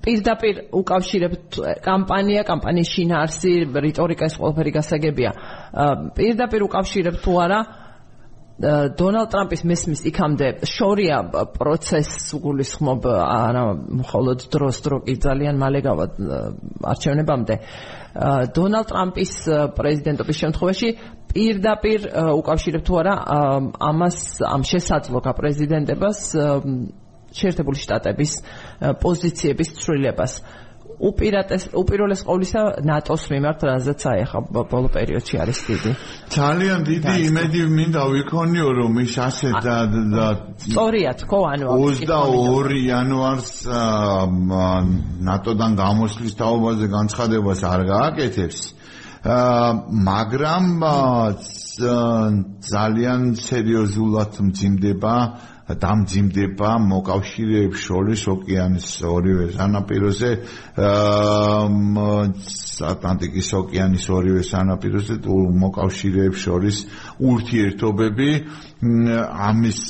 პირდაპირ 0.03 0.55
უკავშირებთ 0.75 1.59
კამპანია, 1.85 2.43
კამპანიის 2.47 2.89
შინაარსი, 2.95 3.53
რიტორიკა 3.87 4.27
ეს 4.27 4.35
ყველაფერი 4.41 4.71
გასაგებია. 4.75 5.31
პირდაპირ 6.17 6.67
უკავშირებთ 6.67 7.23
თუ 7.23 7.33
არა 7.45 7.59
დონალდ 8.53 9.31
ტრამპის 9.33 9.63
მესმის 9.65 10.01
იქამდე 10.11 10.47
შორია 10.69 11.17
პროცესს 11.57 12.35
გულისხმობ 12.37 13.07
არა 13.09 13.63
მხოლოდ 14.03 14.45
დროს 14.53 14.77
დრო 14.85 14.99
კი 15.07 15.15
ძალიან 15.25 15.57
მალე 15.57 15.81
გავა 15.81 16.05
არჩევნებამდე 16.93 17.55
დონალდ 18.53 18.87
ტრამპის 18.93 19.33
პრეზიდენტობის 19.73 20.37
შემთხვევაში 20.43 20.89
პირდაპირ 21.33 22.07
უკავშირებთ 22.13 22.85
თუ 22.85 22.93
არა 23.01 23.13
ამას 23.89 24.17
ამ 24.45 24.61
შესაძლო 24.69 25.17
გაპრეზიდენტებას 25.27 26.19
შეერთებული 27.39 27.77
შტატების 27.83 28.31
პოზიციების 29.03 29.69
ცვლილებას. 29.79 30.33
უპირატეს 31.03 31.63
უპირველეს 31.75 32.21
ყოვლისა 32.27 32.61
ნატოს 32.85 33.23
მიმართ 33.33 33.63
რაზეც 33.67 34.01
აი 34.11 34.19
ახლა 34.23 34.39
ბოლო 34.71 34.89
პერიოდში 34.93 35.35
არის 35.43 35.59
დიდი. 35.67 35.91
ძალიან 36.35 36.79
დიდი 36.89 37.13
იმედი 37.27 37.61
მინდა 37.77 38.03
ვიქონიო 38.13 38.69
რომ 38.77 38.93
ის 39.03 39.15
ასე 39.27 39.49
და 39.65 40.27
სწორია 40.63 41.11
თქო 41.23 41.39
ანუ 41.53 41.65
22 41.73 42.77
იანვარს 42.87 43.51
ნატოდან 45.27 45.71
გამოსვლის 45.83 46.33
თაობაზე 46.39 46.85
განცხადებას 46.93 47.61
არ 47.73 47.81
გააკეთებს. 47.93 48.59
მაგრამ 49.23 50.65
ძალიან 52.59 53.21
სერიოზულად 53.39 54.33
მძიმდება 54.47 55.15
დამძიმდება 55.81 56.71
მოკავშირეებს 56.87 57.79
შორის 57.87 58.23
ოკეანის 58.33 58.89
ორივე 59.09 59.47
სანაპიროზე 59.57 60.31
ატლანტიკის 62.91 63.49
ოკეანის 63.61 64.05
ორივე 64.17 64.43
სანაპიროზე 64.49 65.17
მოკავშირეებს 65.63 66.43
შორის 66.47 66.77
ურთიერთობები 67.31 68.29
ამის 69.49 69.81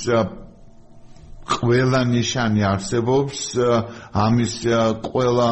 ყველა 1.53 2.01
ნიშანი 2.13 2.63
არსებობს 2.63 3.39
ამის 4.25 4.53
ყველა 5.07 5.49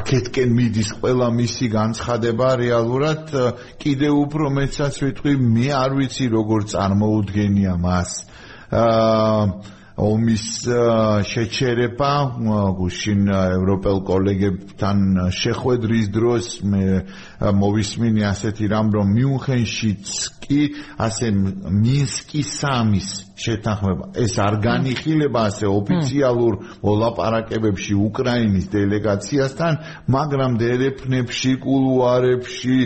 აქეთკენ 0.00 0.54
მიდის 0.58 0.90
ყველა 1.00 1.28
მისი 1.40 1.66
განცხადება 1.74 2.48
რეალურად 2.60 3.34
კიდე 3.82 4.08
უფრო 4.20 4.52
მეცაც 4.60 4.94
ვიტყვი 5.04 5.34
მე 5.56 5.68
არ 5.80 5.98
ვიცი 5.98 6.26
როგორ 6.36 6.60
წარმოუდგენია 6.74 7.74
მას. 7.84 8.10
აა 8.70 9.79
ომის 10.00 10.44
შეჩერება 11.28 12.12
გუშინ 12.78 13.22
ევროპელ 13.36 13.98
კოლეგებთან 14.08 14.98
შეხვედრის 15.36 16.06
დროს 16.16 16.46
მე 16.64 16.84
მოვისმინე 17.60 18.22
ასეთი 18.32 18.64
რამ 18.72 18.88
რომ 18.96 19.12
მიუნხენშიც 19.16 20.12
კი 20.44 20.60
ასე 21.06 21.28
მინსკის 21.84 22.48
სამის 22.60 23.08
შეთანხმება. 23.40 24.04
ეს 24.24 24.34
არ 24.40 24.54
განიხილება 24.64 25.40
ასე 25.48 25.66
ოფიციალურ 25.68 26.54
მოლაპარაკებებში 26.84 27.94
უკრაინის 28.08 28.66
დელეგაციასთან 28.72 29.72
მაგრამ 30.16 30.50
დერეფნებში 30.60 31.52
კულუარებში 31.64 32.78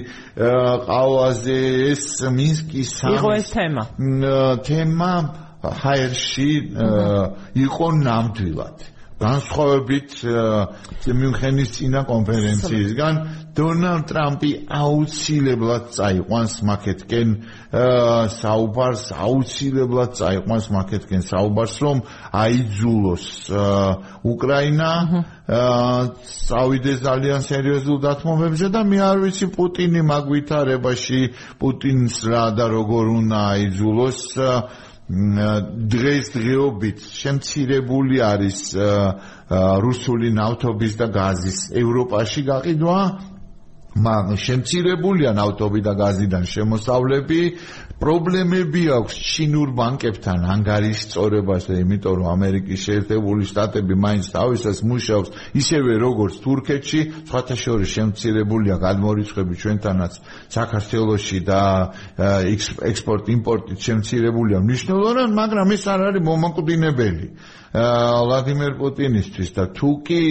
ყავაზე 0.91 1.61
ეს 1.95 2.05
მინსკის 2.39 2.89
სამის 3.01 3.19
იყო 3.19 3.31
ეს 3.39 3.49
თემა. 3.55 3.83
თემა 4.67 5.44
ჰაერში 5.81 6.51
იყო 7.65 7.89
ნამდვილად. 8.05 8.79
განსხვავებით 9.25 10.15
მიუნხენის 11.07 11.71
წინა 11.77 12.01
კონფერენციისგან 12.09 13.19
დონალდ 13.55 14.09
ტრამპი 14.11 14.51
აუცილებლად 14.75 15.85
წაიყვანს 15.95 16.55
მაკეთკენ 16.71 17.29
საუბარს 18.35 19.05
აუცილებლად 19.27 20.17
წაიყვანს 20.19 20.67
მაკეთკენ 20.77 21.23
საუბარს 21.31 21.77
რომ 21.85 22.03
აიძულოს 22.43 23.27
უკრაინა 24.35 24.91
წავიდეს 26.35 26.99
ძალიან 27.07 27.41
სერიოზულ 27.47 27.99
დათმობებზე 28.09 28.67
და 28.75 28.83
მე 28.91 28.99
არ 29.15 29.19
ვიცი 29.25 29.47
პუტინი 29.55 30.03
მაგვითარებაში 30.11 31.23
პუტინს 31.63 32.19
რა 32.35 32.45
და 32.59 32.67
როგორ 32.75 33.05
უნდა 33.21 33.39
აიძულოს 33.55 34.21
დღეს 35.05 36.31
დღეობით 36.33 37.03
შემცირებული 37.13 38.23
არის 38.25 38.61
რუსული 39.85 40.33
ნავთობის 40.33 40.93
და 40.97 41.07
გაზის 41.13 41.59
ევროპაში 41.77 42.43
გაყიდვა. 42.49 42.99
მაგრამ 43.95 44.39
შემცირებულია 44.43 45.31
ნავთობი 45.39 45.81
და 45.87 45.93
გაზიდან 45.95 46.45
შემოსავლები 46.51 47.41
პრობლემები 48.03 48.83
აქვს 48.95 49.15
ჩინურ 49.15 49.71
ბანკებთან 49.79 50.45
ანგარის 50.55 51.03
სწორებასა, 51.07 51.77
იმიტომ 51.85 52.15
რომ 52.21 52.29
ამერიკის 52.35 52.81
შეერთებული 52.85 53.47
შტატები 53.51 53.95
მაინც 54.05 54.31
თავისას 54.35 54.83
მუშაობს 54.91 55.31
ისევე 55.63 55.93
როგორც 56.03 56.35
თურქეთში, 56.45 57.01
სხვათა 57.31 57.57
შორის 57.65 57.95
შემცირებულია 57.95 58.77
გადმორიცხვები 58.83 59.55
ჩვენთანაც 59.63 60.13
საქართველოსში 60.57 61.39
და 61.47 61.63
ექსპორტ-იმპორტით 62.91 63.79
შემცირებულია 63.89 64.59
მნიშვნელოვნად, 64.67 65.31
მაგრამ 65.39 65.69
ეს 65.79 65.85
არ 65.95 66.01
არის 66.11 66.27
მომაკვდინებელი. 66.29 67.27
ვლადიმერ 67.75 68.73
პუტინისთვის 68.79 69.49
და 69.55 69.65
თუ 69.75 69.91
კი 70.07 70.23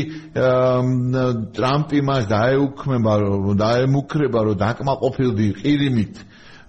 ტრამპი 1.57 1.99
მას 2.07 2.23
დაეუქმება, 2.31 3.13
დაემუქრება, 3.59 4.39
რომ 4.47 4.59
დაკმაყოფილდი 4.63 5.47
ყირიმით 5.59 6.15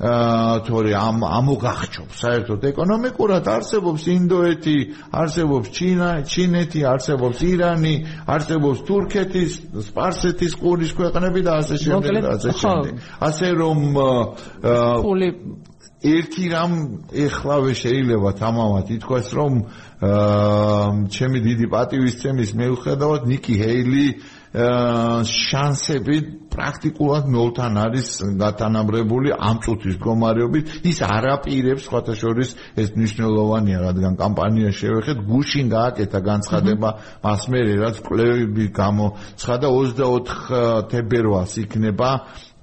თორე 0.05 0.93
ამ 1.01 1.23
ამოგახჩობს 1.25 2.19
საერთოდ 2.25 2.65
ეკონომიკურად 2.71 3.47
არსებობს 3.49 4.05
ინდოეთი, 4.15 4.77
არსებობს 5.21 5.71
ჩინა, 5.77 6.11
ჩინეთი, 6.29 6.81
არსებობს 6.93 7.39
ირანი, 7.49 7.95
არსებობს 8.29 8.83
თურქეთის, 8.85 9.53
სპარსეთის 9.89 10.59
ყურის 10.61 10.93
ქვეყნები 10.99 11.41
და 11.49 11.53
ასე 11.65 11.77
შემდეგ 11.85 12.21
და 12.21 12.35
ასე 12.37 12.51
შემდეგ. 12.61 12.93
ასე 13.29 13.49
რომ 13.63 13.79
ფული 15.01 15.29
ერთი 16.05 16.45
რამ 16.53 16.73
ეხლავე 17.17 17.73
შეიძლება 17.81 18.31
თამამად 18.37 18.93
ითქვას 18.93 19.29
რომ 19.33 19.53
ჩემი 21.09 21.39
დიდი 21.49 21.67
პატივისცემის 21.73 22.51
მეუხედავად 22.61 23.25
ნიკი 23.25 23.55
ჰეილი 23.63 24.07
შანსები 24.55 26.17
პრაქტიკულად 26.55 27.27
ნოლთან 27.27 27.79
არის 27.85 28.09
გათანაბრებული 28.39 29.33
ამ 29.35 29.59
წუთის 29.65 29.99
მდგომარეობით. 29.99 30.65
ის 30.87 30.99
არაპირებს 31.03 31.83
სხვათა 31.91 32.15
შორის 32.15 32.55
ეს 32.79 32.89
მნიშვნელოვანია 32.95 33.79
რადგან 33.83 34.15
კამპანია 34.15 34.71
შევეხეთ 34.71 35.19
გუშინ 35.27 35.67
გააკეთა 35.75 36.21
განცხადება 36.31 36.89
მას 37.27 37.43
მერე 37.51 37.75
რაც 37.83 37.97
კვლევები 38.07 38.65
გამოცხადა 38.79 39.67
24 39.75 40.87
თებერვალს 40.95 41.55
იქნება 41.65 42.11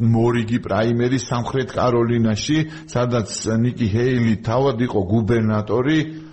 მორიგი 0.01 0.59
პრაიმერი 0.63 1.19
სამხრეთ 1.19 1.69
კაროლინაში 1.75 2.57
სადაც 2.87 3.29
ნიკი 3.67 3.87
ჰეილი 3.91 4.35
თავად 4.47 4.77
იყო 4.87 4.99
გუბერნატორი 5.11 6.30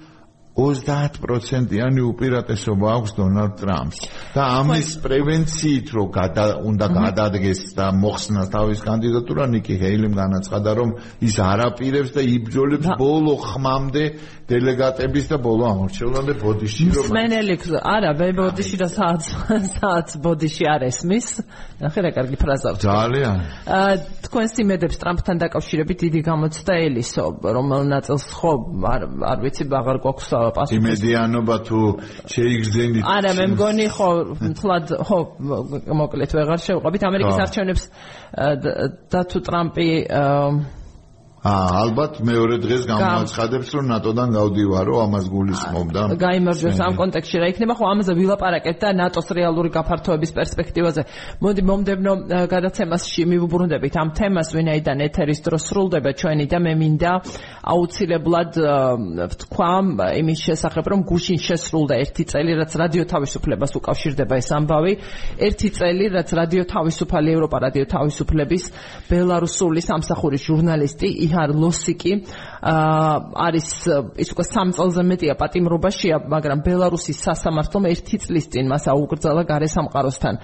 30%-იანი 0.59 2.03
უპირატესობა 2.03 2.87
აქვს 2.99 3.13
დონალდ 3.19 3.55
ტრამპს 3.63 4.01
და 4.35 4.43
ამის 4.59 4.89
პრევენციით 5.05 5.93
რო 5.95 6.05
უნდა 6.69 6.87
გადადგეს 6.99 7.61
და 7.79 7.87
მოხსნას 8.03 8.51
თავის 8.55 8.83
კანდიდატურა 8.89 9.45
ნიკი 9.55 9.75
ჰეილიმ 9.83 10.15
განაცხადა 10.19 10.71
რომ 10.81 10.91
ის 11.23 11.37
არაპირებს 11.39 12.11
და 12.17 12.23
იბრძოლებს 12.35 12.89
ბოლო 12.99 13.35
ხმამდე 13.39 14.05
დელეგატების 14.49 15.27
და 15.31 15.37
ბოლო 15.45 15.65
ამორჩევლამდე 15.73 16.35
ბოდიში 16.43 16.85
რომ 16.97 17.13
მენელი 17.15 17.57
არა 17.69 18.13
მე 18.19 18.29
ბოდიში 18.39 18.77
და 18.81 18.89
საათ 18.93 19.23
საათ 19.79 20.15
ბოდიში 20.25 20.65
არ 20.73 20.87
ესმის. 20.89 21.29
ნახე 21.83 22.01
რა 22.05 22.11
კარგი 22.17 22.37
ფრაზა 22.41 22.71
ძალიან. 22.83 23.37
აა 23.79 23.93
თქვენს 24.27 24.53
იმედებს 24.65 24.97
ტრამპთან 25.03 25.37
დაკავშირებით 25.45 25.99
დიდი 26.05 26.21
გამოცდა 26.29 26.73
ელისო 26.89 27.25
რომელ 27.45 27.83
ნაწილს 27.95 28.25
ხო 28.39 28.53
არ 28.93 29.03
არ 29.31 29.39
ვიცი 29.45 29.65
აღარ 29.81 29.97
გვაქვს 30.05 30.29
პასუხი 30.57 30.79
იმედიანობა 30.81 31.57
თუ 31.69 31.81
შეიგრძენით 32.35 33.05
არა 33.17 33.33
მე 33.39 33.47
მგონი 33.55 33.87
ხო 33.97 34.09
თლად 34.61 34.87
ხო 35.09 35.19
მოკლედ 36.01 36.35
ვეღარ 36.39 36.65
შევყვებით 36.67 37.07
ამერიკის 37.09 37.43
არჩევნებს 37.45 37.85
და 39.13 39.21
თუ 39.33 39.39
ტრამპი 39.49 39.89
აა 40.09 40.78
ალბათ 41.49 42.21
მეორე 42.29 42.57
დღეს 42.63 42.83
გამოაცხადებს 42.89 43.69
რომ 43.77 43.85
ნატოდან 43.93 44.29
გავდივარო 44.37 44.95
ამას 45.05 45.27
გულისხმობდა. 45.33 46.01
გაიმარჯვებს 46.19 46.79
ამ 46.85 46.95
კონტექსტში 47.01 47.37
რა 47.43 47.47
იქნება? 47.53 47.73
ხო 47.79 47.85
ამაზე 47.93 48.13
ვილაპარაკეთ 48.19 48.77
და 48.83 48.89
ნატოს 48.99 49.29
რეალური 49.39 49.71
გაფართოების 49.73 50.31
პერსპექტივაზე. 50.39 51.03
მოდი 51.43 51.63
მომდევნო 51.69 52.13
გადაცემაში 52.53 53.23
მივუბრუნდებით. 53.33 53.95
ამ 54.03 54.09
თემას 54.19 54.49
ვინაიდან 54.57 54.99
ეთერის 55.09 55.41
დრო 55.47 55.59
სრულდება 55.59 56.11
ჩვენი 56.19 56.47
და 56.49 56.59
მე 56.59 56.73
მინდა 56.83 57.13
აუცილებლად 57.69 58.53
ვთქვა 59.33 59.73
იმის 60.21 60.39
შესახებ 60.49 60.85
რომ 60.91 61.01
გუშინ 61.09 61.39
შესრულდა 61.39 61.95
ერთი 62.03 62.25
წელი 62.31 62.53
რაც 62.61 62.73
რადიო 62.83 63.05
თავისუფლებას 63.09 63.73
უკავშირდება 63.79 64.35
ეს 64.43 64.49
ამბავი. 64.59 64.93
ერთი 65.39 65.69
წელი 65.77 66.05
რაც 66.17 66.29
რადიო 66.35 66.65
თავისუფალი 66.69 67.29
ევროპა 67.37 67.57
რადიო 67.69 67.87
თავისუფლების 67.95 68.65
ბელარუსული 69.09 69.81
სამსახურის 69.85 70.43
ჟურნალისტი 70.49 71.09
იჰარ 71.39 71.55
ლოსიკი 71.55 72.13
არის 72.59 73.69
ის 74.19 74.31
უკვე 74.35 74.45
3 74.51 74.75
წელზე 74.75 75.03
მეტია 75.07 75.35
პატიმრობაშია, 75.39 76.17
მაგრამ 76.27 76.63
ბელარუსის 76.67 77.19
სასამართლომ 77.23 77.87
ერთი 77.93 78.19
წლის 78.25 78.47
წინ 78.51 78.67
მას 78.73 78.89
აუკრძალა 78.91 79.43
გარესამყაროსთან 79.47 80.35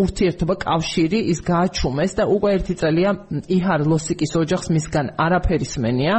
ურთიერთობა 0.00 0.54
კავშირი, 0.64 1.18
ის 1.32 1.38
გააჩუმეს 1.44 2.12
და 2.16 2.24
უკვე 2.32 2.50
ერთი 2.56 2.74
წელია 2.80 3.10
იჰარ 3.52 3.80
ლოსიკის 3.84 4.32
ოჯახს 4.40 4.72
მისგან 4.72 5.06
არაფერი 5.20 5.66
სმენია. 5.68 6.16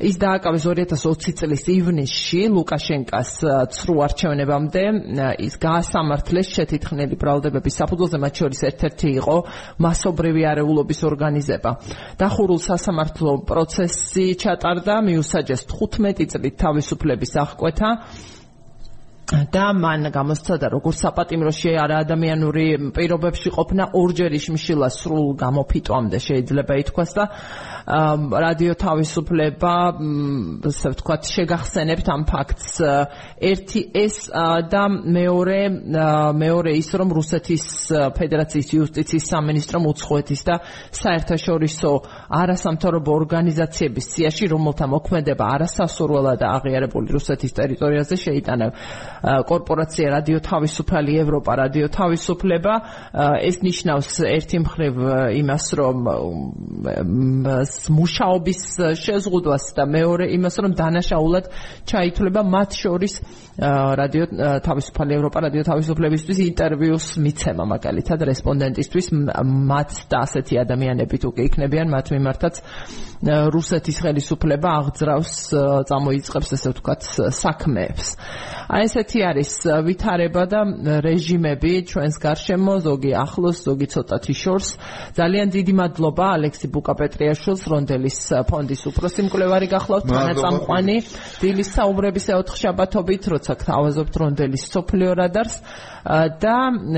ის 0.00 0.16
დააკავეს 0.16 0.64
2020 0.64 1.36
წლის 1.40 1.64
ივნისში 1.68 2.40
ლუკაშენკას 2.54 3.32
ცრუ 3.76 3.94
არჩევნებამდე. 4.06 4.82
ის 5.42 5.54
გაასამართლეს 5.60 6.48
შეთითხნელი 6.56 7.16
ბრალდებების 7.20 7.78
საფუძველზე 7.82 8.18
მათ 8.24 8.34
შორის 8.40 8.60
ერთ-ერთი 8.70 9.08
იყო 9.20 9.36
მასობრივი 9.84 10.42
არეულობის 10.52 11.00
ორგანიზება. 11.10 11.70
დახურულ 12.22 12.60
სასამართლო 12.68 13.32
პროცესი 13.48 14.26
ჩატარდა 14.42 14.94
მიუსაჯეს 15.06 15.62
15 15.68 16.26
წლით 16.32 16.54
თავისუფლების 16.64 17.32
აღკვეთა 17.44 17.90
და 19.32 19.66
მან 19.72 20.10
გამოსცადა 20.12 20.68
როგორც 20.72 21.02
საპატიმროში 21.04 21.72
არა 21.80 21.96
ადამიანური 22.04 22.66
პირობებში 22.96 23.52
ყოფნა 23.56 23.84
ორჯერ 23.96 24.32
ისმშილა 24.38 24.88
სრულ 24.92 25.28
გამოფიტვამდე 25.40 26.18
შეიძლება 26.26 26.74
ითქვას 26.82 27.10
და 27.16 27.24
რადიო 27.82 28.74
თავისუფლება 28.78 29.72
ასე 30.70 30.88
ვთქვათ 30.94 31.22
შეგახსენებთ 31.34 32.06
ამ 32.14 32.22
ფაქტს. 32.30 32.68
ერთი 33.42 33.80
ეს 34.04 34.16
და 34.70 34.82
მეორე 34.88 35.60
მეორე 36.38 36.70
ის 36.78 36.88
რომ 36.94 37.08
რუსეთის 37.18 37.64
ფედერაციის 38.18 38.68
იუსტიციის 38.76 39.24
სამინისტრომ 39.32 39.82
უცხოეთის 39.92 40.42
და 40.46 40.54
საერთაშორისო 40.94 41.90
არასამთავრობო 42.42 43.10
ორგანიზაციების 43.20 44.06
სიაში 44.14 44.46
რომელთა 44.54 44.86
მოქმედება 44.94 45.44
არასასურველად 45.56 46.40
აღიარებული 46.52 47.08
რუსეთის 47.16 47.52
ტერიტორიაზე 47.58 48.14
შეიტანა 48.24 48.66
კორპორაცია 49.22 50.06
რადიო 50.18 50.38
თავისუფალი 50.42 51.12
ევროპა 51.22 51.52
რადიო 51.62 51.88
თავისუფლება 51.94 52.74
ეს 53.48 53.56
ნიშნავს 53.62 54.10
ერთი 54.26 54.58
მხრივ 54.64 54.94
იმას 55.38 55.66
რომ 55.78 55.98
მუშაობის 57.98 58.60
შეზღუდვას 58.98 59.64
და 59.78 59.84
მეორე 59.86 60.26
იმას 60.36 60.56
რომ 60.66 60.72
დანაშაულად 60.80 61.44
ჩაითვლება 61.86 62.42
მათ 62.42 62.70
შორის 62.82 63.14
რადიო 64.02 64.24
თავისუფალი 64.66 65.12
ევროპა 65.18 65.38
რადიო 65.46 65.62
თავისუფლებისთვის 65.70 66.38
ინტერვიუს 66.50 67.06
მიცემა 67.22 67.64
მაგალითად 67.76 68.26
რესპონდენტისთვის 68.32 69.06
მათ 69.70 69.90
და 70.10 70.16
ასეთი 70.26 70.54
ადამიანები 70.66 71.16
თუ 71.22 71.28
კი 71.36 71.42
იქნებიან 71.46 71.88
მათ 71.94 72.06
მიმართაც 72.16 72.54
რუსეთის 73.22 73.98
ხელისუფლება 74.02 74.70
აღძრავს 74.82 75.34
წამოიწყებს 75.86 76.48
ესე 76.56 76.72
ვთქვათ 76.72 77.02
საქმეებს. 77.38 78.06
აი 78.66 78.88
ესეთი 79.12 79.20
არის 79.28 79.52
ვითარება 79.84 80.42
და 80.48 80.60
რეჟიმები 81.04 81.72
ჩვენს 81.84 82.16
გარშემო 82.22 82.74
ზოგი 82.80 83.12
ახლოს 83.12 83.58
ზოგი 83.66 83.86
ცოტათი 83.92 84.34
შორს. 84.40 84.68
ძალიან 85.18 85.48
დიდი 85.52 85.72
მადლობა 85.76 86.26
ალექსი 86.40 86.66
ბუკაპეტრიაშვილს 86.72 87.62
რონდელის 87.68 88.18
ფონდის 88.48 88.82
უფროსი 88.88 89.20
მკვლევარი 89.28 89.68
გახლავთ. 89.68 90.04
თანაწამყვანი 90.08 90.96
დილის 91.44 91.68
საუბრების 91.76 92.26
ეოთხშაბათობით 92.32 93.22
როცა 93.36 93.52
გთავაზობთ 93.60 94.14
რონდელის 94.22 94.64
სოფლიო 94.72 95.10
რადარს. 95.12 95.56
და 96.02 96.56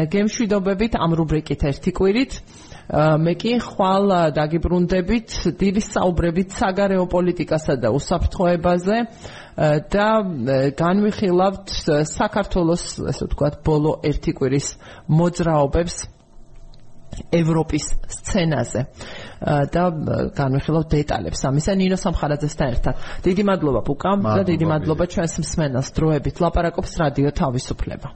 გემშვიდობებით 0.08 0.96
ამ 0.96 1.12
რუბრიკით 1.12 1.60
ერთი 1.68 1.90
კვირით 1.92 2.32
მე 2.92 3.32
კი 3.40 3.54
ხვალ 3.64 4.12
დაგიბრუნდებით 4.36 5.36
დილის 5.56 5.86
საუბრებით 5.94 6.52
საგარეო 6.52 7.06
პოლიტიკასა 7.08 7.78
და 7.80 7.92
უსაფრთხოებაზე 7.96 8.98
და 9.88 10.08
განვიხილავთ 10.76 11.72
საქართველოს 12.12 12.84
ესე 13.14 13.28
ვთქვათ 13.30 13.62
ბოლო 13.64 13.94
ერთი 14.04 14.36
კვირის 14.36 14.68
მოძრაობებს 15.08 15.96
ევროპის 17.32 17.86
სცენაზე 18.18 18.84
და 19.72 19.84
განვიხილავთ 20.36 20.88
დეტალებს 20.96 21.44
ამისა 21.50 21.76
ნინო 21.78 21.98
სამხარაძესთან 22.04 22.68
ერთად. 22.74 22.94
დიდი 23.24 23.42
მადლობა 23.48 23.80
ბუკამ 23.86 24.28
და 24.28 24.42
დიდი 24.50 24.66
მადლობა 24.72 25.04
ჩვენს 25.14 25.34
მსმენელს 25.44 25.88
დროებით 25.94 26.36
ლაპარაკობს 26.42 26.92
რადიო 27.00 27.30
თავისუფლება. 27.32 28.14